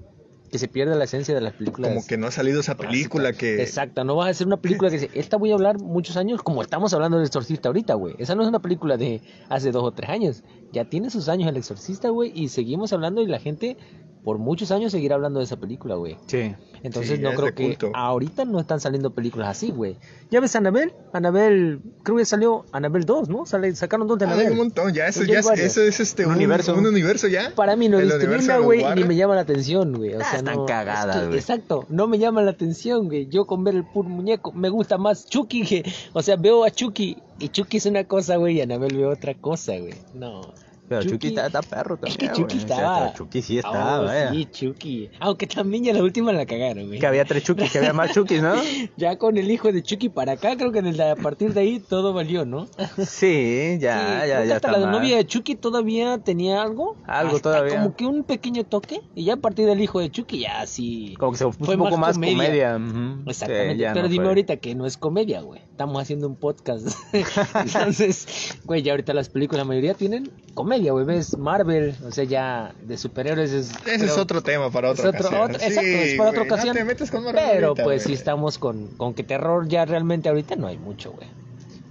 que 0.52 0.60
se 0.60 0.68
pierde 0.68 0.96
la 0.96 1.04
esencia 1.06 1.34
de 1.34 1.42
las 1.42 1.54
películas. 1.54 1.92
Como 1.92 2.06
que 2.06 2.18
no 2.18 2.28
ha 2.28 2.32
salido 2.32 2.60
esa 2.60 2.76
película 2.76 3.34
que... 3.34 3.62
Exacto, 3.62 4.04
no 4.04 4.16
vas 4.16 4.28
a 4.28 4.30
hacer 4.32 4.48
una 4.48 4.58
película 4.58 4.90
que 4.90 4.98
dice, 4.98 5.12
esta 5.14 5.38
voy 5.38 5.52
a 5.52 5.56
hablar 5.56 5.80
muchos 5.80 6.18
años 6.18 6.42
como 6.42 6.62
estamos 6.62 6.94
hablando 6.94 7.18
del 7.18 7.28
exorcista 7.28 7.70
ahorita, 7.70 7.96
güey. 7.96 8.16
Esa 8.20 8.36
no 8.36 8.44
es 8.44 8.50
una 8.50 8.62
película 8.62 8.98
de 8.98 9.22
hace 9.50 9.72
dos 9.72 9.84
o 9.84 9.92
tres 9.92 10.10
años. 10.10 10.44
Ya 10.72 10.86
tiene 10.86 11.10
sus 11.10 11.30
años 11.30 11.50
el 11.50 11.58
exorcista, 11.58 12.10
güey, 12.10 12.32
y 12.34 12.50
seguimos 12.50 12.94
hablando 12.94 13.22
y 13.22 13.28
la 13.28 13.40
gente 13.40 13.78
por 14.26 14.38
muchos 14.40 14.72
años 14.72 14.92
seguir 14.92 15.14
hablando 15.14 15.40
de 15.40 15.46
esa 15.46 15.56
película, 15.56 15.96
güey. 15.96 16.18
Sí. 16.28 16.54
Entonces 16.84 17.18
Sí, 17.18 17.24
no 17.24 17.32
creo 17.34 17.56
que 17.56 17.64
culto. 17.78 17.92
ahorita 17.96 18.44
no 18.46 18.60
están 18.60 18.80
saliendo 18.80 19.12
películas 19.12 19.48
así, 19.50 19.72
güey. 19.72 19.96
¿Ya 20.30 20.40
ves 20.40 20.56
Anabel? 20.56 20.94
Anabel, 21.14 21.80
creo 22.04 22.18
que 22.18 22.26
salió 22.26 22.66
Anabel 22.72 23.06
2, 23.06 23.30
¿no? 23.30 23.46
Sale, 23.46 23.74
sacaron 23.76 24.08
dos 24.08 24.20
de 24.20 24.26
Ah, 24.26 24.30
hay 24.30 24.34
Anabel. 24.34 24.52
un 24.52 24.58
montón, 24.58 24.94
ya 24.94 25.08
eso, 25.08 25.24
Ya 25.24 25.40
es, 25.40 25.46
varios. 25.46 25.66
eso 25.68 25.82
es 25.82 26.00
este, 26.00 26.26
Un 26.26 26.32
un, 26.32 26.36
universo. 26.38 26.76
Un 26.76 26.86
universo 26.86 27.28
ya. 27.28 27.54
Para 27.56 27.76
mí 27.76 27.88
no 27.90 27.98
he 27.98 28.02
visto 28.04 28.18
ni 28.18 28.24
universo 28.26 28.46
una, 28.48 28.58
de 28.60 28.64
güey, 28.66 28.96
ni 28.96 29.04
me 29.04 29.16
llama 29.16 29.36
la 29.36 29.42
atención, 29.42 29.94
güey. 29.94 30.14
O 30.16 30.20
Ah, 30.20 30.24
sea, 30.30 30.40
están 30.40 30.56
no, 30.58 30.66
cagadas, 30.66 31.16
es 31.16 31.22
que- 31.22 31.28
güey. 31.28 31.40
Exacto, 31.40 31.86
no 31.90 32.08
me 32.08 32.20
llama 32.20 32.42
la 32.44 32.52
atención, 32.52 33.06
güey. 33.06 33.28
Yo 33.28 33.46
con 33.46 33.64
ver 33.64 33.76
el 33.76 33.84
puro 33.86 34.10
muñeco, 34.10 34.52
me 34.52 34.70
gusta 34.70 34.98
más 34.98 35.26
Chucky, 35.28 35.64
que, 35.66 35.84
o 36.14 36.22
sea, 36.22 36.36
veo 36.36 36.66
a 36.66 36.72
Chucky 36.72 37.18
y 37.40 37.50
Chucky 37.50 37.78
es 37.78 37.86
una 37.86 38.04
cosa, 38.06 38.36
güey, 38.38 38.58
y 38.58 38.62
Anabel 38.62 38.96
veo 38.96 39.10
otra 39.12 39.34
cosa, 39.36 39.74
güey. 39.78 39.94
No. 40.14 40.42
Pero 40.88 41.04
Chucky, 41.04 41.28
está, 41.30 41.48
está 41.48 41.62
perro 41.62 41.96
Es 41.96 42.02
también. 42.02 42.18
que 42.20 42.28
Chucky 42.42 42.54
güey. 42.56 42.58
estaba. 42.60 43.14
Chucky 43.14 43.42
sí 43.42 43.58
estaba, 43.58 44.02
Oh, 44.02 44.06
vaya. 44.06 44.32
Sí, 44.32 44.46
Chucky. 44.52 45.10
Aunque 45.20 45.48
también 45.48 45.84
ya 45.84 45.94
la 45.94 46.04
última 46.04 46.32
la 46.32 46.46
cagaron, 46.46 46.88
güey. 46.88 47.00
Que 47.00 47.08
había 47.08 47.26
tres 47.26 47.44
Chucky, 47.44 47.68
que 47.68 47.78
había 47.80 47.94
más 47.94 48.12
Chucky, 48.14 48.40
¿no? 48.42 48.54
Ya 48.98 49.18
con 49.18 49.38
el 49.38 49.50
hijo 49.50 49.72
de 49.72 49.82
Chucky 49.84 50.10
para 50.10 50.34
acá, 50.34 50.56
creo 50.58 50.72
que 50.72 50.82
desde 50.82 51.10
a 51.10 51.16
partir 51.16 51.54
de 51.54 51.62
ahí 51.62 51.80
todo 51.80 52.14
valió, 52.14 52.46
¿no? 52.46 52.68
Sí, 53.06 53.78
ya, 53.80 53.98
Sí, 54.24 54.28
ya, 54.28 54.28
ya 54.28 54.40
hasta 54.42 54.56
está 54.56 54.72
la 54.74 54.80
mal. 54.88 54.92
novia 54.92 55.18
de 55.18 55.26
Chucky 55.26 55.56
todavía 55.56 56.18
tenía 56.20 56.62
algo. 56.62 56.96
Algo 57.08 57.38
Hasta 57.38 57.42
todavía. 57.50 57.76
Como 57.78 57.96
que 57.96 58.06
un 58.06 58.24
pequeño 58.24 58.64
toque. 58.66 59.02
Y 59.16 59.26
ya 59.26 59.34
a 59.34 59.38
partir 59.38 59.66
del 59.66 59.82
hijo 59.82 60.00
de 60.00 60.10
Chucky 60.12 60.40
ya 60.40 60.66
sí. 60.68 61.16
Como 61.20 61.32
que 61.32 61.38
se 61.40 61.46
puso 61.46 61.66
Fue 61.66 61.76
un 61.76 61.84
poco 61.84 61.98
más 61.98 62.14
comedia. 62.14 62.74
comedia. 62.74 62.76
ujú. 62.78 63.30
Exactamente. 63.30 63.84
Sí, 63.88 63.92
Pero 63.94 64.08
dime 64.08 64.24
fue. 64.26 64.30
ahorita 64.30 64.58
que 64.58 64.76
no 64.76 64.86
es 64.86 64.98
comedia, 64.98 65.42
güey. 65.42 65.62
Estamos 65.72 66.02
haciendo 66.02 66.28
un 66.28 66.36
podcast. 66.36 66.88
Entonces, 67.56 68.58
güey, 68.66 68.82
ya 68.82 68.94
ahorita 68.94 69.14
las 69.14 69.30
películas, 69.30 69.60
la 69.60 69.66
mayoría 69.66 69.94
tienen 69.94 70.32
comedia, 70.54 70.75
güey. 70.80 71.06
Ves 71.06 71.38
Marvel, 71.38 71.96
o 72.08 72.12
sea, 72.12 72.24
ya 72.24 72.74
de 72.84 72.98
superhéroes 72.98 73.52
es. 73.52 73.72
Ese 73.86 74.06
es 74.06 74.18
otro 74.18 74.42
tema 74.42 74.70
para 74.72 74.92
es 74.92 75.00
otra 75.00 75.10
otro- 75.10 75.28
ocasión. 75.28 75.42
otro- 75.56 75.56
exacto, 75.68 75.82
es 75.90 76.18
para 76.18 76.30
otra 76.30 76.42
ocasión. 76.44 76.68
No 76.70 76.74
te 76.74 76.84
metes 76.86 77.12
con 77.12 77.24
Marvel 77.24 77.44
Pero 77.52 77.68
ahorita, 77.70 77.84
pues 77.84 78.02
sí 78.04 78.10
güey. 78.10 78.18
estamos 78.18 78.58
con, 78.58 78.88
con 78.98 79.14
que 79.14 79.24
terror 79.24 79.68
ya 79.68 79.86
realmente 79.86 80.30
ahorita 80.30 80.56
no 80.56 80.68
hay 80.68 80.78
mucho, 80.78 81.12
güey. 81.12 81.28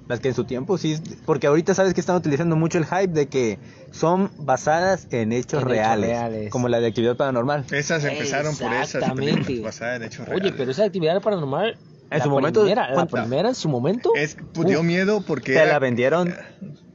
Las 0.06 0.20
que 0.20 0.28
en 0.28 0.34
su 0.34 0.44
tiempo 0.44 0.76
sí, 0.76 1.00
porque 1.24 1.46
ahorita 1.46 1.74
sabes 1.74 1.94
que 1.94 2.00
están 2.00 2.16
utilizando 2.16 2.56
mucho 2.56 2.76
el 2.76 2.84
hype 2.84 3.06
de 3.08 3.26
que 3.26 3.58
son 3.90 4.30
basadas 4.38 5.06
en 5.10 5.32
hechos, 5.32 5.62
En 5.62 5.70
hechos 5.70 5.70
reales, 5.70 6.50
como 6.50 6.68
la 6.68 6.78
de 6.80 6.88
actividad 6.88 7.16
paranormal. 7.16 7.64
Esas 7.72 8.04
empezaron 8.04 8.54
por 8.54 8.70
esas 8.74 8.94
Exactamente. 8.96 9.32
películas 9.44 9.62
basadas 9.62 9.96
en 9.96 10.02
hechos 10.02 10.28
Oye, 10.28 10.52
pero 10.52 10.70
esa 10.72 10.84
actividad 10.84 11.22
paranormal. 11.22 11.78
En 12.10 12.18
la 12.18 12.24
su 12.24 12.30
momento, 12.30 12.60
primera, 12.60 12.88
la 12.88 12.94
¿cuánta? 12.94 13.22
primera 13.22 13.48
en 13.48 13.54
su 13.54 13.68
momento. 13.70 14.10
Es, 14.14 14.36
pues, 14.52 14.68
dio 14.68 14.82
miedo 14.82 15.22
porque 15.26 15.54
Te 15.54 15.62
era- 15.62 15.72
la 15.72 15.78
vendieron 15.78 16.34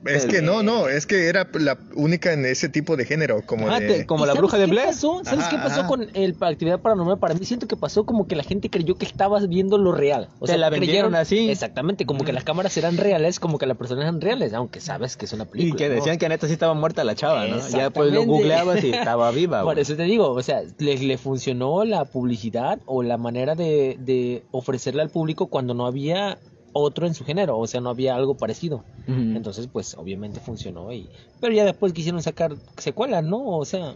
es 0.05 0.25
que 0.25 0.41
no, 0.41 0.63
no, 0.63 0.87
es 0.87 1.05
que 1.05 1.27
era 1.27 1.47
la 1.53 1.77
única 1.93 2.31
en 2.31 2.45
ese 2.45 2.69
tipo 2.69 2.95
de 2.95 3.05
género, 3.05 3.41
como 3.45 3.69
Ah, 3.69 3.79
de... 3.79 3.87
te- 3.87 4.05
como 4.05 4.23
¿Y 4.23 4.27
la 4.27 4.33
bruja 4.33 4.57
de 4.57 4.65
qué 4.65 4.71
Blair. 4.71 4.87
pasó? 4.87 5.21
¿Sabes 5.25 5.41
Ajá, 5.45 5.49
qué 5.49 5.57
pasó 5.57 5.79
ajá. 5.81 5.87
con 5.87 6.07
el 6.13 6.35
actividad 6.39 6.79
paranormal? 6.79 7.19
Para 7.19 7.33
mí 7.33 7.45
siento 7.45 7.67
que 7.67 7.75
pasó 7.75 8.05
como 8.05 8.25
que 8.27 8.35
la 8.35 8.43
gente 8.43 8.69
creyó 8.69 8.95
que 8.95 9.05
estabas 9.05 9.47
viendo 9.49 9.77
lo 9.77 9.91
real. 9.91 10.29
O 10.39 10.45
Te 10.45 10.53
sea, 10.53 10.57
la 10.57 10.69
vendieron 10.69 11.15
así. 11.15 11.49
Exactamente, 11.49 12.05
como 12.05 12.23
que 12.23 12.31
las 12.31 12.43
cámaras 12.45 12.75
eran 12.77 12.97
reales, 12.97 13.39
como 13.39 13.57
que 13.57 13.65
las 13.65 13.77
personas 13.77 14.03
eran 14.03 14.21
reales, 14.21 14.53
aunque 14.53 14.79
sabes 14.79 15.17
que 15.17 15.25
es 15.25 15.33
una 15.33 15.43
y 15.43 15.47
película. 15.47 15.77
que 15.77 15.89
¿no? 15.89 15.95
decían 15.95 16.17
que 16.17 16.29
neta 16.29 16.47
sí 16.47 16.53
estaba 16.53 16.73
muerta 16.73 17.03
la 17.03 17.15
chava, 17.15 17.45
¿no? 17.47 17.57
Ya 17.69 17.89
pues 17.89 18.13
lo 18.13 18.23
googleabas 18.25 18.83
y 18.83 18.91
estaba 18.93 19.29
viva. 19.31 19.63
Por 19.63 19.79
eso 19.79 19.95
te 19.97 20.03
digo, 20.03 20.29
o 20.31 20.41
sea, 20.43 20.61
le, 20.77 20.97
le 20.97 21.17
funcionó 21.17 21.83
la 21.83 22.05
publicidad 22.05 22.79
o 22.85 23.03
la 23.03 23.17
manera 23.17 23.55
de, 23.55 23.97
de 23.99 24.43
ofrecerle 24.51 25.01
al 25.01 25.09
público 25.09 25.47
cuando 25.47 25.73
no 25.73 25.85
había 25.85 26.39
otro 26.71 27.07
en 27.07 27.15
su 27.15 27.25
género, 27.25 27.57
o 27.57 27.65
sea, 27.67 27.81
no 27.81 27.89
había 27.89 28.15
algo 28.15 28.37
parecido. 28.37 28.85
Entonces, 29.09 29.67
pues 29.71 29.95
obviamente 29.97 30.39
funcionó 30.39 30.91
y 30.93 31.09
pero 31.39 31.53
ya 31.53 31.65
después 31.65 31.93
quisieron 31.93 32.21
sacar 32.21 32.55
secuelas, 32.77 33.23
¿no? 33.23 33.57
O 33.57 33.65
sea, 33.65 33.95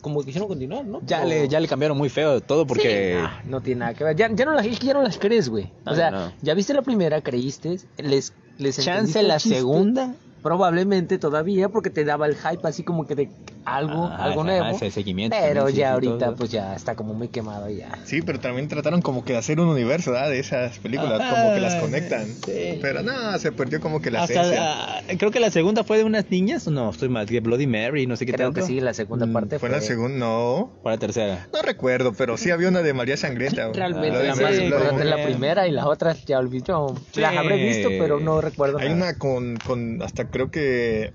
como 0.00 0.22
quisieron 0.22 0.48
continuar, 0.48 0.84
¿no? 0.84 1.00
ya 1.06 1.18
Pero- 1.18 1.28
le 1.28 1.48
ya 1.48 1.60
le 1.60 1.68
cambiaron 1.68 1.96
muy 1.98 2.08
feo 2.08 2.40
todo 2.40 2.66
porque 2.66 3.16
Sí, 3.16 3.22
nah, 3.22 3.42
no 3.50 3.60
tiene 3.60 3.80
nada 3.80 3.94
que 3.94 4.04
ver. 4.04 4.16
Ya, 4.16 4.30
ya 4.32 4.44
no 4.44 4.52
las 4.54 4.66
ya 4.80 4.94
no 4.94 5.02
las 5.02 5.18
crees, 5.18 5.48
güey. 5.48 5.64
O 5.84 5.90
No, 5.90 5.94
sea, 5.96 6.10
no. 6.10 6.32
ya 6.42 6.54
viste 6.54 6.74
la 6.74 6.82
primera, 6.82 7.20
creíste, 7.20 7.78
les 7.98 8.32
les 8.58 8.78
chance 8.84 9.22
la 9.22 9.38
chiste, 9.38 9.58
segunda 9.58 10.14
probablemente 10.42 11.18
todavía 11.18 11.68
porque 11.68 11.90
te 11.90 12.04
daba 12.04 12.26
el 12.26 12.36
hype 12.36 12.66
así 12.66 12.82
como 12.82 13.06
que 13.06 13.14
de 13.14 13.30
algo, 13.64 14.06
Ajá, 14.06 14.24
algo 14.24 14.42
nuevo. 14.42 14.66
ese 14.66 14.90
seguimiento 14.90 15.36
Pero 15.40 15.68
sí, 15.68 15.74
ya 15.76 15.92
ahorita 15.92 16.26
todo. 16.26 16.34
pues 16.34 16.50
ya 16.50 16.74
está 16.74 16.96
como 16.96 17.14
muy 17.14 17.28
quemado 17.28 17.70
ya. 17.70 17.96
Sí, 18.04 18.20
pero 18.22 18.40
también 18.40 18.66
trataron 18.66 19.02
como 19.02 19.24
que 19.24 19.34
de 19.34 19.38
hacer 19.38 19.60
un 19.60 19.68
universo, 19.68 20.10
¿verdad? 20.10 20.30
De 20.30 20.40
esas 20.40 20.78
películas, 20.80 21.20
como 21.32 21.54
que 21.54 21.60
las 21.60 21.74
Ah, 21.74 21.80
conectan. 21.80 22.26
sí. 22.44 22.78
Pero 22.82 23.02
no, 23.04 23.38
se 23.38 23.52
perdió 23.52 23.80
como 23.80 24.00
que 24.02 24.10
la 24.10 24.24
Hasta, 24.24 24.40
esencia. 24.42 24.60
ah, 24.98 25.00
creo 25.16 25.30
que 25.30 25.38
la 25.38 25.50
segunda 25.52 25.84
fue 25.84 25.98
de 25.98 26.04
unas 26.04 26.28
niñas, 26.28 26.66
no, 26.66 26.90
estoy 26.90 27.08
mal, 27.08 27.24
de 27.26 27.38
Bloody 27.38 27.68
Mary, 27.68 28.06
no 28.08 28.16
sé 28.16 28.26
qué 28.26 28.32
Creo 28.32 28.48
tanto. 28.48 28.60
que 28.62 28.66
sí, 28.66 28.80
la 28.80 28.94
segunda 28.94 29.26
Mm, 29.26 29.32
parte 29.32 29.58
Fue 29.60 29.68
la 29.68 29.80
segunda, 29.80 30.18
no, 30.18 30.72
Fue 30.82 30.90
la 30.92 30.98
tercera. 30.98 31.46
no 31.52 31.62
recuerdo, 31.62 32.12
pero 32.14 32.36
sí 32.36 32.50
había 32.50 32.68
una 32.68 32.82
de 32.82 32.92
María 32.94 33.16
Sangrienta. 33.16 33.66
güey. 33.66 33.74
Realmente, 33.78 34.22
La 34.24 34.34
más 34.34 34.58
importante 34.58 34.92
Mary. 35.04 35.08
es 35.08 35.16
la 35.18 35.24
primera 35.24 35.68
y 35.68 35.70
las 35.70 35.86
otras 35.86 36.24
ya 36.24 36.38
olvidé. 36.40 36.64
Sí. 37.12 37.20
Las 37.20 37.36
habré 37.36 37.56
visto, 37.56 37.88
pero 37.98 38.18
no 38.20 38.40
recuerdo 38.40 38.78
Hay 38.78 38.88
nada. 38.90 38.96
una 39.10 39.18
con, 39.18 39.56
con 39.64 40.02
hasta 40.02 40.26
creo 40.32 40.50
que 40.50 41.12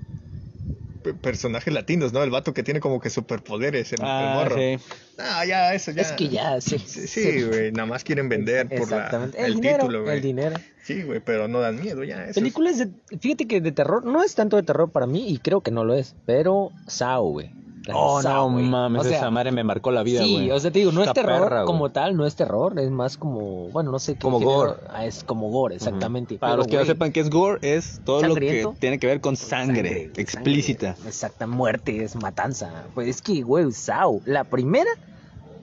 pe- 1.02 1.14
personajes 1.14 1.74
latinos, 1.74 2.14
¿no? 2.14 2.24
El 2.24 2.30
vato 2.30 2.54
que 2.54 2.64
tiene 2.64 2.80
como 2.80 3.02
que 3.02 3.10
superpoderes, 3.10 3.92
el, 3.92 4.00
el 4.00 4.06
Ah, 4.08 4.32
morro. 4.36 4.56
sí. 4.56 4.78
Ah, 5.18 5.44
ya, 5.46 5.74
eso 5.74 5.92
ya. 5.92 6.02
Es 6.04 6.12
que 6.14 6.30
ya 6.30 6.62
Sí, 6.62 6.78
sí, 6.80 7.44
güey, 7.44 7.72
nada 7.74 7.88
más 7.88 8.04
quieren 8.06 8.30
vender 8.30 8.70
por 8.70 8.90
la, 8.90 9.10
el, 9.10 9.36
El, 9.46 9.56
dinero, 9.56 9.78
título, 9.80 10.04
güey. 10.04 10.16
el 10.16 10.22
dinero. 10.22 10.56
Sí, 10.84 11.02
güey, 11.04 11.20
pero 11.20 11.48
no 11.50 11.60
dan 11.60 11.82
miedo 11.82 12.04
ya. 12.04 12.22
eso 12.22 12.30
es- 12.32 12.36
Películas 12.36 12.78
de, 12.78 12.90
fíjate 13.20 13.48
que 13.48 13.60
de 13.60 13.72
terror, 13.74 14.06
no 14.06 14.24
es 14.24 14.36
tanto 14.36 14.56
de 14.56 14.64
terror 14.64 14.92
para 14.92 15.06
mí 15.08 15.28
y 15.28 15.40
creo 15.40 15.62
que 15.62 15.72
no 15.72 15.84
lo 15.84 15.96
es, 15.96 16.16
pero 16.26 16.72
Sao, 16.88 17.24
güey. 17.26 17.52
Oh, 17.94 18.22
no 18.22 18.50
mames, 18.50 19.02
O 19.02 19.04
sea, 19.06 19.18
esa 19.18 19.32
madre 19.32 19.52
me 19.52 19.64
marcó 19.64 19.92
la 19.92 20.04
vida, 20.04 20.24
Sí, 20.24 20.34
güey. 20.34 20.52
o 20.52 20.60
sea, 20.60 20.72
te 20.72 20.80
digo, 20.80 20.92
no 20.92 21.04
es 21.04 21.14
terror 21.14 21.44
perra, 21.44 21.66
como 21.66 21.90
tal, 21.92 22.18
no 22.18 22.26
es 22.26 22.36
terror, 22.36 22.78
es 22.80 22.90
más 22.92 23.18
como, 23.18 23.70
bueno, 23.70 23.92
no 23.92 24.00
sé 24.00 24.14
qué. 24.14 24.20
Como 24.20 24.40
gore. 24.40 24.74
Ah, 24.90 25.06
es 25.06 25.24
como 25.24 25.50
gore, 25.50 25.76
exactamente. 25.76 26.38
Para 26.38 26.54
Pero, 26.54 26.58
los 26.58 26.68
que 26.68 26.78
no 26.78 26.86
sepan 26.86 27.12
qué 27.12 27.20
es 27.22 27.30
gore, 27.30 27.60
es 27.62 28.02
todo 28.04 28.22
lo 28.24 28.36
que 28.36 28.68
tiene 28.80 29.00
que 29.00 29.08
ver 29.08 29.22
con 29.22 29.36
sangre, 29.36 30.12
explícita. 30.18 30.94
sangre, 30.96 31.10
exacta, 31.10 31.48
muerte, 31.48 32.04
es 32.04 32.16
matanza. 32.16 32.86
Pues 32.94 33.08
es 33.08 33.22
que, 33.22 33.42
güey, 33.42 33.72
Sao, 33.72 34.22
la 34.26 34.44
primera, 34.44 34.90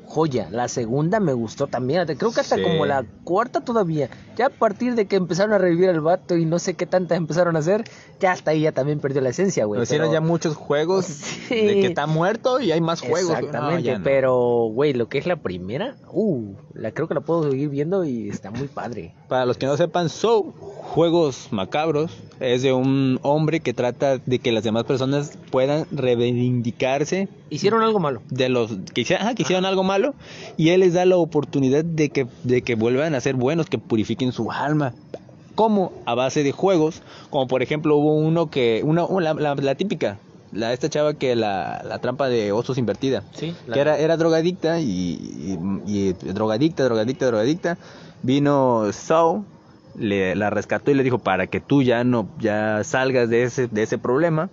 joya. 0.07 0.49
La 0.51 0.69
segunda 0.69 1.21
me 1.21 1.33
gustó 1.33 1.67
también. 1.67 2.05
Creo 2.17 2.33
que 2.33 2.40
hasta 2.40 2.57
Sí. 2.57 2.62
como 2.62 2.87
la 2.87 3.05
cuarta 3.25 3.61
todavía. 3.62 4.09
Ya 4.37 4.47
a 4.47 4.51
partir 4.51 4.95
de 4.95 5.07
que 5.07 5.17
empezaron 5.17 5.53
a 5.53 5.59
revivir 5.59 5.88
al 5.88 6.01
vato 6.01 6.37
y 6.37 6.45
no 6.45 6.59
sé 6.59 6.75
qué 6.75 6.87
tantas 6.87 7.17
empezaron 7.19 7.57
a 7.57 7.61
hacer, 7.61 7.85
ya 8.21 8.33
hasta 8.33 8.51
ahí 8.53 8.62
ya 8.62 8.73
también 8.73 9.01
perdió 9.01 9.21
la 9.21 9.29
esencia, 9.31 9.64
güey. 9.64 9.79
Lo 9.79 9.85
hicieron 9.85 10.09
pero- 10.09 10.21
ya 10.21 10.27
muchos 10.27 10.57
juegos 10.57 11.05
Sí. 11.49 11.55
de 11.67 11.75
que 11.81 11.87
está 11.87 12.07
muerto 12.07 12.61
y 12.61 12.73
hay 12.73 12.81
más 12.81 13.01
juegos. 13.01 13.31
No, 13.33 13.38
Exactamente, 13.38 13.99
no. 13.99 14.05
pero, 14.05 14.37
güey, 14.73 14.93
lo 14.93 15.09
que 15.09 15.19
es 15.19 15.27
la 15.27 15.37
primera, 15.37 15.97
uh, 16.12 16.55
la 16.75 16.90
creo 16.93 17.09
que 17.09 17.14
la 17.14 17.21
puedo 17.21 17.51
seguir 17.51 17.69
viendo 17.69 18.05
y 18.05 18.29
está 18.29 18.51
muy 18.51 18.69
padre. 18.69 19.14
Para 19.29 19.47
los 19.47 19.57
que 19.59 19.67
no 19.67 19.77
sepan, 19.77 20.09
So, 20.09 20.43
Juegos 20.43 21.49
Macabros, 21.51 22.12
es 22.40 22.62
de 22.62 22.73
un 22.73 23.18
hombre 23.23 23.61
que 23.61 23.73
trata 23.75 24.18
de 24.18 24.38
que 24.38 24.53
las 24.53 24.64
demás 24.64 24.85
personas 24.85 25.38
puedan 25.51 25.87
reivindicarse 25.92 27.29
Hicieron 27.51 27.83
algo 27.83 28.01
malo. 28.01 28.23
de 28.31 28.49
los 28.49 28.70
que 28.92 29.03
ajá, 29.14 29.35
que 29.35 29.42
hicieron 29.42 29.64
algo 29.64 29.83
malo 29.85 30.14
y 30.57 30.70
él 30.70 30.81
les 30.81 30.94
da 30.94 31.05
la 31.05 31.16
oportunidad 31.16 31.85
de 31.85 32.09
que, 32.11 32.27
de 32.42 32.62
que 32.62 32.75
vuelvan 32.75 33.14
a 33.14 33.20
ser 33.20 33.35
buenos, 33.37 33.66
que 33.68 33.79
purifiquen 33.79 34.33
su 34.33 34.51
alma. 34.51 34.92
¿Cómo? 35.55 35.92
A 36.05 36.14
base 36.16 36.42
de 36.42 36.51
juegos, 36.53 37.03
como 37.31 37.47
por 37.47 37.62
ejemplo 37.62 37.97
hubo 37.97 38.14
uno 38.16 38.51
que, 38.51 38.83
una, 38.85 39.07
la, 39.20 39.55
la 39.55 39.75
típica, 39.77 40.18
la, 40.53 40.73
esta 40.73 40.88
chava 40.90 41.14
que 41.14 41.37
la, 41.37 41.85
la 41.88 42.01
trampa 42.01 42.29
de 42.29 42.51
osos 42.51 42.77
invertida. 42.77 43.23
Sí, 43.35 43.55
que 43.73 43.79
era, 43.79 43.97
era 43.99 44.16
drogadicta 44.16 44.81
y, 44.81 44.85
y- 44.88 45.59
y 45.87 46.12
drogadicta, 46.33 46.83
drogadicta, 46.85 47.27
drogadicta. 47.27 47.79
Vino 48.23 48.90
Saul, 48.92 49.44
le, 49.97 50.35
la 50.35 50.51
rescató 50.51 50.91
y 50.91 50.95
le 50.95 51.03
dijo, 51.03 51.19
para 51.19 51.47
que 51.47 51.61
tú 51.61 51.83
ya 51.83 52.05
no 52.05 52.29
ya 52.39 52.83
salgas 52.85 53.29
de 53.29 53.45
ese, 53.45 53.69
de 53.69 53.83
ese 53.83 53.99
problema, 53.99 54.51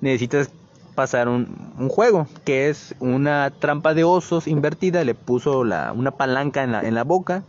necesitas 0.00 0.50
pasar 0.94 1.28
un, 1.28 1.74
un 1.78 1.88
juego, 1.88 2.26
que 2.44 2.68
es 2.68 2.94
una 3.00 3.50
trampa 3.58 3.94
de 3.94 4.04
osos 4.04 4.46
invertida, 4.46 5.04
le 5.04 5.14
puso 5.14 5.64
la, 5.64 5.92
una 5.92 6.10
palanca 6.10 6.62
en 6.62 6.72
la, 6.72 6.82
en 6.82 6.94
la 6.94 7.04
boca, 7.04 7.42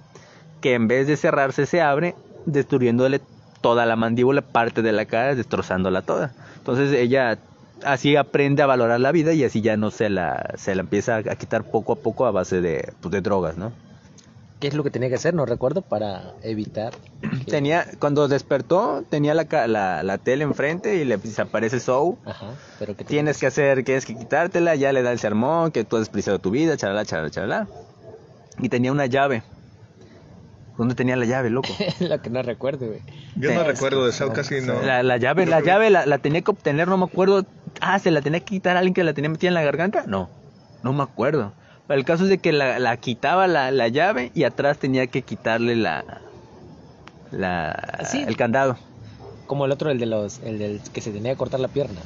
que 0.62 0.74
en 0.74 0.88
vez 0.88 1.08
de 1.08 1.18
cerrarse 1.18 1.66
se 1.66 1.82
abre, 1.82 2.16
destruyéndole 2.46 3.22
toda 3.62 3.86
la 3.86 3.96
mandíbula, 3.96 4.42
parte 4.42 4.82
de 4.82 4.92
la 4.92 5.06
cara, 5.06 5.36
destrozándola 5.36 6.02
toda. 6.02 6.34
Entonces 6.58 6.94
ella 6.94 7.38
así 7.84 8.16
aprende 8.16 8.62
a 8.62 8.68
valorar 8.68 9.00
la 9.00 9.12
vida 9.12 9.34
y 9.34 9.44
así 9.44 9.62
ya 9.62 9.78
no 9.78 9.92
se 9.92 10.10
la, 10.10 10.54
se 10.58 10.76
la 10.76 10.82
empieza 10.82 11.18
a 11.18 11.36
quitar 11.36 11.64
poco 11.64 11.94
a 11.94 11.96
poco 11.96 12.26
a 12.26 12.32
base 12.32 12.62
de, 12.62 12.94
pues, 13.02 13.12
de 13.12 13.22
drogas, 13.22 13.58
¿no? 13.58 13.72
¿Qué 14.62 14.68
es 14.68 14.74
lo 14.76 14.84
que 14.84 14.92
tenía 14.92 15.10
que 15.10 15.16
hacer? 15.16 15.34
No 15.34 15.46
recuerdo 15.46 15.82
para 15.82 16.36
evitar. 16.44 16.94
que- 17.20 17.52
Tenía, 17.52 17.86
cuando 18.00 18.28
despertó, 18.28 19.04
tenía 19.10 19.34
la, 19.34 19.46
ca- 19.46 19.68
la, 19.68 20.04
la 20.04 20.18
tele 20.20 20.44
enfrente 20.44 20.96
y 20.98 21.04
le 21.04 21.18
desaparece 21.18 21.80
Soul. 21.80 22.18
Ajá, 22.26 22.54
pero 22.80 22.96
que 22.96 23.04
Tienes 23.04 23.40
que 23.40 23.48
hacer, 23.48 23.84
tienes 23.84 24.06
que 24.06 24.16
quitártela, 24.16 24.76
ya 24.76 24.94
le 24.94 25.02
da 25.02 25.12
el 25.12 25.20
sermón, 25.20 25.72
que 25.72 25.84
tú 25.84 25.96
has 25.98 26.02
despreciado 26.04 26.38
tu 26.40 26.52
vida, 26.52 26.78
chalala, 26.78 27.04
chalala, 27.06 27.30
chalala. 27.32 27.68
Y 28.60 28.70
tenía 28.70 28.92
una 28.92 29.08
llave. 29.08 29.42
¿Dónde 30.78 30.96
tenía 30.96 31.16
la 31.16 31.26
llave, 31.26 31.50
loco? 31.50 31.70
lo 32.00 32.22
que 32.22 32.30
no 32.30 32.42
recuerdo, 32.44 32.86
güey. 32.88 33.02
Yo 33.36 33.54
no 33.54 33.64
recuerdo 33.64 34.06
de 34.06 34.12
Sao 34.12 34.32
casi 34.32 34.62
no. 34.62 34.82
La, 34.82 35.04
la 35.04 35.18
llave, 35.18 35.46
la 35.46 35.62
llave 35.62 35.90
la, 35.90 36.06
la 36.06 36.18
tenía 36.20 36.42
que 36.42 36.52
obtener, 36.52 36.88
no 36.88 36.98
me 36.98 37.06
acuerdo. 37.06 37.46
Ah, 37.82 37.98
se 38.00 38.12
la 38.12 38.22
tenía 38.22 38.40
que 38.40 38.46
quitar 38.46 38.76
a 38.76 38.80
alguien 38.80 38.94
que 38.94 39.04
la 39.04 39.14
tenía 39.14 39.30
metida 39.30 39.48
en 39.50 39.54
la 39.56 39.64
garganta. 39.64 40.04
No. 40.08 40.30
No 40.84 40.94
me 40.94 41.04
acuerdo. 41.04 41.54
El 41.92 42.06
caso 42.06 42.24
es 42.24 42.30
de 42.30 42.38
que 42.38 42.52
la, 42.52 42.80
la 42.80 42.98
quitaba 42.98 43.48
la, 43.48 43.72
la 43.72 43.88
llave 43.88 44.32
y 44.34 44.44
atrás 44.44 44.78
tenía 44.78 45.08
que 45.08 45.22
quitarle 45.22 45.76
la, 45.76 46.04
la 47.32 48.00
Sí. 48.10 48.24
el 48.28 48.36
candado. 48.36 48.78
Como 49.48 49.66
el 49.66 49.72
otro, 49.72 49.90
el 49.92 50.00
de 50.00 50.06
los, 50.06 50.40
el 50.46 50.60
del 50.60 50.82
que 50.94 51.02
se 51.02 51.12
tenía 51.12 51.32
que 51.34 51.38
cortar 51.38 51.60
la 51.60 51.68
pierna. 51.68 52.00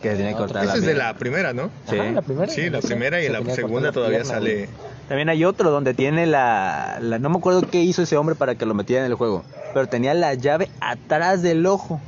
Que 0.00 0.10
tenía 0.10 0.32
que 0.32 0.38
cortar 0.38 0.64
Esa 0.64 0.72
la 0.72 0.78
es 0.78 0.80
de 0.82 0.86
pierna. 0.94 1.12
la 1.12 1.18
primera, 1.18 1.52
¿no? 1.52 1.70
Sí. 1.88 1.96
Ajá, 1.98 2.10
la 2.10 2.22
primera. 2.22 2.52
Sí, 2.52 2.70
la 2.70 2.80
primera 2.80 3.20
y 3.20 3.26
se 3.26 3.32
la 3.32 3.54
segunda 3.54 3.92
todavía 3.92 4.18
pierna, 4.22 4.34
sale. 4.34 4.68
También 5.08 5.28
hay 5.28 5.44
otro 5.44 5.70
donde 5.70 5.94
tiene 5.94 6.26
la, 6.26 6.98
la- 7.00 7.18
No 7.20 7.28
me 7.30 7.38
acuerdo 7.38 7.62
qué 7.70 7.82
hizo 7.82 8.02
ese 8.02 8.16
hombre 8.16 8.34
para 8.34 8.56
que 8.56 8.66
lo 8.66 8.74
metiera 8.74 9.04
en 9.04 9.10
el 9.12 9.16
juego. 9.16 9.44
Pero 9.74 9.86
tenía 9.86 10.14
la 10.14 10.34
llave 10.34 10.68
atrás 10.80 11.42
del 11.42 11.64
ojo. 11.66 12.00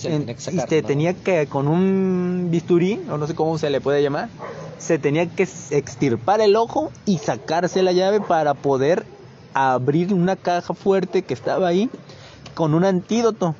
Se 0.00 0.14
En- 0.14 0.24
tenía 0.26 0.66
que 0.66 0.78
y 0.78 0.82
tenía 0.82 1.14
que, 1.14 1.46
con 1.46 1.68
un 1.68 2.48
bisturí, 2.50 3.00
o 3.10 3.18
no 3.18 3.26
sé 3.26 3.34
cómo 3.34 3.58
se 3.58 3.68
le 3.70 3.80
puede 3.80 4.02
llamar, 4.02 4.28
se 4.78 4.98
tenía 4.98 5.26
que 5.26 5.42
extirpar 5.70 6.40
el 6.40 6.56
ojo 6.56 6.90
y 7.04 7.18
sacarse 7.18 7.82
la 7.82 7.92
llave 7.92 8.20
para 8.20 8.54
poder 8.54 9.04
abrir 9.52 10.14
una 10.14 10.36
caja 10.36 10.72
fuerte 10.74 11.22
que 11.22 11.34
estaba 11.34 11.68
ahí 11.68 11.90
con 12.54 12.72
un 12.74 12.84
antídoto. 12.84 13.54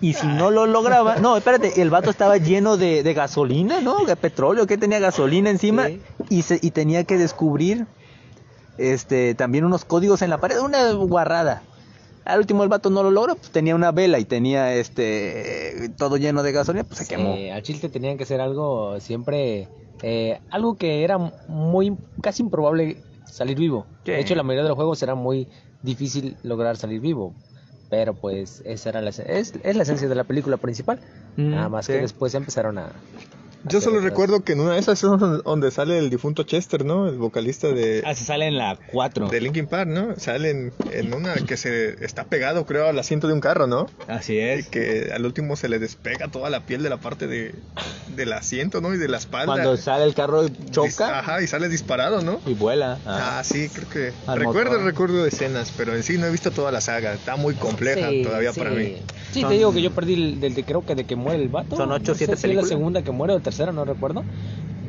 Y 0.00 0.12
si 0.12 0.26
no 0.26 0.50
lo 0.50 0.66
lograba, 0.66 1.16
no, 1.16 1.36
espérate, 1.36 1.80
el 1.82 1.90
vato 1.90 2.10
estaba 2.10 2.36
lleno 2.36 2.76
de, 2.76 3.02
de 3.02 3.14
gasolina, 3.14 3.80
¿no? 3.80 4.04
De 4.04 4.14
petróleo, 4.16 4.66
que 4.66 4.76
tenía 4.78 4.98
gasolina 5.00 5.50
encima 5.50 5.86
Sí. 5.86 6.00
y, 6.28 6.42
se, 6.42 6.58
y 6.62 6.70
tenía 6.72 7.04
que 7.04 7.16
descubrir 7.18 7.86
este 8.76 9.34
también 9.34 9.64
unos 9.64 9.84
códigos 9.84 10.22
en 10.22 10.30
la 10.30 10.38
pared, 10.38 10.60
una 10.60 10.92
guarrada. 10.92 11.62
Al 12.28 12.38
último 12.40 12.62
el 12.62 12.68
vato 12.68 12.90
no 12.90 13.02
lo 13.02 13.10
logró, 13.10 13.34
pues 13.36 13.50
tenía 13.50 13.74
una 13.74 13.90
vela 13.90 14.18
y 14.18 14.24
tenía 14.24 14.74
este 14.74 15.90
todo 15.96 16.16
lleno 16.18 16.42
de 16.42 16.52
gasolina, 16.52 16.84
pues 16.84 16.98
se 16.98 17.04
Sí, 17.04 17.10
quemó. 17.10 17.34
al 17.52 17.62
chiste 17.62 17.88
tenían 17.88 18.18
que 18.18 18.26
ser 18.26 18.40
algo 18.40 19.00
siempre, 19.00 19.66
eh, 20.02 20.38
algo 20.50 20.76
que 20.76 21.04
era 21.04 21.16
muy, 21.48 21.96
casi 22.20 22.42
improbable 22.42 22.98
salir 23.24 23.58
vivo. 23.58 23.86
Sí. 24.04 24.12
De 24.12 24.20
hecho, 24.20 24.34
la 24.34 24.42
mayoría 24.42 24.62
de 24.64 24.68
los 24.68 24.76
juegos 24.76 25.02
era 25.02 25.14
muy 25.14 25.48
difícil 25.82 26.36
lograr 26.42 26.76
salir 26.76 27.00
vivo. 27.00 27.34
Pero 27.90 28.12
pues 28.12 28.62
esa 28.66 28.90
era 28.90 29.00
la, 29.00 29.08
es, 29.08 29.22
es 29.62 29.76
la 29.76 29.82
esencia 29.82 30.08
de 30.08 30.14
la 30.14 30.24
película 30.24 30.58
principal. 30.58 31.00
Mm, 31.36 31.50
Nada 31.52 31.68
más 31.70 31.86
sí. 31.86 31.92
que 31.94 32.00
después 32.00 32.34
empezaron 32.34 32.76
a... 32.76 32.92
Yo 33.64 33.80
solo 33.80 34.00
recuerdo 34.00 34.44
que 34.44 34.52
en 34.52 34.60
una 34.60 34.74
de 34.74 34.78
esas 34.80 35.02
es 35.02 35.10
donde- 35.10 35.70
sale 35.70 35.98
el 35.98 36.10
difunto 36.10 36.44
Chester, 36.44 36.84
¿no? 36.84 37.08
El 37.08 37.16
vocalista 37.18 37.68
de, 37.68 38.02
Ah, 38.06 38.14
se 38.14 38.24
sale 38.24 38.46
en 38.46 38.56
la 38.56 38.78
4. 38.92 39.28
de 39.28 39.40
Linkin 39.40 39.66
Park, 39.66 39.88
¿no? 39.88 40.14
Sale 40.16 40.50
en, 40.50 40.72
en 40.92 41.12
una 41.12 41.34
que 41.34 41.56
se 41.56 42.02
está 42.04 42.24
pegado, 42.24 42.64
creo, 42.66 42.86
al 42.88 42.98
asiento 42.98 43.26
de 43.26 43.34
un 43.34 43.40
carro, 43.40 43.66
¿no? 43.66 43.86
Así 44.06 44.34
Y 44.34 44.38
es. 44.40 44.68
que 44.68 45.10
al 45.14 45.26
último 45.26 45.56
se 45.56 45.68
le 45.68 45.78
despega 45.78 46.28
toda 46.28 46.50
la 46.50 46.66
piel 46.66 46.82
de 46.82 46.88
la 46.90 46.98
parte 46.98 47.26
de, 47.26 47.54
del 48.14 48.32
asiento, 48.32 48.80
¿no? 48.80 48.94
Y 48.94 48.98
de 48.98 49.08
la 49.08 49.18
espalda. 49.18 49.52
Cuando 49.52 49.76
sale 49.76 50.04
el 50.04 50.14
carro 50.14 50.46
Dis- 50.46 50.70
choca 50.70 51.18
Ajá, 51.18 51.42
y 51.42 51.46
sale 51.46 51.68
disparado, 51.68 52.22
¿no? 52.22 52.40
y 52.46 52.54
vuela. 52.54 52.98
Ah, 53.04 53.38
Ah. 53.40 53.44
sí, 53.44 53.68
creo 53.68 53.88
que. 53.88 54.12
Al 54.26 54.38
recuerdo, 54.38 54.70
motor. 54.72 54.84
recuerdo 54.86 55.22
de 55.24 55.28
escenas, 55.28 55.72
pero 55.76 55.94
en 55.94 56.02
sí 56.02 56.16
no 56.16 56.26
he 56.26 56.30
visto 56.30 56.50
toda 56.52 56.70
la 56.72 56.80
saga. 56.80 57.12
Está 57.14 57.36
muy 57.36 57.54
compleja 57.54 58.08
Sí, 58.08 58.22
todavía 58.22 58.52
sí. 58.52 58.60
para 58.60 58.70
mí. 58.70 58.96
Sí, 59.32 59.40
Son- 59.42 59.50
te 59.50 59.56
digo 59.56 59.72
que 59.74 59.82
yo 59.82 59.90
perdí 59.90 60.14
el, 60.14 60.40
del 60.40 60.54
de 60.54 60.64
creo 60.64 60.86
que 60.86 60.94
de 60.94 61.04
que 61.04 61.16
muere 61.16 61.42
el 61.42 61.48
vato. 61.48 61.76
Son 61.76 61.90
ocho, 61.92 62.12
No 62.12 62.14
sé 62.14 62.18
siete 62.18 62.32
si 62.32 62.36
es 62.38 62.42
películas. 62.42 62.64
la 62.70 62.76
segunda 62.76 63.02
que 63.02 63.10
muere 63.10 63.34
o 63.34 63.40
tercera, 63.48 63.72
no 63.72 63.84
recuerdo. 63.84 64.24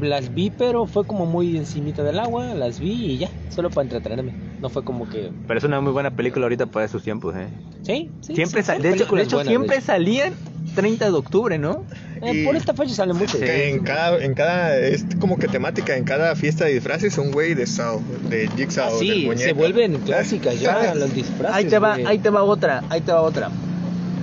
Las 0.01 0.34
vi, 0.34 0.49
pero 0.49 0.86
fue 0.86 1.05
como 1.05 1.26
muy 1.26 1.57
encimita 1.57 2.03
del 2.03 2.20
agua, 2.20 2.53
las 2.53 2.80
vi 2.80 2.91
y 2.91 3.18
ya, 3.18 3.30
solo 3.49 3.70
para 3.70 3.84
entretenerme. 3.84 4.32
No 4.62 4.70
fue 4.70 4.84
como 4.84 5.10
que... 5.10 5.30
Pero 5.47 5.57
es 5.57 5.64
una 5.66 5.82
muy 5.82 5.91
buena 5.91 6.12
película 6.12 6.45
ahorita 6.45 6.68
para 6.68 6.86
esos 6.86 7.03
tiempos, 7.03 7.36
¿eh? 7.36 7.47
Sí, 7.84 8.10
sí. 8.22 8.36
siempre 8.36 8.64
sí, 8.64 8.72
de 8.82 8.93
hecho, 8.93 9.05
de 9.14 9.22
hecho 9.24 9.36
buenas, 9.38 9.47
siempre 9.47 9.76
de 9.76 9.80
hecho. 9.80 9.86
salían 9.88 10.34
30 10.76 11.05
de 11.05 11.12
octubre, 11.12 11.57
¿no? 11.57 11.84
Eh, 12.22 12.45
por 12.45 12.55
esta 12.55 12.74
fecha 12.74 12.93
sale 12.93 13.14
mucho. 13.14 13.38
Sí. 13.38 13.43
En 13.45 13.80
cada, 13.84 14.24
en 14.24 14.34
cada, 14.36 14.78
es 14.78 15.05
como 15.20 15.38
que 15.38 15.47
temática, 15.49 15.97
en 15.97 16.05
cada 16.05 16.34
fiesta 16.38 16.64
de 16.66 16.74
disfraces, 16.76 17.18
un 17.18 17.32
güey 17.32 17.53
de 17.53 17.66
Saw, 17.66 18.01
de 18.30 18.47
Jigsaw, 18.55 18.88
Ah, 18.88 18.89
del 18.91 18.99
sí, 18.99 19.26
muñeco. 19.26 19.38
se 19.38 19.53
vuelven 19.53 19.97
clásicas 20.05 20.60
ya 20.62 20.95
los 20.95 21.14
disfraces. 21.14 21.55
Ahí 21.57 21.66
te 21.66 21.78
va, 21.80 21.95
güey. 21.95 22.05
ahí 22.05 22.20
te 22.20 22.30
va 22.30 22.43
otra, 22.43 22.84
ahí 22.89 23.01
te 23.01 23.12
va 23.12 23.22
otra. 23.22 23.49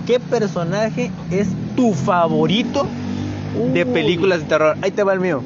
¿Qué 0.07 0.21
personaje 0.21 1.11
es 1.31 1.49
tu 1.77 1.93
favorito 1.93 2.87
de 3.73 3.87
películas 3.87 4.41
de 4.41 4.47
terror? 4.47 4.77
Ahí 4.83 4.91
te 4.91 5.03
va 5.03 5.13
el 5.13 5.21
mío. 5.21 5.43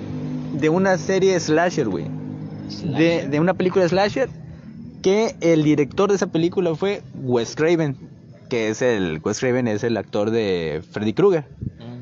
De 0.52 0.68
una 0.68 0.98
serie 0.98 1.38
slasher, 1.38 1.88
güey. 1.88 2.06
De, 2.84 3.26
de 3.28 3.40
una 3.40 3.54
película 3.54 3.88
slasher 3.88 4.28
que 5.02 5.34
el 5.40 5.62
director 5.64 6.10
de 6.10 6.16
esa 6.16 6.26
película 6.26 6.74
fue 6.74 7.02
Wes 7.14 7.56
Craven, 7.56 7.96
que 8.48 8.68
es 8.68 8.82
el 8.82 9.20
Wes 9.24 9.40
Craven 9.40 9.66
es 9.68 9.82
el 9.84 9.96
actor 9.96 10.30
de 10.30 10.82
Freddy 10.90 11.12
Krueger. 11.12 11.44
Mm. 11.78 12.00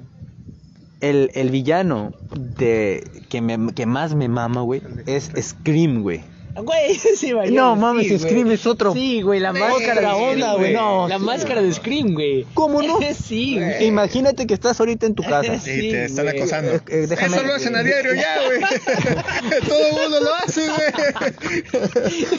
El, 1.01 1.31
el 1.35 1.51
villano 1.51 2.13
de 2.59 3.05
que, 3.29 3.41
me, 3.41 3.73
que 3.73 3.87
más 3.87 4.15
me 4.15 4.29
mama, 4.29 4.63
güey, 4.63 4.83
es 5.07 5.31
Scream, 5.41 6.03
güey. 6.03 6.23
Güey, 6.63 6.95
sí, 7.17 7.33
vaya, 7.33 7.51
No, 7.51 7.77
mames, 7.77 8.05
sí, 8.05 8.17
güey. 8.17 8.21
Scream 8.21 8.51
es 8.51 8.67
otro- 8.67 8.93
Sí, 8.93 9.23
güey, 9.23 9.41
la 9.41 9.53
máscara 9.53 9.75
otra 9.75 9.95
de 9.95 10.01
Scream, 10.01 10.33
onda, 10.33 10.55
güey. 10.55 10.73
No, 10.75 11.09
La 11.09 11.19
sí. 11.19 11.25
máscara 11.25 11.63
de 11.63 11.73
Scream, 11.73 12.15
güey. 12.15 12.47
¿Cómo 12.55 12.83
no? 12.83 12.99
sí, 13.23 13.57
güey. 13.59 13.87
Imagínate 13.87 14.47
que 14.47 14.55
estás 14.55 14.79
ahorita 14.81 15.07
en 15.07 15.15
tu 15.15 15.23
casa. 15.29 15.59
Sí, 15.59 15.91
te 15.91 16.05
están 16.07 16.27
güey. 16.27 16.39
acosando. 16.39 16.73
Eh, 16.73 16.81
eh, 16.89 17.07
déjame- 17.09 17.37
Eso 17.37 17.47
lo 17.47 17.55
hacen 17.55 17.77
a 17.77 17.83
diario 17.83 18.15
ya, 18.15 18.37
güey. 18.47 19.61
Todo 19.69 19.87
el 19.87 19.93
mundo 19.93 20.21
lo 20.21 20.35
hace, 20.35 20.67
güey. 20.69 20.89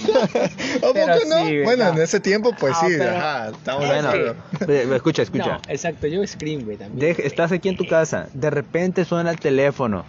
¿A 0.10 0.94
Pero 0.94 1.14
poco 1.14 1.26
no? 1.30 1.36
sí, 1.38 1.44
güey, 1.44 1.64
bueno, 1.64 1.86
no. 1.86 1.92
en 1.98 2.02
ese 2.02 2.20
tiempo, 2.20 2.52
pues 2.60 2.74
Ah, 2.78 2.86
sí, 2.88 2.94
pero- 2.98 3.12
ajá, 3.12 3.50
estamos 3.50 3.88
Bueno, 3.88 4.12
eh, 4.16 4.88
escucha, 4.96 5.22
escucha. 5.24 5.46
No, 5.48 5.62
exacto, 5.68 6.08
yo 6.08 6.26
Scream, 6.26 6.64
güey, 6.66 6.78
también. 6.78 7.00
Deja- 7.00 7.22
estás 7.24 7.52
aquí 7.52 7.70
en 7.70 7.78
tu 7.78 7.88
casa, 7.88 8.28
de 8.34 8.50
repente 8.50 9.06
suena 9.06 9.32
el 9.32 9.40
teléfono. 9.40 10.06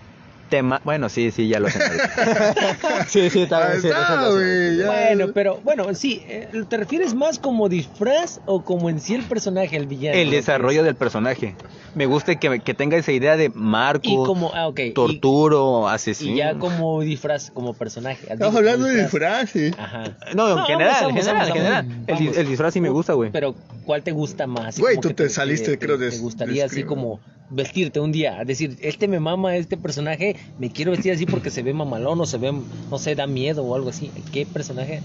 Te 0.51 0.63
ma- 0.63 0.81
bueno, 0.85 1.09
sí, 1.09 1.31
sí, 1.31 1.47
ya 1.49 1.61
lo 1.61 1.71
sé. 1.71 1.79
sí, 3.09 3.31
sí, 3.31 3.43
está 3.43 3.69
bien. 3.69 3.83
sí, 3.83 3.89
sí. 3.89 4.33
güey, 4.35 4.77
ya. 4.79 4.87
Bueno, 4.87 5.33
pero 5.33 5.61
bueno, 5.63 5.95
sí, 5.95 6.23
eh, 6.27 6.49
¿te 6.69 6.77
refieres 6.77 7.15
más 7.15 7.39
como 7.39 7.69
disfraz 7.69 8.41
o 8.47 8.63
como 8.65 8.91
en 8.91 9.01
sí 9.01 9.15
el 9.15 9.23
personaje, 9.23 9.77
el 9.77 9.87
villano? 9.87 10.17
El 10.19 10.31
desarrollo 10.31 10.83
del 10.83 10.97
personaje. 10.97 11.55
Me 11.95 12.07
gusta 12.07 12.35
que, 12.37 12.61
que 12.61 12.75
tenga 12.75 12.97
esa 12.97 13.13
idea 13.13 13.37
de 13.37 13.49
marco, 13.55 14.03
Y 14.09 14.17
como, 14.27 14.53
ah, 14.55 14.67
ok. 14.69 14.81
y- 14.81 14.91
torturo, 14.93 15.87
Y, 15.89 15.95
asesino. 15.95 16.37
ya 16.37 16.59
como 16.59 17.01
disfraz, 17.01 17.51
como 17.53 17.75
personaje. 17.75 18.27
Estamos 18.33 18.55
hablando 18.57 18.87
de 18.87 19.03
disfraz, 19.03 19.51
sí. 19.51 19.71
Ajá. 19.79 20.17
No, 20.35 20.49
en 20.51 20.57
No, 20.57 20.67
general, 20.67 20.97
vamos, 21.03 21.27
en 21.27 21.27
vamos, 21.27 21.27
general, 21.27 21.35
vamos, 21.35 21.49
en 21.49 21.55
general. 21.55 21.87
vamos. 21.87 22.05
El, 22.09 22.19
di- 22.19 22.41
el 22.41 22.49
disfraz 22.49 22.75
sí 22.75 22.81
me 22.81 22.91
gusta, 22.91 23.13
güey. 23.13 23.31
Pero, 23.31 23.55
¿cuál 23.85 24.03
te 24.03 24.11
gusta 24.13 24.47
más? 24.47 24.79
Güey, 24.81 24.99
tú 24.99 25.11
te 25.13 25.29
saliste, 25.29 25.79
creo, 25.79 25.97
de- 25.97 26.11
Te 26.11 26.19
gustaría 26.19 26.65
así 26.65 26.83
como 26.83 27.21
vestirte 27.51 28.01
un 28.01 28.13
día, 28.13 28.43
decir, 28.45 28.79
este 28.81 29.09
me 29.09 29.21
mama, 29.21 29.57
este 29.57 29.77
personaje, 29.77 30.37
me 30.59 30.71
quiero 30.71 30.93
vestir 30.93 31.13
así 31.13 31.27
porque 31.27 31.51
se 31.51 31.63
ve 31.63 31.75
mamalón 31.75 32.21
o 32.21 32.27
se 32.27 32.39
ve, 32.39 32.53
no 32.91 32.99
sé, 32.99 33.15
da 33.15 33.27
miedo 33.27 33.65
o 33.65 33.75
algo 33.75 33.91
así. 33.91 34.11
¿Qué 34.33 34.47
personaje 34.47 35.03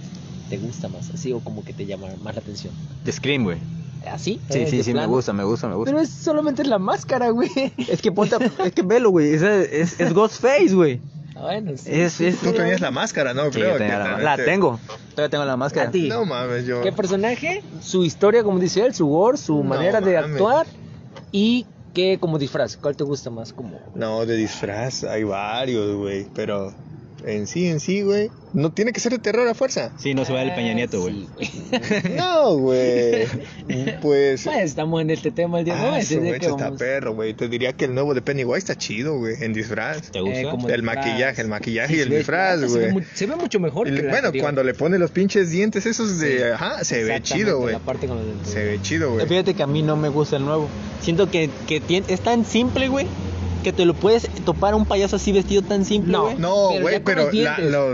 te 0.50 0.58
gusta 0.58 0.88
más? 0.88 1.10
Así 1.10 1.32
o 1.34 1.40
como 1.40 1.64
que 1.66 1.74
te 1.74 1.86
llama 1.86 2.08
más 2.24 2.36
la 2.36 2.42
atención. 2.42 2.74
De 3.04 3.12
Scream, 3.12 3.44
güey. 3.44 3.58
¿Así? 4.12 4.40
Sí, 4.52 4.60
Eh, 4.60 4.68
sí, 4.70 4.78
de 4.78 4.84
sí, 4.84 4.94
me 4.94 5.06
gusta, 5.08 5.34
me 5.34 5.44
gusta, 5.44 5.68
me 5.68 5.74
gusta. 5.76 5.92
Pero 5.92 6.04
es 6.04 6.10
solamente 6.12 6.64
la 6.64 6.78
máscara, 6.78 7.30
güey. 7.32 7.50
Es 7.90 8.02
que 8.02 8.12
ponte, 8.12 8.36
es 8.64 8.72
que 8.72 8.84
velo, 8.84 9.10
güey. 9.10 9.34
Es, 9.34 9.42
es, 9.42 10.00
es 10.00 10.14
Ghostface, 10.14 10.76
güey. 10.76 11.02
bueno, 11.34 11.72
sí. 11.76 11.90
Es, 11.92 12.22
es, 12.22 12.38
Tú 12.38 12.52
tenías 12.54 12.80
la 12.82 12.92
máscara, 12.92 13.34
¿no? 13.34 13.46
Sí, 13.46 13.52
Creo 13.54 13.72
yo 13.72 13.78
tenía 13.80 13.98
que 13.98 14.04
la, 14.04 14.18
la 14.20 14.36
te- 14.38 14.44
tengo. 14.44 14.80
Todavía 15.16 15.30
tengo 15.32 15.46
la 15.46 15.58
máscara. 15.58 15.88
A 15.90 15.92
ti. 15.92 16.08
No 16.08 16.24
mames, 16.24 16.68
yo. 16.68 16.82
¿Qué 16.84 16.92
personaje? 16.92 17.64
Su 17.82 18.04
historia, 18.06 18.44
como 18.44 18.60
dice 18.60 18.86
él, 18.86 18.94
su 18.94 19.08
gore, 19.08 19.38
su 19.40 19.56
No 19.58 19.64
manera 19.64 20.00
de 20.02 20.14
mames. 20.18 20.32
actuar 20.34 20.68
y 21.32 21.66
qué 21.96 22.20
como 22.20 22.38
disfraz. 22.38 22.78
¿Cuál 22.78 22.96
te 22.96 23.04
gusta 23.04 23.32
más? 23.32 23.52
Como 23.54 23.80
No, 23.96 24.26
de 24.26 24.36
disfraz 24.36 25.04
hay 25.04 25.24
varios, 25.24 25.96
güey. 25.96 26.28
Pero 26.36 26.72
en 27.26 27.48
sí, 27.48 27.68
en 27.68 27.80
sí, 27.80 28.02
güey. 28.02 28.30
No 28.54 28.72
tiene 28.72 28.94
que 28.94 29.00
ser 29.02 29.12
de 29.12 29.20
terror 29.20 29.48
a 29.48 29.54
fuerza. 29.54 29.92
Sí, 29.98 30.14
no 30.14 30.24
se 30.24 30.32
va 30.32 30.42
el 30.42 30.54
Peña 30.56 30.74
Nieto, 30.74 31.02
güey. 31.02 31.28
No, 32.18 32.56
güey. 32.58 33.26
Pues. 34.02 34.46
Bueno, 34.46 34.62
estamos 34.62 35.02
en 35.02 35.10
este 35.10 35.32
tema 35.32 35.60
el 35.60 35.66
día 35.66 35.76
de 35.76 35.82
Ah, 35.82 35.94
hoy. 36.00 36.40
que 36.40 36.46
está 36.46 36.72
perro, 36.76 37.14
güey. 37.16 37.34
Te 37.34 37.48
diría 37.50 37.74
que 37.74 37.86
el 37.86 37.94
nuevo 37.94 38.14
de 38.14 38.22
Pennywise 38.22 38.58
está 38.60 38.76
chido, 38.76 39.18
güey. 39.18 39.36
En 39.44 39.54
disfraz. 39.54 40.12
¿Te 40.12 40.22
gusta? 40.22 40.40
Eh, 40.40 40.44
como 40.50 40.70
El 40.70 40.82
disfraz. 40.82 40.96
maquillaje, 41.06 41.42
el 41.42 41.48
maquillaje 41.48 41.94
Sí, 41.94 42.00
y 42.00 42.02
el 42.04 42.10
ve- 42.10 42.18
disfraz, 42.18 42.64
güey. 42.64 42.92
Se 43.14 43.26
ve 43.26 43.36
mucho 43.36 43.60
mejor. 43.60 43.88
Que 43.88 44.02
bueno, 44.02 44.16
anterior. 44.28 44.44
cuando 44.44 44.64
le 44.64 44.74
pone 44.74 44.98
los 45.00 45.12
pinches 45.12 45.50
dientes 45.52 45.86
esos 45.86 46.20
de. 46.20 46.54
Ajá, 46.54 46.84
se 46.84 47.04
ve 47.04 47.22
chido, 47.22 47.60
güey. 47.60 47.74
La 47.74 47.80
parte 47.80 48.08
con 48.08 48.18
los 48.18 48.26
dientes. 48.26 48.50
Se 48.50 48.64
ve 48.64 48.80
chido, 48.82 49.14
güey. 49.14 49.28
Fíjate 49.28 49.54
que 49.54 49.64
a 49.64 49.68
mí 49.68 49.82
no 49.82 49.96
me 49.98 50.10
gusta 50.10 50.38
el 50.38 50.46
nuevo. 50.46 50.70
Siento 51.02 51.30
que, 51.30 51.50
que 51.68 51.82
tien- 51.82 52.06
es 52.08 52.22
tan 52.22 52.46
simple, 52.46 52.88
güey, 52.88 53.08
que 53.66 53.74
te 53.74 53.84
lo 53.84 53.96
puedes 53.96 54.30
topar 54.46 54.74
a 54.74 54.76
un 54.76 54.86
payaso 54.86 55.16
así 55.16 55.32
vestido 55.32 55.64
tan 55.64 55.86
simple, 55.86 56.12
No. 56.12 56.22
güey. 56.26 56.36
No, 56.38 56.68
Pero 56.70 56.82
güey, 56.84 57.00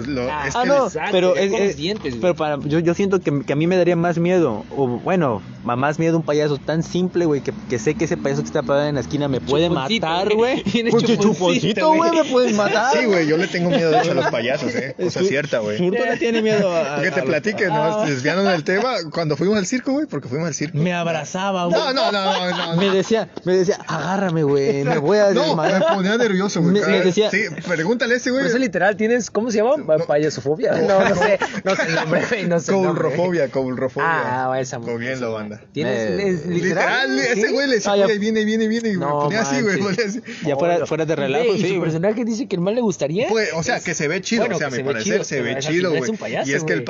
los 0.05 0.30
Ah, 0.30 0.47
es 0.47 0.55
Ah, 0.55 0.61
que 0.63 0.67
no, 0.67 0.88
pero, 1.13 1.36
es, 1.38 1.53
es- 1.53 1.78
dientes, 1.78 2.11
güey. 2.11 2.22
pero 2.22 2.36
para, 2.36 2.59
yo, 2.65 2.80
yo 2.80 2.93
siento 2.93 3.22
que, 3.22 3.43
que 3.45 3.53
a 3.53 3.55
mí 3.55 3.67
me 3.67 3.78
daría 3.78 3.95
más 3.95 4.17
miedo, 4.17 4.65
o 4.76 4.88
bueno, 4.88 5.41
Mamás 5.63 5.99
miedo 5.99 6.15
a 6.15 6.17
un 6.17 6.26
payaso 6.26 6.57
tan 6.57 6.82
simple, 6.82 7.26
güey, 7.26 7.41
que, 7.41 7.53
que 7.69 7.78
sé 7.78 7.93
que 7.93 8.05
ese 8.05 8.17
payaso 8.17 8.41
que 8.41 8.47
está 8.47 8.63
parado 8.63 8.88
en 8.88 8.95
la 8.95 9.01
esquina 9.01 9.28
me 9.28 9.39
puede 9.39 9.67
Chuponcito, 9.67 10.07
matar, 10.07 10.34
güey. 10.34 10.63
Pues 10.89 11.03
chuponcito, 11.03 11.93
güey, 11.93 12.11
me 12.11 12.24
puedes 12.26 12.55
matar. 12.55 12.97
Sí, 12.97 13.05
güey, 13.05 13.28
yo 13.28 13.38
le 13.38 13.45
tengo 13.47 13.69
miedo 13.69 13.91
de 13.91 13.99
hecho 13.99 14.09
a 14.09 14.15
los 14.15 14.26
payasos, 14.32 14.74
eh. 14.74 14.95
Cosa 14.99 15.24
cierta, 15.24 15.59
güey. 15.59 15.78
Furto 15.78 16.03
le 16.03 16.17
tiene 16.17 16.41
miedo 16.41 16.76
a... 16.76 16.99
Que 17.03 17.11
te 17.11 17.19
a- 17.19 17.24
platique, 17.24 17.67
Ah. 17.72 17.97
¿no? 17.99 18.05
Desviando 18.07 18.41
del 18.43 18.63
tema, 18.63 18.89
cuando 19.13 19.38
fuimos 19.38 19.55
al 19.55 19.67
circo, 19.67 19.91
güey, 19.91 20.07
porque 20.07 20.28
fuimos 20.28 20.47
al 20.47 20.55
circo. 20.55 20.80
Me 20.80 20.93
abrazaba, 20.95 21.65
güey. 21.65 21.80
No, 21.80 21.93
no, 21.93 22.11
no, 22.11 22.24
no, 22.49 22.57
no. 22.74 22.78
Me 22.78 22.89
decía, 22.89 23.30
me 23.45 23.53
decía, 23.53 23.78
agárrame, 23.88 24.41
güey, 24.41 24.84
me 24.84 24.97
voy 24.97 25.19
a 25.19 25.30
No, 25.30 25.55
me 25.64 25.70
desmayar. 25.74 25.95
ponía 25.95 26.18
nervioso, 26.18 26.62
güey. 26.62 26.74
Me- 26.74 26.86
me 26.88 27.01
decía- 27.01 27.30
Sí, 27.32 27.43
pregúntale 27.68 28.14
a 28.14 28.18
ese, 28.18 28.32
güey. 28.32 28.45
Eso 28.45 28.57
literal, 28.57 28.95
¿tienes, 28.97 29.30
cómo 29.32 29.51
se 29.51 29.57
llama? 29.57 29.76
Payasofobia. 30.07 30.74
No, 30.74 31.07
no 31.09 31.16
sé, 31.16 31.39
no 31.64 31.76
sé 31.76 31.82
el 31.88 31.95
nombre, 31.95 32.22
güey, 32.30 32.47
no 32.47 32.59
sé. 32.59 32.72
Coulrofobia, 32.72 33.49
coulrofobia. 33.49 34.49
Ah, 34.51 34.59
esa 34.59 34.80
bien 34.80 35.20
lo 35.22 35.34
banda. 35.34 35.62
¿Tienes 35.72 36.09
Eh, 36.09 36.28
es 36.30 36.45
literal? 36.45 37.16
Literal, 37.16 37.38
ese 37.38 37.51
güey 37.51 37.68
le 37.68 37.76
decía, 37.76 37.91
Ah, 37.93 37.97
ya. 37.97 38.05
"Oye, 38.05 38.18
viene, 38.20 38.45
viene, 38.45 38.68
viene, 38.68 38.89
y 38.89 38.93
me 38.97 39.05
No 39.05 39.20
ponía 39.20 39.41
así, 39.41 39.62
güey. 39.62 39.80
manches. 39.80 40.18
ponía 40.18 40.22
así. 40.24 40.47
Ya 40.47 40.55
fuera, 40.55 40.86
fuera 40.86 41.05
de 41.05 41.16
relajo, 41.16 41.45
Güey, 41.45 41.59
¿Y 41.59 41.64
sí, 41.64 41.76
su 41.76 41.82
personaje 41.82 42.26
dice 42.26 42.47
que 42.47 42.55
el 42.55 42.62
mal 42.62 42.76
le 42.76 42.82
gustaría? 42.82 43.28
Pues, 43.30 43.49
o 43.55 43.64
sea, 43.64 43.80
que 43.80 43.93
se 43.93 44.07
ve 44.07 44.22
chido, 44.22 44.41
Bueno, 44.43 44.55
o 44.55 44.59
sea, 44.59 44.68
a 44.68 44.70
mi 44.70 44.78
se 44.78 44.84
ve 44.84 44.91
parecer 44.91 45.14
chido, 45.14 45.24
se 45.24 45.41
ve 45.41 45.53
güey. 45.89 46.03
es 46.03 46.09
un 46.09 46.18
payaso, 46.18 46.49
Y 46.49 46.53
es 46.53 46.64
que 46.64 46.74
el, 46.74 46.84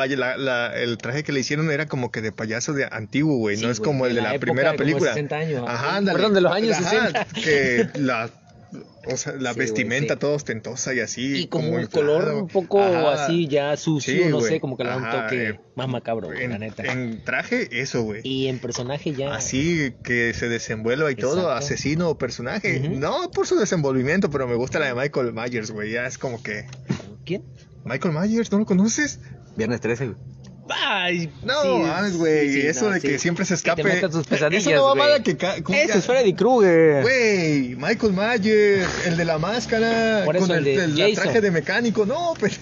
traje 0.98 1.24
que 1.24 1.32
le 1.32 1.40
hicieron 1.40 1.72
era 1.72 1.86
como 1.88 2.12
que 2.12 2.22
de 2.22 2.32
payaso 2.32 2.74
de 2.74 2.86
antiguo, 2.92 3.38
güey, 3.38 3.58
Sí, 3.58 3.66
no 3.66 3.72
es 3.72 3.80
como 3.80 4.06
el 4.06 4.16
de 4.16 4.22
la 4.22 4.38
primera 4.40 4.74
película. 4.74 5.12
60 5.14 5.36
años, 5.36 5.64
Ajá, 5.68 5.98
ándale. 5.98 6.18
Perdón, 6.18 6.34
de 6.34 6.42
los 6.42 6.52
años 6.52 6.78
Ajá, 6.78 6.90
60. 6.90 7.28
Que 7.44 7.88
la, 8.00 8.30
o 9.08 9.18
sea, 9.18 9.34
la 9.34 9.50
Sí, 9.52 9.56
güey, 9.56 9.68
vestimenta 9.68 10.14
sí. 10.14 10.20
toda 10.20 10.36
ostentosa 10.36 10.94
y 10.94 11.00
así. 11.00 11.42
Y 11.42 11.48
como 11.48 11.70
un 11.74 11.82
inflado. 11.82 11.90
color 12.08 12.34
un 12.36 12.48
poco 12.48 12.82
Ajá. 12.82 13.26
así 13.26 13.48
ya 13.48 13.76
sucio, 13.78 14.14
Sí, 14.24 14.30
no 14.30 14.40
güey. 14.40 14.54
sé, 14.54 14.60
como 14.60 14.78
que 14.78 14.84
le 14.84 14.90
da 14.92 14.98
un 14.98 15.10
toque 15.10 15.50
eh, 15.50 15.60
más 15.76 15.88
macabro, 15.90 16.28
güey, 16.28 16.48
la 16.48 16.56
En, 16.56 16.62
neta. 16.62 16.84
en 16.92 17.24
traje, 17.24 17.68
eso, 17.82 18.04
güey. 18.04 18.22
Y 18.24 18.48
en 18.48 18.60
personaje 18.60 19.14
ya... 19.14 19.34
Así 19.36 19.94
que 20.04 20.34
se 20.34 20.48
desenvuelva 20.50 21.12
y 21.12 21.16
todo, 21.16 21.52
asesino 21.52 22.10
o 22.10 22.18
personaje. 22.18 22.80
No 22.80 23.30
por 23.32 23.48
su 23.48 23.56
desenvolvimiento, 23.58 24.30
pero 24.30 24.48
me 24.48 24.56
gusta 24.56 24.80
la 24.80 24.88
de 24.88 24.96
Michael 24.96 25.34
Myers, 25.34 25.72
güey. 25.72 25.92
Ya 25.92 26.06
es 26.06 26.18
como 26.18 26.42
que. 26.42 26.66
¿Quién? 27.26 27.44
Michael 27.84 28.14
Myers, 28.14 28.52
¿no 28.52 28.60
lo 28.60 28.66
conoces? 28.66 29.20
Viernes 29.58 29.82
13, 29.82 30.06
güey. 30.08 30.18
Ay, 30.70 31.30
No, 31.44 31.62
sí, 31.64 31.68
mames, 31.70 32.18
güey. 32.18 32.50
sí, 32.50 32.62
sí, 32.62 32.68
eso 32.68 32.86
no, 32.86 32.92
de 32.92 33.02
que 33.02 33.20
siempre 33.20 33.46
se 33.46 33.56
Que 33.56 33.72
te 33.76 33.82
escape. 33.82 34.10
tus 34.10 34.28
pesadillas, 34.28 34.64
Es 34.66 34.68
una 34.72 34.82
mamada 34.82 35.22
que. 35.24 35.36
ca- 35.36 35.62
¿cómo 35.64 35.78
Ese 35.78 35.92
que- 35.94 35.98
es 36.00 36.06
Freddy 36.06 36.34
Krueger. 36.34 37.02
Güey, 37.02 37.76
Michael 37.76 38.14
Myers, 38.14 38.88
el 39.08 39.18
de 39.18 39.26
la 39.26 39.38
máscara, 39.38 40.22
Por 40.26 40.36
eso 40.38 40.48
con 40.48 40.56
el 40.58 40.68
el, 40.68 40.78
de 40.78 40.84
el 40.86 40.92
Jason. 41.12 41.24
traje 41.24 41.42
de 41.42 41.52
mecánico. 41.52 42.06
No, 42.06 42.34
pero. 42.40 42.54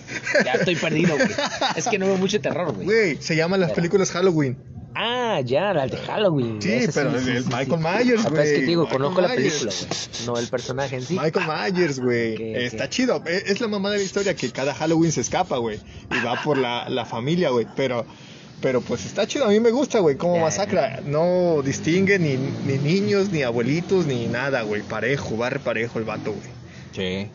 Ya 0.46 0.54
estoy 0.54 0.76
perdido, 0.76 1.16
güey. 1.16 1.28
Es 1.76 1.88
que 1.88 2.00
no 2.00 2.08
veo 2.08 2.18
mucho 2.18 2.40
terror, 2.42 2.74
güey. 2.74 2.86
Güey, 2.86 3.18
se 3.22 3.36
llaman 3.36 3.60
las 3.60 3.70
Pero- 3.72 3.76
películas 3.78 4.12
Halloween. 4.12 4.58
Ah, 4.96 5.40
ya, 5.46 5.74
la 5.74 5.88
de 5.88 5.98
Halloween. 5.98 6.62
Sí, 6.62 6.72
ese 6.74 6.92
pero 6.94 7.18
el- 7.18 7.28
el 7.30 7.46
Michael 7.46 7.78
Myers, 7.78 8.26
Ah, 8.26 8.30
pero 8.30 8.42
Es 8.42 8.50
que 8.50 8.56
güey, 8.56 8.66
digo, 8.66 8.82
Michael 8.84 9.02
conozco 9.02 9.22
la 9.22 9.28
película, 9.30 9.72
güey. 9.72 10.26
No 10.26 10.38
el 10.38 10.48
personaje 10.48 10.96
en 10.96 11.02
sí. 11.04 11.18
Michael 11.22 11.46
Myers, 11.48 12.00
güey. 12.00 12.34
Ok, 12.34 12.40
ok. 12.40 12.46
Está 12.58 12.90
chido. 12.90 13.24
E- 13.26 13.44
Es 13.48 13.62
la 13.62 13.68
mamá 13.68 13.92
de 13.92 13.98
la 13.98 14.04
historia 14.04 14.36
que 14.36 14.52
cada 14.52 14.74
Halloween 14.74 15.12
se 15.12 15.22
escapa, 15.22 15.58
güey. 15.58 15.80
Y 16.12 16.26
va 16.26 16.42
por 16.44 16.58
la, 16.58 16.90
la 16.90 17.06
familia, 17.06 17.50
güey. 17.50 17.68
Pero, 17.76 18.06
pero 18.62 18.82
pues 18.82 19.06
está 19.06 19.26
chido. 19.28 19.46
A 19.46 19.50
mí 19.50 19.60
me 19.60 19.72
gusta, 19.72 20.00
güey. 20.00 20.18
Como 20.18 20.36
Ya, 20.36 20.42
masacra. 20.42 21.02
No 21.06 21.62
distingue 21.64 22.18
ni, 22.20 22.36
ni 22.66 22.78
niños, 22.80 23.30
ni 23.32 23.44
abuelitos, 23.44 24.06
ni 24.06 24.26
nada, 24.28 24.64
güey. 24.64 24.82
Parejo, 24.82 25.38
va 25.38 25.50
parejo 25.52 26.00
el 26.00 26.06
vato, 26.06 26.34
güey. 26.34 26.50
Sí. 26.92 27.30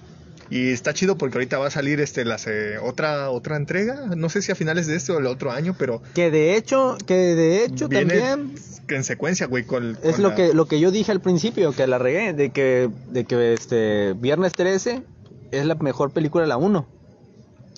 Y 0.55 0.71
está 0.71 0.95
chido 0.95 1.19
porque 1.19 1.37
ahorita 1.39 1.59
va 1.59 1.67
a 1.67 1.71
salir 1.71 1.99
este 2.01 2.25
la 2.25 2.39
se- 2.39 2.79
otra 2.79 3.29
otra 3.31 3.57
entrega, 3.57 3.97
no 4.17 4.29
sé 4.29 4.41
si 4.41 4.53
a 4.53 4.55
finales 4.55 4.87
de 4.87 4.95
este 4.95 5.11
o 5.11 5.19
el 5.19 5.27
otro 5.27 5.51
año, 5.51 5.75
pero 5.77 6.01
Que 6.15 6.31
de 6.31 6.57
hecho, 6.57 6.97
que 7.07 7.15
de 7.15 7.65
hecho 7.65 7.89
viene 7.89 8.21
también 8.21 8.55
en 8.89 9.03
secuencia, 9.03 9.47
güey, 9.49 9.65
con 9.65 9.99
es 10.05 10.21
lo 10.21 10.29
la- 10.29 10.35
que 10.37 10.55
lo 10.55 10.67
que 10.67 10.79
yo 10.79 10.93
dije 10.93 11.11
al 11.11 11.21
principio, 11.21 11.73
que 11.73 11.87
la 11.89 11.99
regué, 11.99 12.35
de 12.35 12.51
que 12.51 12.89
de 13.11 13.25
que 13.25 13.53
este 13.53 14.13
Viernes 14.13 14.53
13 14.55 15.03
es 15.51 15.67
la 15.67 15.75
mejor 15.75 16.13
película 16.13 16.47
la 16.47 16.57
1. 16.57 16.87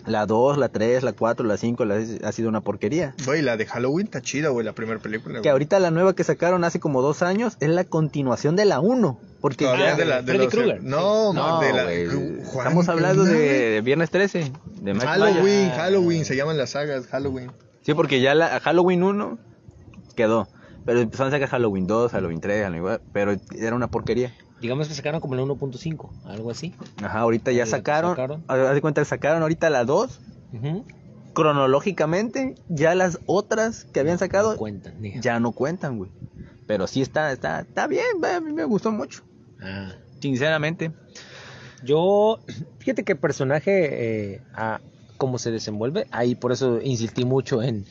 La 0.06 0.24
2, 0.26 0.56
la 0.58 0.68
3, 0.68 1.02
la 1.02 1.12
4, 1.12 1.44
la 1.46 1.56
5 1.56 1.84
la, 1.84 1.96
ha 2.24 2.32
sido 2.32 2.48
una 2.48 2.60
porquería. 2.60 3.14
Güey, 3.24 3.42
la 3.42 3.56
de 3.56 3.66
Halloween 3.66 4.06
está 4.06 4.22
chida, 4.22 4.50
güey, 4.50 4.64
la 4.64 4.72
primera 4.72 5.00
película. 5.00 5.34
Que 5.36 5.40
güey. 5.40 5.50
ahorita 5.50 5.80
la 5.80 5.90
nueva 5.90 6.14
que 6.14 6.22
sacaron 6.24 6.62
hace 6.64 6.78
como 6.80 7.02
dos 7.02 7.22
años 7.22 7.56
es 7.60 7.68
la 7.70 7.84
continuación 7.84 8.54
de 8.56 8.64
la 8.66 8.78
1. 8.80 9.18
Porque 9.40 9.64
ya- 9.64 9.96
de 9.96 10.04
la 10.04 10.22
de 10.22 10.32
Freddy 10.34 10.46
Krueger. 10.48 10.82
No, 10.82 11.32
No, 11.32 11.60
de 11.60 11.72
la 11.72 11.84
güey, 11.84 12.06
Juan, 12.44 12.66
estamos 12.66 12.88
hablando 12.88 13.24
de, 13.24 13.32
¿no? 13.32 13.38
de 13.38 13.80
Viernes 13.84 14.10
13. 14.10 14.52
De 14.80 14.94
Mike 14.94 15.06
Halloween, 15.06 15.42
Myers. 15.44 15.76
Halloween, 15.76 16.24
se 16.24 16.36
llaman 16.36 16.56
las 16.56 16.70
sagas 16.70 17.06
Halloween. 17.08 17.50
Sí, 17.82 17.94
porque 17.94 18.20
ya 18.20 18.34
la 18.34 18.60
Halloween 18.60 19.02
1 19.02 19.38
quedó. 20.14 20.48
Pero 20.84 21.00
empezaron 21.00 21.32
a 21.32 21.36
sacar 21.36 21.48
Halloween 21.48 21.86
2, 21.88 22.12
Halloween 22.12 22.40
3, 22.40 22.62
Halloween, 22.64 23.00
pero 23.12 23.34
era 23.58 23.74
una 23.74 23.88
porquería. 23.88 24.32
Digamos 24.60 24.88
que 24.88 24.94
sacaron 24.94 25.20
como 25.20 25.34
el 25.34 25.40
1.5, 25.40 26.10
algo 26.24 26.50
así. 26.50 26.74
Ajá, 27.02 27.20
ahorita 27.20 27.52
ya 27.52 27.64
Ahí 27.64 27.68
sacaron, 27.70 28.12
sacaron. 28.12 28.44
haz 28.48 28.74
de 28.74 28.80
cuenta 28.80 29.00
que 29.02 29.04
sacaron 29.06 29.42
ahorita 29.42 29.68
la 29.70 29.84
2, 29.84 30.18
Ujú. 30.52 30.84
cronológicamente, 31.34 32.54
ya 32.68 32.94
las 32.94 33.20
otras 33.26 33.84
que 33.92 34.00
habían 34.00 34.18
sacado 34.18 34.56
Cuentan, 34.56 35.00
diga. 35.00 35.20
ya 35.20 35.38
no 35.40 35.52
cuentan, 35.52 35.98
güey. 35.98 36.10
Pero 36.66 36.86
sí 36.86 37.02
está, 37.02 37.30
está, 37.32 37.60
está 37.60 37.86
bien, 37.86 38.04
a 38.24 38.40
mí 38.40 38.52
me 38.52 38.64
gustó 38.64 38.90
mucho, 38.90 39.22
Ah. 39.60 39.92
sinceramente. 40.20 40.92
Yo, 41.82 42.38
fíjate 42.78 43.04
que 43.04 43.12
el 43.12 43.18
personaje, 43.18 44.32
eh, 44.34 44.42
a 44.54 44.80
cómo 45.18 45.38
se 45.38 45.50
desenvuelve, 45.50 46.06
ahí 46.10 46.34
por 46.34 46.52
eso 46.52 46.80
insistí 46.82 47.24
mucho 47.24 47.62
en, 47.62 47.84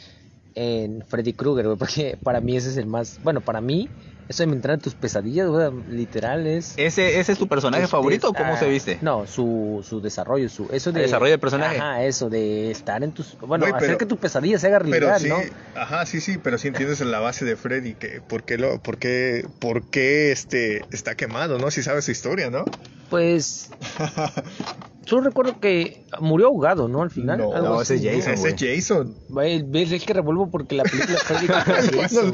en 0.55 1.03
Freddy 1.07 1.33
Krueger, 1.33 1.65
güey, 1.65 1.77
porque 1.77 2.17
para 2.21 2.41
mí 2.41 2.57
ese 2.57 2.69
es 2.69 2.77
el 2.77 2.87
más, 2.87 3.19
bueno, 3.21 3.41
para 3.41 3.61
mí, 3.61 3.89
eso 4.27 4.45
de 4.45 4.51
entrar 4.51 4.75
en 4.75 4.81
tus 4.81 4.95
pesadillas, 4.95 5.47
güey, 5.47 5.69
literal 5.89 6.47
es... 6.47 6.73
¿Ese, 6.77 7.19
ese 7.19 7.33
es 7.33 7.37
tu 7.37 7.47
personaje 7.47 7.83
Pues, 7.83 7.91
favorito 7.91 8.29
o 8.29 8.33
cómo 8.33 8.53
ah, 8.53 8.57
se 8.57 8.67
viste? 8.67 8.97
No, 9.01 9.27
su, 9.27 9.85
su 9.87 10.01
desarrollo, 10.01 10.49
su 10.49 10.67
eso 10.71 10.91
de 10.91 11.01
El 11.01 11.05
desarrollo 11.05 11.31
del 11.31 11.39
personaje. 11.39 11.77
Ajá, 11.77 12.03
eso 12.03 12.29
de 12.29 12.71
estar 12.71 13.03
en 13.03 13.11
tus 13.11 13.37
bueno, 13.39 13.65
hacer 13.67 13.97
que 13.97 14.05
tu 14.05 14.17
pesadilla 14.17 14.57
se 14.57 14.67
haga 14.67 14.79
Pero 14.79 15.07
realidad, 15.07 15.19
sí, 15.19 15.29
¿no? 15.29 15.79
ajá, 15.79 16.05
sí, 16.05 16.21
sí, 16.21 16.39
pero 16.41 16.57
sí 16.57 16.67
entiendes 16.69 17.01
en 17.01 17.11
la 17.11 17.19
base 17.19 17.45
de 17.45 17.55
Freddy 17.55 17.93
que 17.93 18.21
por 18.21 18.43
qué 18.43 18.57
lo 18.57 18.81
por 18.81 18.97
qué 18.97 19.45
por 19.59 19.89
qué 19.89 20.31
este 20.31 20.85
está 20.91 21.15
quemado, 21.15 21.59
¿no? 21.59 21.69
Si 21.69 21.83
sabes 21.83 22.05
su 22.05 22.11
historia, 22.11 22.49
¿no? 22.49 22.65
Pues 23.09 23.69
yo 25.05 25.21
recuerdo 25.21 25.59
que 25.59 26.03
murió 26.19 26.47
ahogado, 26.47 26.87
¿no? 26.87 27.01
Al 27.03 27.11
final. 27.11 27.37
No, 27.37 27.53
algo 27.53 27.75
no, 27.75 27.81
ese 27.81 27.95
es 27.95 28.03
Jason, 28.03 28.33
Ese 28.33 28.49
es 28.49 28.55
Jason. 28.85 29.15
Ves, 29.29 29.91
es 29.91 30.03
que 30.03 30.13
revuelvo 30.13 30.49
porque 30.49 30.75
la 30.75 30.83
película 30.83 31.17
Freddy 31.19 31.47
Jason. 31.99 32.33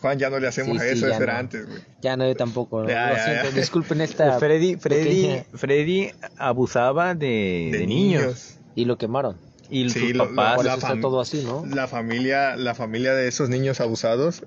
Juan, 0.00 0.18
ya 0.18 0.30
no 0.30 0.38
le 0.38 0.48
hacemos 0.48 0.72
Sí, 0.72 0.76
a 0.78 0.80
sí, 0.92 0.98
eso, 0.98 1.08
ya 1.08 1.14
eso 1.14 1.22
era 1.24 1.32
no. 1.34 1.38
antes, 1.40 1.66
güey. 1.66 1.80
Ya 2.02 2.16
no, 2.16 2.26
yo 2.26 2.34
tampoco. 2.36 2.86
Ya, 2.88 3.10
lo 3.10 3.16
ya, 3.16 3.24
siento, 3.24 3.50
ya. 3.50 3.56
disculpen 3.60 4.00
esta. 4.00 4.38
Freddy, 4.38 4.76
Freddy, 4.76 5.04
pequeña- 5.04 5.44
Freddy 5.54 6.10
abusaba 6.38 7.14
de, 7.14 7.70
de 7.72 7.86
niños. 7.86 8.56
Y 8.74 8.84
lo 8.84 8.96
quemaron. 8.98 9.36
Y 9.68 9.88
Sí, 9.90 10.00
sus 10.00 10.12
lo- 10.16 10.28
papás. 10.34 10.64
La 10.64 11.00
todo 11.00 11.20
así, 11.20 11.44
¿no? 11.44 11.64
La 11.66 11.86
familia, 11.86 12.56
la 12.56 12.74
familia 12.74 13.14
de 13.14 13.28
esos 13.28 13.48
niños 13.48 13.80
abusados 13.80 14.42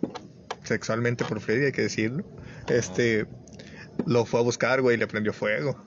sexualmente 0.64 1.26
por 1.26 1.40
Freddy, 1.42 1.66
hay 1.66 1.72
que 1.72 1.82
decirlo. 1.84 2.24
Este 2.68 3.26
lo 4.06 4.26
fue 4.26 4.40
a 4.40 4.44
buscar, 4.44 4.82
güey, 4.82 4.96
y 4.96 5.00
le 5.00 5.08
prendió 5.08 5.34
fuego. 5.34 5.78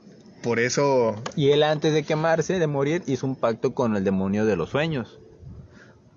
Por 0.46 0.60
eso 0.60 1.16
Y 1.34 1.50
él 1.50 1.64
antes 1.64 1.92
de 1.92 2.04
quemarse, 2.04 2.60
de 2.60 2.66
morir, 2.68 3.02
hizo 3.06 3.26
un 3.26 3.34
pacto 3.34 3.74
con 3.74 3.96
el 3.96 4.04
demonio 4.04 4.44
de 4.46 4.54
los 4.54 4.70
sueños. 4.70 5.18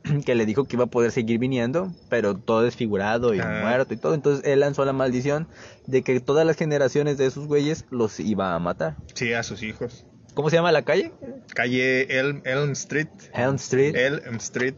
Que 0.26 0.36
le 0.36 0.46
dijo 0.46 0.66
que 0.66 0.76
iba 0.76 0.84
a 0.86 0.88
poder 0.88 1.12
seguir 1.12 1.40
viniendo, 1.40 1.92
pero 2.10 2.36
todo 2.38 2.62
desfigurado 2.62 3.34
y 3.34 3.40
Ah. 3.40 3.60
muerto 3.64 3.94
y 3.94 3.98
todo. 3.98 4.14
Entonces 4.14 4.46
él 4.46 4.60
lanzó 4.60 4.86
la 4.86 4.94
maldición 4.94 5.48
de 5.88 6.04
que 6.04 6.20
todas 6.20 6.46
las 6.46 6.58
generaciones 6.58 7.18
de 7.18 7.26
esos 7.26 7.48
güeyes 7.48 7.86
los 7.90 8.20
iba 8.20 8.54
a 8.54 8.60
matar. 8.60 8.98
sí 9.16 9.34
a 9.34 9.42
sus 9.42 9.64
hijos. 9.64 10.06
¿Cómo 10.36 10.52
se 10.52 10.56
llama 10.58 10.72
la 10.72 10.84
calle? 10.84 11.12
Calle 11.56 12.20
Elm, 12.20 12.42
Elm 12.46 12.72
Street. 12.74 13.08
Elm 13.34 13.56
Street. 13.56 13.96
Elm 13.96 14.36
Street. 14.38 14.76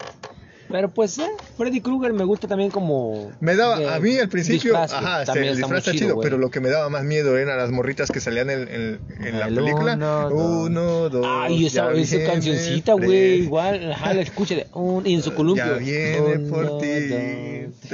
Pero 0.71 0.89
pues, 0.89 1.17
eh, 1.17 1.27
Freddy 1.57 1.81
Krueger 1.81 2.13
me 2.13 2.23
gusta 2.23 2.47
también 2.47 2.71
como. 2.71 3.31
Me 3.39 3.55
daba, 3.55 3.77
de 3.79 3.87
a 3.89 3.99
mí 3.99 4.17
al 4.17 4.29
principio, 4.29 4.71
disfraz, 4.71 4.93
ajá, 4.93 5.25
También 5.25 5.45
se- 5.45 5.49
el 5.51 5.55
está 5.55 5.67
muy 5.67 5.75
disfraz 5.77 5.95
está 5.95 6.05
chido, 6.05 6.19
pero 6.21 6.37
lo 6.37 6.49
que 6.49 6.59
me 6.59 6.69
daba 6.69 6.89
más 6.89 7.03
miedo 7.03 7.37
eran 7.37 7.57
las 7.57 7.71
morritas 7.71 8.09
que 8.11 8.19
salían 8.19 8.49
en, 8.49 8.67
en- 8.67 8.99
en 9.25 9.39
la 9.39 9.47
El 9.47 9.55
película. 9.55 9.93
uno, 9.95 10.29
dos. 10.29 10.67
Uno, 10.69 11.09
dos. 11.09 11.25
Ay, 11.27 11.65
esa, 11.65 11.91
esa 11.93 12.23
cancioncita, 12.23 12.93
güey, 12.93 13.41
igual, 13.43 13.91
ajá, 13.91 14.13
la 14.13 14.21
escucha 14.21 14.55
de 14.55 14.67
un, 14.73 15.05
y 15.05 15.13
en 15.15 15.21
su 15.23 15.33
columpio. 15.33 15.65
Ya 15.65 15.77
viene 15.77 16.19
Uno, 16.37 16.49
por 16.49 16.77
ti. 16.79 17.07
dos, 17.07 17.19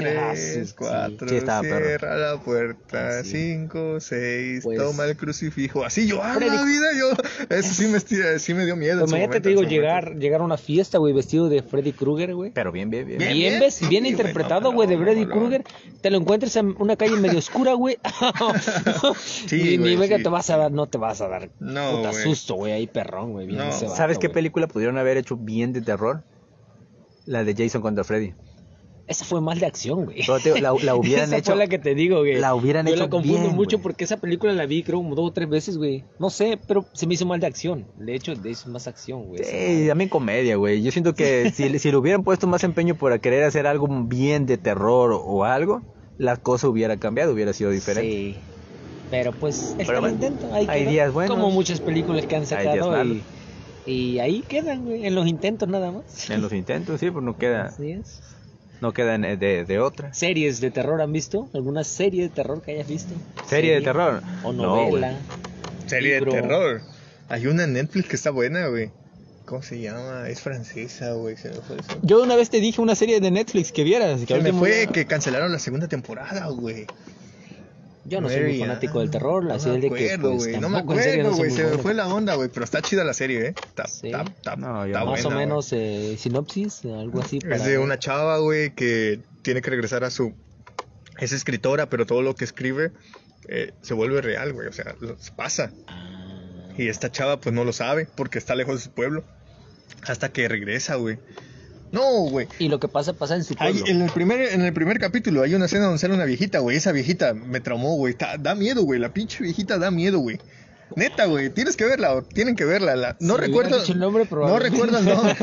Tres, 0.02 0.70
sí. 0.70 0.76
cuatro, 0.78 1.28
cierra 1.28 2.16
la 2.18 2.38
puerta. 2.42 3.24
Sí. 3.24 3.32
Cinco, 3.32 4.00
seis, 4.00 4.64
Pues- 4.64 4.78
toma 4.78 5.06
el 5.06 5.18
crucifijo. 5.18 5.84
Así 5.84 6.08
yo, 6.08 6.22
ah, 6.24 6.34
la 6.40 6.64
vida, 6.64 6.88
yo. 6.98 7.12
Eso 7.50 7.74
sí 7.74 7.88
me, 7.88 7.98
estira- 7.98 8.38
sí 8.40 8.54
me 8.54 8.66
dio 8.66 8.76
miedo. 8.76 9.00
Pues 9.02 9.12
imagínate, 9.12 9.42
te 9.42 9.50
digo, 9.50 9.64
llegar, 9.64 10.16
llegar 10.16 10.42
a 10.42 10.44
una 10.44 10.58
fiesta, 10.58 10.98
güey, 10.98 11.14
vestido 11.14 11.50
de 11.50 11.62
Freddy 11.64 11.92
Krueger, 11.94 12.34
güey. 12.36 12.52
Pero 12.52 12.72
bien, 12.72 12.90
bien, 12.90 13.06
bien. 13.08 13.18
Bien, 13.20 13.34
Bien, 13.34 13.50
bien, 13.52 13.60
ves, 13.60 13.74
sí, 13.76 13.88
bien 13.88 14.04
güey, 14.04 14.12
interpretado, 14.12 14.70
no, 14.70 14.74
güey, 14.74 14.88
de 14.88 14.98
Freddy 14.98 15.26
no. 15.26 15.32
Krueger. 15.34 15.64
Te 16.02 16.10
lo 16.12 16.18
encuentras 16.18 16.56
en 16.56 16.76
una 16.80 16.96
calle 16.96 17.16
medio 17.18 17.40
oscura, 17.40 17.74
güey. 17.74 17.98
Sí, 19.48 19.78
ni, 19.78 19.96
venga, 19.96 20.18
sí. 20.18 20.24
te 20.24 20.30
vas 20.30 20.50
a 20.50 20.58
dar, 20.58 20.72
no 20.72 20.88
te 20.88 20.98
vas 20.98 21.22
a 21.22 21.28
dar 21.28 21.50
No, 21.60 21.98
puta 21.98 22.12
güey. 22.12 22.24
susto, 22.24 22.56
güey, 22.56 22.74
ahí 22.74 22.88
perrón, 22.88 23.32
güey. 23.32 23.48
¿Sabes 23.72 24.18
qué 24.18 24.30
película 24.30 24.68
pudieron 24.68 24.98
haber 24.98 25.18
hecho 25.18 25.36
bien 25.38 25.74
de 25.74 25.82
terror? 25.82 26.24
La 27.26 27.44
de 27.44 27.56
Jason 27.56 27.82
contra 27.82 28.04
Freddy. 28.04 28.34
Esa 29.08 29.24
fue 29.24 29.40
más 29.40 29.58
de 29.60 29.66
acción, 29.66 30.04
güey. 30.04 30.20
Te 30.44 30.60
la, 30.60 30.74
la 30.84 30.96
hubieran 30.96 31.26
esa 31.26 31.38
hecho. 31.38 31.52
fue 31.52 31.60
la 31.60 31.68
que 31.68 31.80
te 31.80 31.96
digo, 31.96 32.20
güey. 32.20 32.36
la 32.36 32.54
hubieran 32.54 32.86
Yo 32.86 32.94
hecho 32.94 33.04
la 33.04 33.10
confundo 33.10 33.40
bien, 33.40 33.56
mucho 33.56 33.78
güey. 33.78 33.84
porque 33.84 34.04
esa 34.04 34.18
película 34.18 34.52
la 34.52 34.66
vi 34.66 34.84
creo 34.84 34.98
como 34.98 35.16
dos 35.16 35.30
o 35.30 35.34
tres 35.34 35.48
veces, 35.48 35.78
güey. 35.78 36.04
No 36.20 36.30
sé, 36.30 36.60
pero 36.68 36.86
se 36.92 37.08
me 37.08 37.14
hizo 37.14 37.26
mal 37.26 37.40
de 37.40 37.48
acción. 37.48 37.86
De 37.98 38.14
hecho, 38.16 38.36
de 38.36 38.52
es 38.52 38.68
más 38.68 38.86
acción, 38.86 39.28
güey. 39.28 39.44
Sí, 39.46 39.88
también 39.88 40.10
comedia, 40.10 40.58
güey. 40.58 40.84
Yo 40.84 40.92
siento 40.92 41.16
que 41.16 41.52
si, 41.56 41.80
si 41.80 41.90
le 41.92 41.98
hubieran 41.98 42.24
puesto 42.24 42.48
más 42.48 42.66
empeño 42.66 42.96
por 42.96 43.18
querer 43.22 43.46
hacer 43.46 43.66
algo 43.66 43.88
bien 43.88 44.46
de 44.46 44.58
terror 44.58 45.12
o, 45.14 45.46
algo, 45.46 45.82
la 46.18 46.36
cosa 46.36 46.68
hubiera 46.68 46.98
cambiado, 46.98 47.32
hubiera 47.32 47.54
sido 47.54 47.72
diferente. 47.72 48.12
Sí. 48.12 48.36
Pero 49.10 49.32
pues 49.32 49.74
está 49.80 49.94
Pero 49.94 50.06
el 50.06 50.14
intento. 50.14 50.54
Ahí 50.54 50.66
hay 50.68 50.86
días 50.86 51.14
buenos. 51.14 51.34
Como 51.34 51.50
muchas 51.50 51.80
películas 51.80 52.26
que 52.26 52.36
han 52.36 52.46
sacado 52.46 53.06
y, 53.06 53.24
y 53.86 54.20
ahí 54.20 54.44
quedan, 54.46 54.84
güey. 54.84 55.06
En 55.08 55.16
los 55.16 55.28
intentos 55.28 55.70
nada 55.70 55.92
más. 55.92 56.30
En 56.30 56.42
los 56.42 56.52
intentos, 56.52 57.00
sí, 57.00 57.10
pues 57.10 57.24
no 57.24 57.38
queda, 57.38 57.68
Así 57.68 57.92
es. 57.92 58.22
No 58.82 58.94
queda 58.94 59.16
en- 59.16 59.40
de, 59.40 59.66
de 59.66 59.80
otra. 59.80 60.14
¿Series 60.14 60.60
de 60.62 60.72
terror 60.72 61.02
han 61.02 61.12
visto? 61.12 61.50
¿Alguna 61.54 61.84
serie 61.84 62.24
de 62.24 62.30
terror 62.30 62.62
que 62.62 62.72
hayas 62.72 62.88
visto? 62.88 63.14
¿Serie 63.48 63.76
de 63.76 63.82
terror? 63.82 64.22
O 64.44 64.54
No, 64.54 64.64
novela. 64.88 65.16
Serie 65.88 66.16
libro. 66.16 66.34
de 66.34 66.42
terror. 66.42 66.82
Hay 67.30 67.48
una 67.48 67.64
en 67.66 67.74
Netflix 67.74 68.08
que 68.10 68.16
está 68.16 68.32
buena, 68.32 68.68
güey. 68.68 68.92
¿Cómo 69.46 69.62
se 69.62 69.80
llama? 69.80 70.28
Es 70.28 70.42
francesa, 70.42 71.14
güey. 71.14 71.38
Se 71.38 71.50
me 71.50 71.56
fue 71.56 71.78
eso. 71.78 71.98
Yo 72.02 72.22
una 72.22 72.36
vez 72.36 72.50
te 72.50 72.60
dije 72.60 72.82
una 72.82 72.96
serie 72.96 73.22
de 73.22 73.32
Netflix 73.32 73.72
que 73.72 73.84
vieras. 73.84 74.20
Que 74.22 74.36
Se 74.36 74.40
me 74.42 74.52
fue 74.52 74.88
que 74.92 75.06
cancelaron 75.06 75.52
la 75.52 75.60
segunda 75.60 75.88
temporada, 75.88 76.48
güey. 76.48 76.86
Yo 78.08 78.22
no 78.22 78.30
soy 78.30 78.42
muy 78.42 78.60
fanático 78.60 79.00
del 79.00 79.08
Ann. 79.08 79.12
terror, 79.12 79.44
No 79.46 79.54
así 79.54 79.70
me 79.70 79.76
es 79.76 79.82
de 79.82 79.90
que 79.92 80.12
acuerdo, 80.14 80.32
pues, 80.32 80.48
güey. 80.48 80.60
No 80.62 80.70
me 80.70 80.78
acuerdo, 80.80 81.32
güey. 81.36 81.52
Se 81.52 81.64
me 81.66 81.78
fue 81.78 81.94
la 81.94 82.08
onda, 82.08 82.36
güey. 82.36 82.50
Pero 82.50 82.64
está 82.64 82.82
chida 82.82 83.04
la 83.04 83.14
serie, 83.14 83.48
¿eh? 83.48 83.54
Está, 83.68 83.88
Sí. 83.88 84.08
está, 84.08 84.22
está, 84.22 84.56
No, 84.56 84.86
está. 84.86 85.06
Más 85.06 85.24
buena, 85.24 85.36
o 85.36 85.40
menos 85.40 85.74
eh, 85.74 86.16
sinopsis, 86.18 86.86
algo 86.86 87.22
así. 87.22 87.40
Es 87.50 87.66
de 87.66 87.78
una 87.78 88.00
chava, 88.00 88.38
güey, 88.40 88.74
que 88.74 89.20
tiene 89.42 89.62
que 89.62 89.70
regresar 89.70 90.04
a 90.04 90.10
su... 90.10 90.34
Es 91.20 91.32
escritora, 91.34 91.90
pero 91.90 92.06
todo 92.06 92.22
lo 92.22 92.36
que 92.36 92.46
escribe 92.46 92.92
eh, 93.50 93.74
se 93.82 93.94
vuelve 93.94 94.22
real, 94.22 94.54
güey. 94.54 94.68
O 94.68 94.74
sea, 94.74 94.96
lo- 95.00 95.18
pasa. 95.36 95.72
Y 96.78 96.88
esta 96.90 97.12
chava, 97.12 97.40
pues, 97.40 97.54
no 97.56 97.64
lo 97.64 97.74
sabe 97.74 98.08
porque 98.16 98.38
está 98.38 98.56
lejos 98.56 98.76
de 98.76 98.82
su 98.82 98.92
pueblo. 98.92 99.24
Hasta 100.04 100.30
que 100.30 100.48
regresa, 100.48 100.96
güey. 100.96 101.18
No, 101.92 102.30
güey. 102.30 102.48
Y 102.60 102.68
lo 102.68 102.80
que 102.80 102.88
pasa, 102.88 103.14
pasa 103.14 103.36
en 103.36 103.44
su 103.44 103.56
Hay- 103.60 103.74
pueblo. 103.74 103.88
en, 103.92 104.02
el 104.02 104.12
primer, 104.12 104.42
en 104.54 104.62
el 104.62 104.74
primer 104.74 105.00
capítulo 105.00 105.42
hay 105.44 105.56
una 105.56 105.66
escena 105.66 105.86
donde 105.86 106.00
sale 106.00 106.14
una 106.14 106.26
viejita, 106.26 106.60
güey. 106.60 106.76
Esa 106.78 106.92
viejita 106.92 107.34
me 107.34 107.60
traumó, 107.62 107.96
güey. 107.96 108.16
Da 108.40 108.56
miedo, 108.56 108.84
güey. 108.84 109.00
La 109.00 109.14
pinche 109.14 109.44
viejita 109.44 109.78
da 109.78 109.90
miedo, 109.92 110.20
güey. 110.20 110.40
Neta, 110.96 111.26
güey. 111.26 111.50
Tienes 111.50 111.76
que 111.76 111.86
verla, 111.86 112.16
o 112.16 112.22
tienen 112.24 112.56
que 112.56 112.66
verla. 112.66 112.96
La- 112.96 113.18
no 113.20 113.36
Si 113.36 113.42
recuerdo. 113.42 113.84
el 113.84 114.00
nombre, 114.00 114.26
no 114.30 114.60
recuerdo 114.60 114.98
el 115.00 115.06
nombre. 115.06 115.36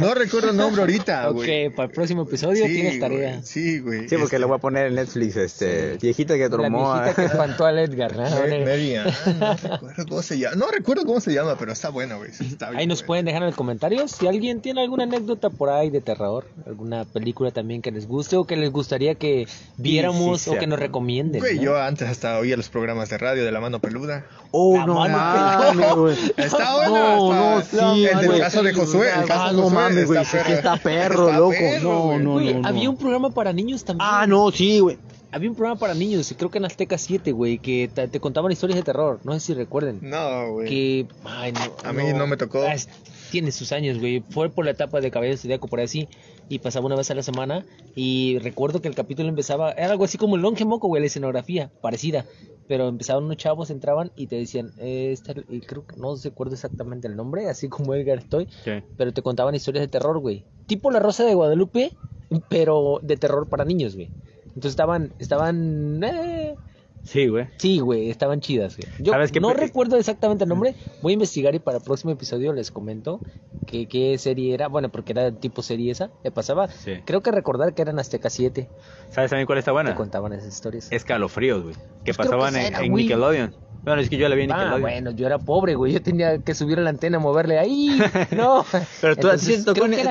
No 0.00 0.14
recuerdo 0.14 0.50
el 0.50 0.56
nombre 0.56 0.82
ahorita, 0.82 1.28
güey. 1.30 1.66
ok, 1.68 1.74
para 1.74 1.86
el 1.88 1.92
próximo 1.94 2.22
episodio 2.22 2.66
Sí, 2.66 2.72
tienes 2.72 3.00
tarea. 3.00 3.30
güey, 3.30 3.42
Sí, 3.42 3.78
güey. 3.80 4.00
Sí, 4.08 4.16
porque 4.16 4.24
Este, 4.24 4.38
lo 4.38 4.48
voy 4.48 4.56
a 4.56 4.60
poner 4.60 4.86
en 4.86 4.94
Netflix, 4.94 5.36
este, 5.36 5.96
viejita 6.00 6.34
que 6.34 6.40
La 6.44 6.50
tromó. 6.50 6.92
viejita 6.94 7.14
que 7.14 7.24
espantó 7.26 7.64
al 7.66 7.78
Edgar, 7.78 8.16
¿no? 8.16 8.22
Mary- 8.22 8.64
Mary 8.64 8.94
no 9.38 9.54
recuerdo 9.56 10.06
cómo 10.08 10.22
se 10.22 10.38
llama. 10.38 10.56
No 10.56 10.66
recuerdo 10.70 11.04
cómo 11.04 11.20
se 11.20 11.32
llama, 11.32 11.56
pero 11.58 11.72
está 11.72 11.88
buena, 11.90 12.16
güey. 12.16 12.30
está 12.30 12.68
Ahí 12.68 12.76
bien 12.76 12.88
nos 12.88 13.02
pueden 13.02 13.24
dejar 13.24 13.42
en 13.42 13.46
los 13.48 13.56
comentarios 13.56 14.12
si 14.12 14.26
alguien 14.26 14.60
tiene 14.60 14.82
alguna 14.82 15.04
anécdota 15.04 15.50
por 15.50 15.70
ahí 15.70 15.90
de 15.90 16.00
terror, 16.00 16.46
alguna 16.66 17.04
película 17.04 17.50
también 17.50 17.82
que 17.82 17.90
les 17.90 18.06
guste 18.06 18.36
o 18.36 18.44
que 18.44 18.56
les 18.56 18.70
gustaría 18.70 19.14
que 19.14 19.46
viéramos 19.76 20.40
sí, 20.42 20.50
o 20.50 20.52
sí. 20.54 20.58
que 20.58 20.66
nos 20.66 20.78
recomienden. 20.78 21.40
Güey, 21.40 21.56
¿no? 21.56 21.62
yo 21.62 21.80
antes 21.80 22.08
hasta 22.08 22.38
oía 22.38 22.56
los 22.56 22.68
programas 22.68 23.08
de 23.10 23.18
radio 23.18 23.44
de 23.44 23.52
la 23.52 23.60
mano 23.60 23.80
peluda. 23.80 24.26
Oh, 24.54 24.76
La 24.76 24.86
no 24.86 24.94
mano 24.96 25.16
mames, 25.16 25.94
güey. 25.94 26.16
Está 26.36 26.76
buena. 26.76 26.90
No, 27.16 27.58
está- 27.60 27.80
no, 27.82 27.94
sí, 27.94 28.04
El 28.06 28.18
del 28.20 28.38
caso 28.40 28.62
de 28.62 28.74
Josué. 28.74 29.08
El 29.18 29.24
caso 29.26 29.42
Ah, 29.44 29.50
de 29.50 29.56
no 29.56 29.62
Josué 29.62 29.74
mames, 29.74 30.06
güey, 30.06 30.24
sí 30.26 30.36
que 30.46 30.52
está 30.52 30.76
perro, 30.76 31.26
Está 31.28 31.38
loco. 31.38 31.50
perro, 31.52 31.82
No, 31.90 32.00
güey. 32.02 32.18
no, 32.18 32.32
Güey, 32.34 32.54
no, 32.54 32.60
no. 32.60 32.68
había 32.68 32.90
un 32.90 32.96
programa 32.98 33.30
para 33.30 33.52
niños 33.54 33.82
también. 33.84 34.06
Ah, 34.10 34.26
no, 34.26 34.50
sí, 34.50 34.80
güey. 34.80 34.98
Había 35.34 35.48
un 35.48 35.56
programa 35.56 35.80
para 35.80 35.94
niños, 35.94 36.34
creo 36.36 36.50
que 36.50 36.58
en 36.58 36.66
Azteca 36.66 36.98
7, 36.98 37.32
güey, 37.32 37.58
que 37.58 37.88
te, 37.94 38.06
te 38.06 38.20
contaban 38.20 38.52
historias 38.52 38.76
de 38.76 38.82
terror. 38.82 39.18
No 39.24 39.32
sé 39.32 39.40
si 39.40 39.54
recuerden. 39.54 39.98
No, 40.02 40.52
güey. 40.52 40.68
Que. 40.68 41.06
Ay, 41.24 41.52
no. 41.52 41.60
A 41.88 41.92
mí 41.94 42.02
no 42.14 42.26
me 42.26 42.36
tocó. 42.36 42.60
Ah, 42.62 42.74
es- 42.74 42.90
tiene 43.30 43.50
sus 43.50 43.72
años, 43.72 43.98
güey. 43.98 44.22
Fue 44.28 44.50
por 44.50 44.66
la 44.66 44.72
etapa 44.72 45.00
de 45.00 45.10
Caballero 45.10 45.38
Zodíaco, 45.38 45.66
por 45.68 45.80
así. 45.80 46.06
Y 46.50 46.58
pasaba 46.58 46.84
una 46.84 46.96
vez 46.96 47.10
a 47.10 47.14
la 47.14 47.22
semana. 47.22 47.64
Y 47.94 48.38
recuerdo 48.40 48.82
que 48.82 48.88
el 48.88 48.94
capítulo 48.94 49.30
empezaba. 49.30 49.72
Era 49.72 49.92
algo 49.92 50.04
así 50.04 50.18
como 50.18 50.36
el 50.36 50.42
Longe 50.42 50.66
Moco, 50.66 50.88
güey, 50.88 51.00
la 51.00 51.06
escenografía, 51.06 51.70
parecida. 51.80 52.26
Pero 52.72 52.88
empezaban 52.88 53.24
unos 53.24 53.36
chavos, 53.36 53.68
entraban 53.68 54.12
y 54.16 54.28
te 54.28 54.36
decían. 54.36 54.72
Eh, 54.78 55.10
esta- 55.12 55.34
y 55.50 55.60
creo 55.60 55.84
que 55.86 55.94
no 56.00 56.16
recuerdo 56.16 56.54
exactamente 56.54 57.06
el 57.06 57.16
nombre, 57.16 57.46
así 57.50 57.68
como 57.68 57.94
Edgar 57.94 58.16
estoy. 58.16 58.48
Pero 58.96 59.12
te 59.12 59.20
contaban 59.20 59.54
historias 59.54 59.82
de 59.82 59.88
terror, 59.88 60.18
güey. 60.20 60.46
Tipo 60.64 60.90
La 60.90 60.98
Rosa 60.98 61.22
de 61.26 61.34
Guadalupe, 61.34 61.92
pero 62.48 62.98
de 63.02 63.18
terror 63.18 63.46
para 63.46 63.66
niños, 63.66 63.94
güey. 63.94 64.10
Entonces 64.46 64.70
estaban. 64.70 65.12
Estaban. 65.18 66.02
eh, 66.02 66.56
Sí, 67.04 67.26
güey. 67.26 67.48
Sí, 67.56 67.80
güey, 67.80 68.10
estaban 68.10 68.40
chidas, 68.40 68.76
güey. 68.76 68.88
Yo 69.00 69.12
¿Sabes 69.12 69.32
qué 69.32 69.40
no 69.40 69.52
recuerdo 69.52 69.96
exactamente 69.96 70.44
el 70.44 70.48
nombre. 70.48 70.74
Voy 71.02 71.12
a 71.12 71.14
investigar 71.14 71.54
y 71.54 71.58
para 71.58 71.78
el 71.78 71.84
próximo 71.84 72.12
episodio 72.12 72.52
les 72.52 72.70
comento 72.70 73.20
que, 73.66 73.86
qué 73.88 74.16
serie 74.18 74.54
era. 74.54 74.68
Bueno, 74.68 74.88
porque 74.88 75.12
era 75.12 75.32
tipo 75.32 75.62
serie 75.62 75.90
esa. 75.90 76.10
Le 76.22 76.30
pasaba. 76.30 76.68
Sí. 76.68 77.00
Creo 77.04 77.22
que 77.22 77.32
recordar 77.32 77.74
que 77.74 77.82
eran 77.82 77.98
Azteca 77.98 78.30
7. 78.30 78.68
¿Sabes 79.10 79.30
también 79.30 79.46
cuál 79.46 79.58
está 79.58 79.70
Te 79.70 79.72
buena? 79.72 79.94
contaban 79.96 80.32
esas 80.32 80.48
historias. 80.54 80.92
Escalofríos, 80.92 81.62
güey. 81.64 81.74
Que 82.04 82.14
Pues 82.14 82.18
pasaban 82.18 82.54
que 82.54 82.60
en, 82.60 82.66
era, 82.66 82.84
en. 82.84 82.92
Nickelodeon. 82.94 83.56
Bueno, 83.84 84.00
es 84.00 84.08
que 84.08 84.16
yo 84.16 84.28
la 84.28 84.36
vi 84.36 84.44
en 84.44 84.52
Ah, 84.52 84.76
bueno, 84.78 85.10
yo 85.10 85.26
era 85.26 85.38
pobre, 85.38 85.74
güey. 85.74 85.92
Yo 85.92 86.00
tenía 86.00 86.38
que 86.38 86.54
subir 86.54 86.78
a 86.78 86.82
la 86.82 86.90
antena, 86.90 87.18
moverle 87.18 87.58
ahí. 87.58 88.00
No. 88.30 88.64
Pero 89.00 89.16
tú 89.16 89.28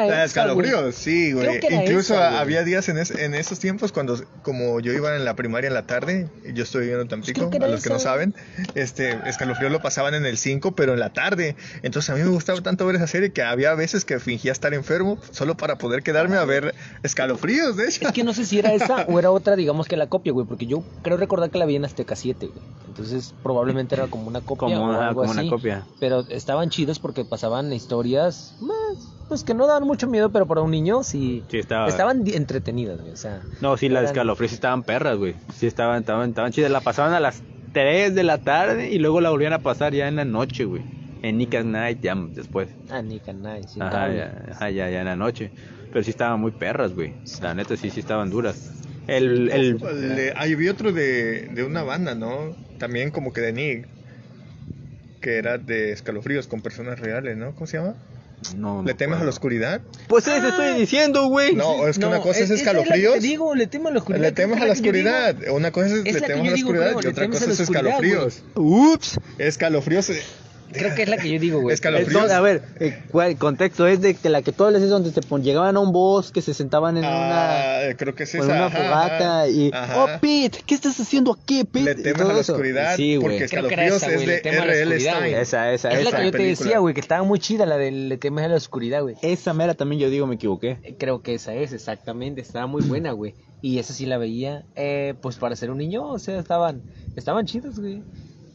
güey. 0.05 0.25
escalofríos, 0.25 0.95
sí, 0.95 1.31
güey. 1.31 1.47
Creo 1.47 1.59
que 1.61 1.67
era 1.67 1.83
Incluso 1.85 2.13
esa, 2.15 2.27
a- 2.27 2.29
güey. 2.31 2.41
había 2.41 2.63
días 2.65 2.89
en, 2.89 2.97
es- 2.97 3.11
en 3.11 3.33
esos 3.33 3.59
tiempos 3.59 3.91
cuando, 3.93 4.21
como 4.43 4.79
yo 4.81 4.91
iba 4.91 5.15
en 5.15 5.23
la 5.23 5.35
primaria 5.37 5.69
en 5.69 5.73
la 5.73 5.87
tarde, 5.87 6.29
y 6.43 6.53
yo 6.53 6.63
estoy 6.63 6.81
viviendo 6.81 7.03
en 7.03 7.07
Tampico, 7.07 7.49
a 7.61 7.67
los 7.67 7.81
que 7.83 7.89
no 7.89 7.99
saben, 7.99 8.35
este, 8.75 9.17
escalofríos 9.25 9.71
lo 9.71 9.81
pasaban 9.81 10.15
en 10.15 10.25
el 10.25 10.37
5, 10.37 10.73
pero 10.75 10.93
en 10.93 10.99
la 10.99 11.13
tarde. 11.13 11.55
Entonces 11.81 12.09
a 12.09 12.15
mí 12.15 12.21
me 12.21 12.29
gustaba 12.29 12.59
tanto 12.61 12.85
ver 12.85 12.97
esa 12.97 13.07
serie 13.07 13.31
que 13.31 13.41
había 13.41 13.73
veces 13.75 14.03
que 14.03 14.19
fingía 14.19 14.51
estar 14.51 14.73
enfermo 14.73 15.17
solo 15.31 15.55
para 15.55 15.77
poder 15.77 16.03
quedarme 16.03 16.35
a 16.35 16.43
ver 16.43 16.75
escalofríos, 17.03 17.77
de 17.77 17.85
hecho. 17.87 18.05
Es 18.07 18.11
que 18.13 18.23
no 18.25 18.33
sé 18.33 18.45
si 18.45 18.59
era 18.59 18.73
esa 18.73 19.05
o 19.07 19.17
era 19.17 19.31
otra, 19.31 19.55
digamos 19.55 19.87
que 19.87 19.95
la 19.95 20.07
copia, 20.07 20.33
güey. 20.33 20.45
Porque 20.45 20.65
yo 20.65 20.83
creo 21.03 21.15
recordar 21.17 21.49
que 21.49 21.57
la 21.57 21.65
vi 21.65 21.77
en 21.77 21.85
Azteca 21.85 22.15
7, 22.17 22.47
güey. 22.47 22.59
Entonces 22.87 23.33
probablemente 23.41 23.60
era 23.69 24.07
como 24.07 24.27
una 24.27 24.41
copia 24.41 24.75
Como, 24.75 24.87
o 24.89 24.91
ajá, 24.91 25.07
algo 25.09 25.21
como 25.21 25.31
una 25.31 25.41
así. 25.41 25.49
copia. 25.49 25.87
Pero 25.99 26.21
estaban 26.29 26.69
chidos 26.69 26.99
porque 26.99 27.25
pasaban 27.25 27.71
historias 27.73 28.55
más, 28.59 29.13
pues 29.29 29.43
que 29.43 29.53
no 29.53 29.67
daban 29.67 29.83
mucho 29.83 30.07
miedo, 30.07 30.29
pero 30.29 30.45
para 30.47 30.61
un 30.61 30.71
niño 30.71 31.03
sí. 31.03 31.43
Sí, 31.49 31.59
estaba- 31.59 31.87
Estaban 31.87 32.23
entretenidas, 32.27 32.99
güey. 32.99 33.11
O 33.13 33.17
sea, 33.17 33.41
No, 33.61 33.77
sí, 33.77 33.89
las 33.89 34.05
escalofríos 34.05 34.51
estaban 34.53 34.83
perras, 34.83 35.17
güey. 35.17 35.35
Sí, 35.55 35.67
estaban, 35.67 35.99
estaban, 36.01 36.29
estaban 36.29 36.51
chidas. 36.51 36.71
La 36.71 36.81
pasaban 36.81 37.13
a 37.13 37.19
las 37.19 37.41
3 37.73 38.13
de 38.15 38.23
la 38.23 38.37
tarde 38.39 38.89
y 38.89 38.99
luego 38.99 39.21
la 39.21 39.29
volvían 39.29 39.53
a 39.53 39.59
pasar 39.59 39.93
ya 39.93 40.07
en 40.07 40.15
la 40.17 40.25
noche, 40.25 40.65
güey. 40.65 40.83
En 41.23 41.37
Nick 41.37 41.53
Night, 41.63 41.99
ya 42.01 42.15
después. 42.15 42.69
Ah, 42.89 43.01
Nick 43.01 43.27
Night, 43.27 43.67
sí, 43.67 43.79
ya, 43.79 44.43
ajá, 44.51 44.69
ya, 44.71 44.89
ya 44.89 44.99
en 45.01 45.05
la 45.05 45.15
noche. 45.15 45.51
Pero 45.91 46.03
sí 46.03 46.09
estaban 46.09 46.39
muy 46.39 46.51
perras, 46.51 46.93
güey. 46.95 47.13
La 47.41 47.53
neta, 47.53 47.77
sí, 47.77 47.89
sí 47.91 47.99
estaban 47.99 48.29
duras. 48.31 48.71
El, 49.17 49.49
el, 49.51 50.15
Le- 50.15 50.33
ahí 50.35 50.55
vi 50.55 50.69
otro 50.69 50.91
de, 50.91 51.49
de 51.53 51.63
una 51.63 51.83
banda, 51.83 52.15
¿no? 52.15 52.55
También 52.79 53.11
como 53.11 53.33
que 53.33 53.41
de 53.41 53.53
Nick. 53.53 53.87
Que 55.21 55.37
era 55.37 55.57
de 55.57 55.91
escalofríos 55.91 56.47
con 56.47 56.61
personas 56.61 56.99
reales, 56.99 57.37
¿no? 57.37 57.53
¿Cómo 57.53 57.67
se 57.67 57.77
llama? 57.77 57.95
no, 58.57 58.81
¿Le 58.81 58.93
no 58.93 58.97
temes 58.97 59.13
a 59.13 59.17
puedo. 59.19 59.25
la 59.25 59.29
oscuridad? 59.29 59.81
Pues 60.07 60.27
eso 60.27 60.47
estoy 60.47 60.79
diciendo, 60.79 61.27
güey. 61.27 61.53
No, 61.55 61.87
es 61.87 61.99
que 61.99 62.05
una 62.07 62.21
cosa 62.21 62.39
es, 62.39 62.49
esa 62.49 62.73
la 62.73 62.79
que 62.79 62.79
escalofríos. 62.79 63.13
te 63.13 63.19
digo, 63.19 63.53
le 63.53 63.67
temes 63.67 63.87
a 63.89 63.91
la 63.91 63.99
oscuridad. 63.99 64.21
Le 64.23 64.31
que 64.57 64.63
a 64.63 64.65
la 64.65 64.73
es 64.73 64.81
digo. 64.81 64.89
oscuridad. 64.89 65.35
Una 65.55 65.71
cosa 65.71 65.85
es, 65.87 65.91
Es 65.93 65.99
le 66.05 66.21
yo 66.21 66.47
a 66.47 66.49
la 66.49 66.55
oscuridad 66.55 66.85
y 66.99 67.03
le 67.03 67.09
otra 67.09 67.27
cosa 67.27 67.45
a 67.45 67.53
es 67.53 67.59
escalofríos. 67.59 68.43
Ups. 68.55 69.19
Escalofríos. 69.37 70.11
Creo 70.73 70.95
que 70.95 71.03
es 71.03 71.09
la 71.09 71.17
que 71.17 71.29
yo 71.31 71.39
digo, 71.39 71.59
güey. 71.61 71.73
Escalofríos. 71.73 72.09
Entonces, 72.13 72.37
a 72.37 72.41
ver, 72.41 72.61
eh, 72.79 73.03
¿cuál 73.11 73.37
contexto 73.37 73.87
es 73.87 74.01
de 74.01 74.15
que 74.15 74.29
la 74.29 74.41
que 74.41 74.51
todas 74.51 74.73
las 74.73 74.81
es 74.81 74.89
donde 74.89 75.11
se 75.11 75.21
pon- 75.21 75.43
llegaban 75.43 75.75
a 75.75 75.79
un 75.79 75.91
bosque, 75.91 76.41
se 76.41 76.53
sentaban 76.53 76.97
en 76.97 77.03
Ah, 77.05 77.81
creo 77.97 78.15
que 78.15 78.23
es 78.23 78.33
una, 78.35 78.43
esa. 78.43 78.51
en 78.53 78.57
una 78.57 78.65
ajá, 78.67 78.77
fogata 78.77 79.47
y 79.49 79.71
Ajá. 79.73 80.03
oh 80.03 80.19
Pete, 80.21 80.59
¿qué 80.65 80.75
estás 80.75 80.99
haciendo 80.99 81.31
aquí, 81.31 81.63
Pete? 81.63 81.95
Le 81.95 82.13
todo 82.13 82.29
a 82.29 82.33
la 82.33 82.39
eso. 82.41 82.53
oscuridad 82.53 82.95
Sí, 82.95 83.15
güey. 83.17 83.37
porque 83.39 83.47
Creo 83.49 83.67
que 83.67 83.73
era 83.73 83.85
escalofríos 83.87 83.97
esa, 84.03 84.11
es 84.13 84.43
de 84.43 84.51
la 84.51 84.63
R.L. 84.65 84.81
oscuridad, 84.95 85.17
Stein. 85.17 85.35
Esa, 85.35 85.71
esa, 85.73 85.89
Es 85.91 86.03
la 86.03 86.09
esa. 86.09 86.17
que 86.17 86.25
yo 86.25 86.31
te 86.31 86.37
película. 86.37 86.65
decía, 86.65 86.79
güey, 86.79 86.93
que 86.93 87.01
estaba 87.01 87.23
muy 87.23 87.39
chida 87.39 87.65
la 87.65 87.77
de 87.77 87.91
Le 87.91 88.17
temes 88.17 88.45
a 88.45 88.47
la 88.47 88.55
oscuridad, 88.55 89.01
güey. 89.01 89.15
Esa 89.21 89.53
mera 89.53 89.73
también 89.73 90.01
yo 90.01 90.09
digo 90.09 90.27
me 90.27 90.35
equivoqué. 90.35 90.77
Eh, 90.83 90.95
Creo 90.97 91.21
que 91.21 91.35
esa 91.35 91.53
es, 91.53 91.73
exactamente. 91.73 92.41
Estaba 92.41 92.67
muy 92.67 92.81
buena, 92.83 93.11
güey. 93.11 93.33
Y 93.63 93.77
esa 93.79 93.93
sí 93.93 94.05
la 94.07 94.17
veía, 94.17 94.63
eh, 94.75 95.13
pues 95.21 95.35
para 95.35 95.55
ser 95.55 95.69
un 95.69 95.77
niño, 95.77 96.03
o 96.07 96.17
sea, 96.17 96.39
estaban, 96.39 96.81
estaban 97.15 97.45
chidas, 97.45 97.79
güey. 97.79 98.01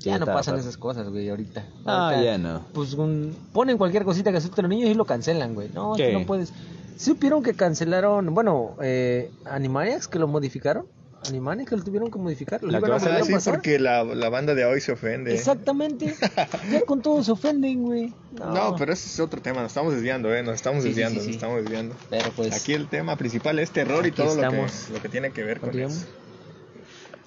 Ya 0.01 0.19
no 0.19 0.27
pasan 0.27 0.59
esas 0.59 0.77
cosas, 0.77 1.09
güey, 1.09 1.29
ahorita. 1.29 1.65
Ah, 1.85 2.11
Ahorita, 2.11 2.23
ya 2.25 2.39
no. 2.39 2.61
Pues 2.73 2.93
un- 2.95 3.35
ponen 3.53 3.77
cualquier 3.79 4.05
cosita 4.05 4.31
que 4.31 4.37
asuste 4.39 4.61
a 4.61 4.63
los 4.63 4.69
niños 4.71 4.89
y 4.91 4.95
lo 4.95 5.05
cancelan, 5.05 5.55
güey. 5.55 5.69
No, 5.75 5.95
tú 5.97 6.03
no 6.13 6.25
puedes. 6.27 6.53
¿Sí 6.97 7.11
supieron 7.11 7.43
que 7.43 7.55
cancelaron, 7.55 8.33
bueno, 8.35 8.77
eh, 8.81 9.31
Animaniacs, 9.45 10.09
que 10.09 10.19
lo 10.19 10.29
modificaron? 10.29 10.87
Animaniacs 11.29 11.69
que 11.71 11.77
lo 11.77 11.83
tuvieron 11.83 12.11
que 12.11 12.19
modificar. 12.19 12.63
Lo 12.63 12.71
La 12.71 12.79
iban 12.79 12.93
a 12.93 12.97
a 12.97 13.01
pasar. 13.01 13.55
porque 13.55 13.79
la, 13.81 14.05
la 14.05 14.29
banda 14.29 14.55
de 14.55 14.65
hoy 14.65 14.81
se 14.81 14.93
ofende. 14.93 15.35
Exactamente. 15.35 16.15
ya 16.71 16.83
con 16.87 17.03
todo 17.03 17.23
se 17.25 17.33
ofenden, 17.33 17.83
güey. 17.83 18.15
No, 18.33 18.77
pero 18.79 18.93
ese 18.93 19.09
es 19.09 19.19
otro 19.21 19.43
tema, 19.43 19.61
nos 19.61 19.73
estamos 19.73 19.93
desviando, 19.93 20.33
¿eh? 20.33 20.43
Nos 20.43 20.55
estamos 20.55 20.83
Sí, 20.85 20.91
desviando, 20.91 21.19
sí, 21.19 21.21
sí. 21.21 21.27
nos 21.27 21.37
estamos 21.37 21.61
desviando. 21.63 21.95
Pero 22.11 22.31
pues, 22.37 22.55
Aquí 22.55 22.75
el 22.75 22.87
tema 22.89 23.17
principal 23.17 23.59
es 23.59 23.71
terror 23.73 24.07
y 24.07 24.13
todo 24.13 24.35
lo 24.41 24.51
que, 24.51 24.67
lo 24.93 25.03
que 25.03 25.09
tiene 25.09 25.33
que 25.33 25.43
ver 25.43 25.61
con 25.61 25.77
eso. 25.79 26.07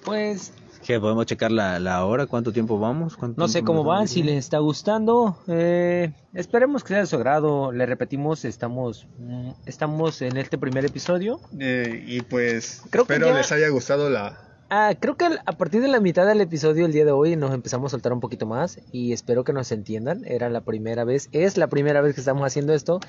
Pues, 0.04 0.52
Que 0.90 0.98
podemos 0.98 1.24
checar 1.24 1.52
la, 1.52 1.78
la 1.78 2.04
hora, 2.04 2.26
cuánto 2.26 2.52
tiempo 2.52 2.76
vamos. 2.80 3.16
¿Cuánto 3.16 3.40
no 3.40 3.46
sé 3.46 3.62
cómo 3.62 3.84
van, 3.84 4.08
si 4.08 4.24
les 4.24 4.38
está 4.38 4.58
gustando. 4.58 5.36
Eh, 5.46 6.12
esperemos 6.34 6.82
que 6.82 6.88
sea 6.88 6.98
de 6.98 7.06
su 7.06 7.14
agrado. 7.14 7.70
Le 7.70 7.86
repetimos, 7.86 8.44
estamos, 8.44 9.06
mm, 9.20 9.50
estamos 9.66 10.20
en 10.20 10.36
este 10.36 10.58
primer 10.58 10.84
episodio. 10.84 11.38
Eh, 11.60 12.02
y 12.08 12.22
pues 12.22 12.82
Creo 12.90 13.04
que 13.04 13.12
espero 13.12 13.30
ya- 13.32 13.38
les 13.38 13.52
haya 13.52 13.68
gustado 13.68 14.10
la... 14.10 14.40
Ah, 14.72 14.94
creo 14.98 15.16
que 15.16 15.24
a 15.24 15.52
partir 15.52 15.80
de 15.82 15.88
la 15.88 15.98
mitad 15.98 16.24
del 16.26 16.40
episodio 16.40 16.86
el 16.86 16.92
día 16.92 17.04
de 17.04 17.10
hoy 17.10 17.34
nos 17.34 17.52
empezamos 17.52 17.88
a 17.88 17.90
soltar 17.90 18.12
un 18.12 18.20
poquito 18.20 18.46
más 18.46 18.78
y 18.92 19.12
espero 19.12 19.42
que 19.42 19.52
nos 19.52 19.72
entiendan. 19.72 20.22
Era 20.24 20.48
la 20.48 20.60
primera 20.60 21.02
vez, 21.04 21.28
es 21.32 21.56
la 21.56 21.66
primera 21.66 22.00
vez 22.00 22.14
que 22.14 22.20
estamos 22.20 22.46
haciendo 22.46 22.72
esto, 22.72 23.00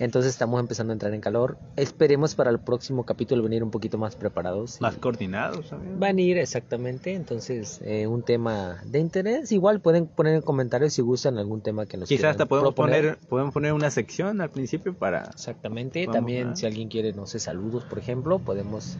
entonces 0.00 0.32
estamos 0.32 0.58
empezando 0.58 0.92
a 0.92 0.94
entrar 0.94 1.14
en 1.14 1.20
calor. 1.20 1.58
Esperemos 1.76 2.34
para 2.34 2.50
el 2.50 2.58
próximo 2.58 3.04
capítulo 3.04 3.44
venir 3.44 3.62
un 3.62 3.70
poquito 3.70 3.98
más 3.98 4.16
preparados. 4.16 4.80
Más 4.80 4.96
coordinados 4.96 5.68
también. 5.70 6.00
Van 6.00 6.18
a 6.18 6.20
ir 6.20 6.38
exactamente, 6.38 7.14
entonces 7.14 7.80
eh, 7.84 8.08
un 8.08 8.24
tema 8.24 8.82
de 8.84 8.98
interés. 8.98 9.52
Igual 9.52 9.78
pueden 9.78 10.08
poner 10.08 10.34
en 10.34 10.40
comentarios 10.42 10.92
si 10.92 11.02
gustan 11.02 11.38
algún 11.38 11.60
tema 11.60 11.86
que 11.86 11.98
nos 11.98 12.08
Quizás 12.08 12.32
hasta 12.32 12.46
podemos 12.46 12.74
proponer. 12.74 13.00
poner, 13.14 13.18
podemos 13.28 13.54
poner 13.54 13.72
una 13.74 13.92
sección 13.92 14.40
al 14.40 14.50
principio 14.50 14.92
para... 14.92 15.22
Exactamente, 15.22 16.00
Vamos 16.04 16.16
también 16.16 16.48
a- 16.48 16.56
si 16.56 16.66
alguien 16.66 16.88
quiere, 16.88 17.12
no 17.12 17.28
sé, 17.28 17.38
saludos 17.38 17.84
por 17.84 18.00
ejemplo, 18.00 18.40
podemos 18.40 18.96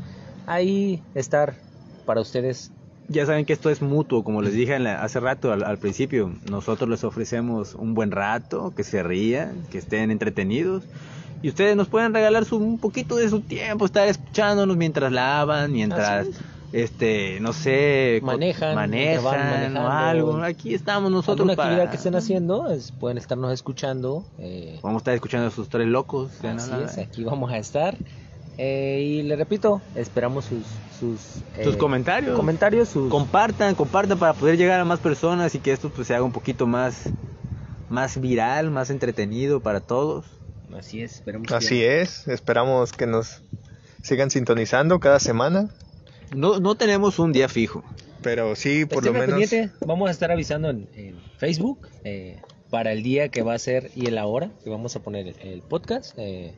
ahí 0.47 1.03
estar 1.17 1.57
para 2.07 2.21
ustedes 2.23 2.71
Ya 3.09 3.25
saben 3.25 3.45
que 3.45 3.53
esto 3.53 3.71
es 3.71 3.83
mutuo, 3.83 4.25
como 4.25 4.43
les 4.43 4.53
dije 4.55 4.75
en 4.75 4.83
la- 4.85 5.03
hace 5.03 5.21
rato 5.21 5.53
al, 5.53 5.63
al 5.63 5.79
principio. 5.79 6.33
Nosotros 6.51 6.89
les 6.91 7.05
ofrecemos 7.05 7.75
un 7.77 7.95
buen 7.95 8.11
rato, 8.11 8.73
que 8.75 8.83
se 8.83 9.03
rían, 9.05 9.63
que 9.71 9.79
estén 9.79 10.11
entretenidos. 10.11 10.83
Y 11.43 11.49
ustedes 11.49 11.77
nos 11.77 11.87
pueden 11.87 12.13
regalar 12.15 12.45
su, 12.47 12.57
un 12.57 12.79
poquito 12.79 13.15
de 13.17 13.29
su 13.29 13.43
tiempo, 13.43 13.85
estar 13.85 14.09
escuchándonos 14.09 14.77
mientras 14.77 15.13
lavan, 15.13 15.71
mientras, 15.71 16.27
es. 16.27 16.41
este, 16.73 17.39
no 17.41 17.53
sé, 17.53 18.21
Manejan, 18.25 18.75
van 18.75 18.91
manejan 18.91 19.77
o 19.77 19.89
algo. 19.89 20.43
Aquí 20.43 20.75
estamos 20.75 21.11
nosotros 21.13 21.41
alguna 21.41 21.55
para... 21.55 21.69
actividad 21.69 21.91
que 21.91 21.97
estén 21.99 22.15
haciendo, 22.17 22.71
es- 22.71 22.91
pueden 22.91 23.19
estarnos 23.19 23.53
escuchando. 23.53 24.25
eh, 24.39 24.81
Vamos 24.83 25.01
a 25.01 25.03
estar 25.03 25.15
escuchando 25.15 25.47
a 25.47 25.51
esos 25.51 25.69
tres 25.69 25.87
locos. 25.87 26.33
así 26.45 26.73
es, 26.85 26.99
aquí 26.99 27.23
vamos 27.23 27.53
a 27.53 27.59
estar. 27.59 27.97
Eh, 28.59 29.01
y 29.03 29.23
le 29.23 29.37
repito, 29.37 29.83
esperamos 29.95 30.47
sus 30.47 30.65
sus, 30.99 31.21
Sus 31.63 31.75
eh, 31.75 31.79
comentarios. 31.79 32.35
comentarios, 32.37 32.89
sus 32.89 33.11
compartan, 33.11 33.75
compartan 33.75 34.19
para 34.19 34.33
poder 34.33 34.57
llegar 34.57 34.81
a 34.81 34.85
más 34.87 34.99
personas 34.99 35.55
y 35.55 35.59
que 35.59 35.73
esto 35.73 35.91
pues 35.91 36.07
se 36.07 36.15
haga 36.15 36.25
un 36.25 36.33
poquito 36.33 36.67
más 36.67 37.11
más 37.91 38.19
viral, 38.21 38.71
más 38.71 38.89
entretenido 38.91 39.61
para 39.61 39.81
todos. 39.81 40.25
así 40.77 41.03
es, 41.03 41.17
esperemos 41.17 41.49
que 41.49 41.55
Así 41.55 41.81
ya- 41.81 41.93
es, 42.01 42.27
esperamos 42.29 42.93
que 42.93 43.07
nos 43.07 43.43
sigan 44.03 44.31
sintonizando 44.31 44.99
cada 45.01 45.21
semana, 45.21 45.69
No 46.35 46.59
no 46.61 46.75
tenemos 46.77 47.19
un 47.19 47.33
día 47.33 47.49
fijo. 47.51 47.85
pero 48.23 48.57
sí, 48.57 48.87
por 48.87 49.05
Estén 49.05 49.13
lo 49.13 49.21
menos... 49.21 49.39
pendiente, 49.51 49.71
vamos 49.85 50.09
a 50.09 50.13
estar 50.13 50.33
avisando 50.33 50.71
en, 50.71 50.89
en 50.95 51.17
Facebook 51.37 51.89
eh, 52.05 52.41
para 52.71 52.91
el 52.93 53.03
día 53.03 53.29
que 53.29 53.43
va 53.43 53.53
a 53.55 53.59
ser 53.59 53.91
y 53.95 54.07
la 54.11 54.25
hora 54.27 54.51
que 54.65 54.71
vamos 54.71 54.97
a 54.97 55.01
poner 55.01 55.27
el, 55.29 55.37
el 55.41 55.61
podcast 55.63 56.15
eh, 56.17 56.55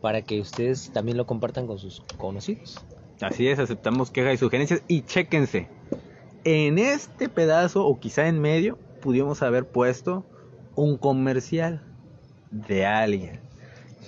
para 0.00 0.22
que 0.22 0.40
ustedes 0.40 0.90
también 0.92 1.16
lo 1.16 1.26
compartan 1.26 1.66
con 1.66 1.78
sus 1.78 2.00
conocidos. 2.18 2.84
Así 3.20 3.48
es, 3.48 3.58
aceptamos 3.58 4.10
quejas 4.10 4.34
y 4.34 4.36
sugerencias 4.38 4.82
y 4.88 5.02
chéquense. 5.02 5.68
En 6.44 6.78
este 6.78 7.28
pedazo 7.28 7.86
o 7.86 7.98
quizá 7.98 8.28
en 8.28 8.40
medio 8.40 8.78
pudimos 9.00 9.42
haber 9.42 9.66
puesto 9.66 10.24
un 10.74 10.96
comercial 10.96 11.82
de 12.50 12.86
alguien. 12.86 13.40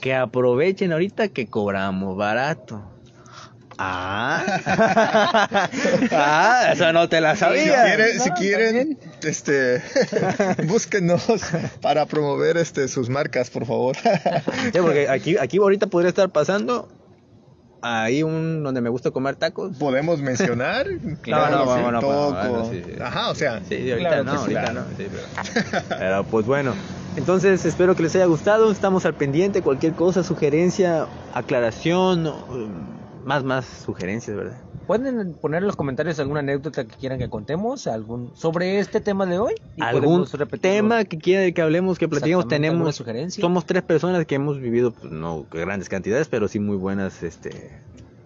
Que 0.00 0.14
aprovechen 0.14 0.92
ahorita 0.92 1.28
que 1.28 1.48
cobramos 1.48 2.16
barato. 2.16 2.82
Ah, 3.78 4.44
ah 6.12 6.70
eso 6.72 6.92
no 6.92 7.08
te 7.08 7.20
la 7.20 7.34
Si 7.34 7.40
sabía. 7.40 7.84
quieren, 7.84 8.16
No, 8.18 8.24
si 8.24 8.30
quieren 8.32 8.98
este, 9.22 9.82
búsquenos 10.66 11.24
para 11.80 12.06
promover 12.06 12.56
este, 12.56 12.88
sus 12.88 13.08
marcas, 13.08 13.50
por 13.50 13.66
favor. 13.66 13.96
Sí, 14.72 14.78
porque 14.80 15.08
aquí, 15.08 15.36
aquí 15.38 15.58
ahorita 15.58 15.86
podría 15.86 16.08
estar 16.08 16.28
pasando 16.30 16.88
ahí 17.80 18.22
un 18.24 18.62
donde 18.64 18.80
me 18.80 18.88
gusta 18.90 19.10
comer 19.12 19.36
tacos. 19.36 19.76
¿Podemos 19.76 20.20
mencionar? 20.20 20.86
Claro, 21.22 21.64
no, 21.64 21.80
bueno, 21.80 22.00
Toco. 22.00 22.30
bueno, 22.32 22.70
sí, 22.70 22.82
sí. 22.84 22.92
Ajá, 23.00 23.30
o 23.30 23.34
sea, 23.34 23.60
Sí, 23.60 23.76
sí, 23.76 23.90
ahorita 23.92 24.08
Claro 24.08 24.24
no, 24.24 24.32
ahorita 24.32 24.60
claro. 24.60 24.80
no. 24.80 24.96
sí, 24.96 25.06
pero, 25.10 25.84
pero, 25.98 26.24
pues 26.24 26.46
bueno. 26.46 26.74
Entonces 27.16 27.64
espero 27.64 27.94
que 27.96 28.02
les 28.02 28.14
haya 28.16 28.26
gustado. 28.26 28.70
Estamos 28.72 29.04
al 29.06 29.14
pendiente. 29.14 29.62
Cualquier 29.62 29.92
cosa, 29.94 30.22
sugerencia, 30.24 31.06
aclaración, 31.34 32.26
um, 32.26 32.97
más, 33.28 33.44
más 33.44 33.66
sugerencias, 33.66 34.34
¿verdad? 34.34 34.58
Pueden 34.86 35.34
poner 35.34 35.58
en 35.58 35.66
los 35.66 35.76
comentarios 35.76 36.18
alguna 36.18 36.40
anécdota 36.40 36.86
que 36.86 36.96
quieran 36.96 37.18
que 37.18 37.28
contemos 37.28 37.86
algún 37.86 38.34
sobre 38.34 38.78
este 38.78 39.02
tema 39.02 39.26
de 39.26 39.38
hoy. 39.38 39.52
Algún 39.78 40.26
tema 40.62 41.04
que 41.04 41.18
quieran 41.18 41.52
que 41.52 41.60
hablemos, 41.60 41.98
que 41.98 42.08
platiquemos. 42.08 42.48
Tenemos, 42.48 42.96
sugerencia. 42.96 43.42
somos 43.42 43.66
tres 43.66 43.82
personas 43.82 44.24
que 44.24 44.36
hemos 44.36 44.58
vivido, 44.58 44.92
pues, 44.92 45.12
no 45.12 45.44
grandes 45.50 45.90
cantidades, 45.90 46.26
pero 46.26 46.48
sí 46.48 46.58
muy 46.58 46.76
buenas, 46.76 47.22
este, 47.22 47.82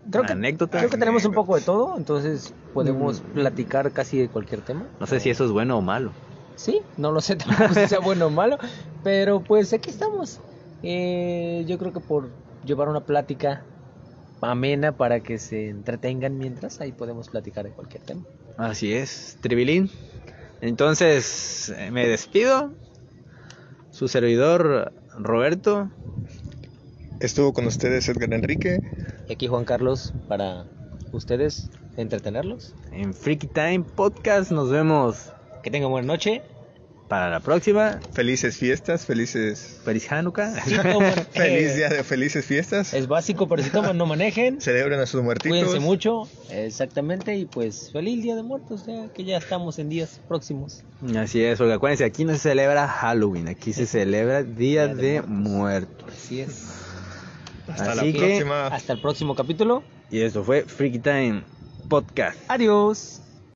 creo 0.09 0.23
que, 0.23 0.35
anécdotas. 0.35 0.81
creo 0.81 0.91
que 0.91 0.99
tenemos 0.99 1.25
un 1.25 1.33
poco 1.33 1.57
de 1.57 1.63
todo, 1.63 1.97
entonces 1.99 2.55
podemos 2.73 3.23
platicar 3.35 3.91
casi 3.91 4.19
de 4.19 4.29
cualquier 4.29 4.61
tema. 4.61 4.87
No 5.01 5.09
sé 5.09 5.19
si 5.19 5.31
eso 5.31 5.45
es 5.45 5.51
bueno 5.51 5.79
o 5.79 5.83
malo. 5.83 6.13
Sí, 6.55 6.81
no 6.97 7.11
lo 7.11 7.21
sé 7.21 7.35
tampoco 7.37 7.75
si 7.75 7.89
sea 7.89 7.99
bueno 7.99 8.27
o 8.27 8.31
malo, 8.31 8.57
pero 9.03 9.41
pues 9.41 9.73
aquí 9.73 9.91
estamos. 9.91 10.39
Eh, 10.85 11.65
yo 11.67 11.77
creo 11.77 11.93
que 11.93 11.99
por 11.99 12.29
llevar 12.65 12.89
una 12.89 13.01
plática 13.01 13.65
amena 14.43 14.97
para 14.97 15.21
que 15.21 15.39
se 15.39 15.69
entretengan 15.69 16.37
mientras 16.39 16.81
ahí 16.81 16.93
podemos 16.93 17.29
platicar 17.29 17.65
de 17.65 17.71
cualquier 17.71 18.03
tema. 18.03 18.23
Así 18.57 18.93
es, 18.93 19.39
Tribilín. 19.41 19.91
Entonces, 20.61 21.73
eh, 21.77 21.91
me 21.91 22.07
despido. 22.07 22.73
Su 23.91 24.09
servidor, 24.09 24.93
Roberto. 25.19 25.91
estuvo 27.21 27.53
con 27.53 27.67
ustedes 27.67 28.09
Edgar 28.09 28.33
Enrique. 28.33 28.79
Y 29.29 29.33
aquí 29.33 29.47
Juan 29.47 29.65
Carlos 29.65 30.13
para 30.29 30.67
ustedes 31.13 31.71
entretenerlos. 31.97 32.75
En 32.91 33.13
Freaky 33.15 33.49
Time 33.49 33.85
Podcast 33.95 34.51
nos 34.51 34.71
vemos 34.71 35.33
Que 35.63 35.71
tengan 35.71 35.91
buena 35.91 36.07
noche. 36.07 36.43
Para 37.13 37.29
la 37.29 37.41
próxima. 37.41 38.01
Felices 38.15 38.57
fiestas, 38.57 39.05
felices... 39.05 39.83
Feliz 39.85 40.11
Hanukkah. 40.11 40.55
Toman, 40.83 41.13
Feliz 41.33 41.73
eh, 41.73 41.77
día 41.77 41.89
de 41.91 42.05
felices 42.05 42.47
fiestas. 42.47 42.95
Es 42.95 43.07
básico, 43.07 43.47
pero 43.47 43.63
si 43.63 43.69
toman 43.69 43.99
no 43.99 44.07
manejen. 44.07 44.63
Celebren 44.63 44.99
a 44.99 45.05
sus 45.05 45.23
muertitos. 45.23 45.59
Cuídense 45.59 45.79
mucho, 45.79 46.23
exactamente, 46.51 47.37
y 47.37 47.45
pues 47.45 47.91
feliz 47.93 48.23
Día 48.23 48.35
de 48.35 48.43
Muertos, 48.43 48.87
ya 48.87 49.13
que 49.13 49.25
ya 49.25 49.37
estamos 49.37 49.79
en 49.79 49.91
días 49.91 50.23
próximos. 50.27 50.85
Así 51.15 51.45
es, 51.45 51.59
porque 51.59 51.75
acuérdense, 51.75 52.05
aquí 52.07 52.25
no 52.25 52.33
se 52.33 52.39
celebra 52.39 52.89
Halloween, 52.89 53.47
aquí 53.49 53.75
se 53.75 53.85
celebra 53.85 54.43
Día 54.43 54.87
Día 54.87 54.95
de 54.95 55.03
de 55.03 55.21
Muertos. 55.21 56.01
Muertos. 56.03 56.15
Así 56.17 56.41
es. 56.41 56.65
Hasta 57.69 57.93
Así 57.93 57.97
la 57.97 58.03
que- 58.05 58.19
próxima. 58.19 58.67
Hasta 58.69 58.93
el 58.95 59.03
próximo 59.03 59.35
capítulo. 59.35 59.83
Y 60.11 60.23
esto 60.23 60.43
fue 60.45 60.63
Freaky 60.63 61.01
Time 61.01 61.43
Podcast. 61.91 62.39
Adiós. 62.49 63.22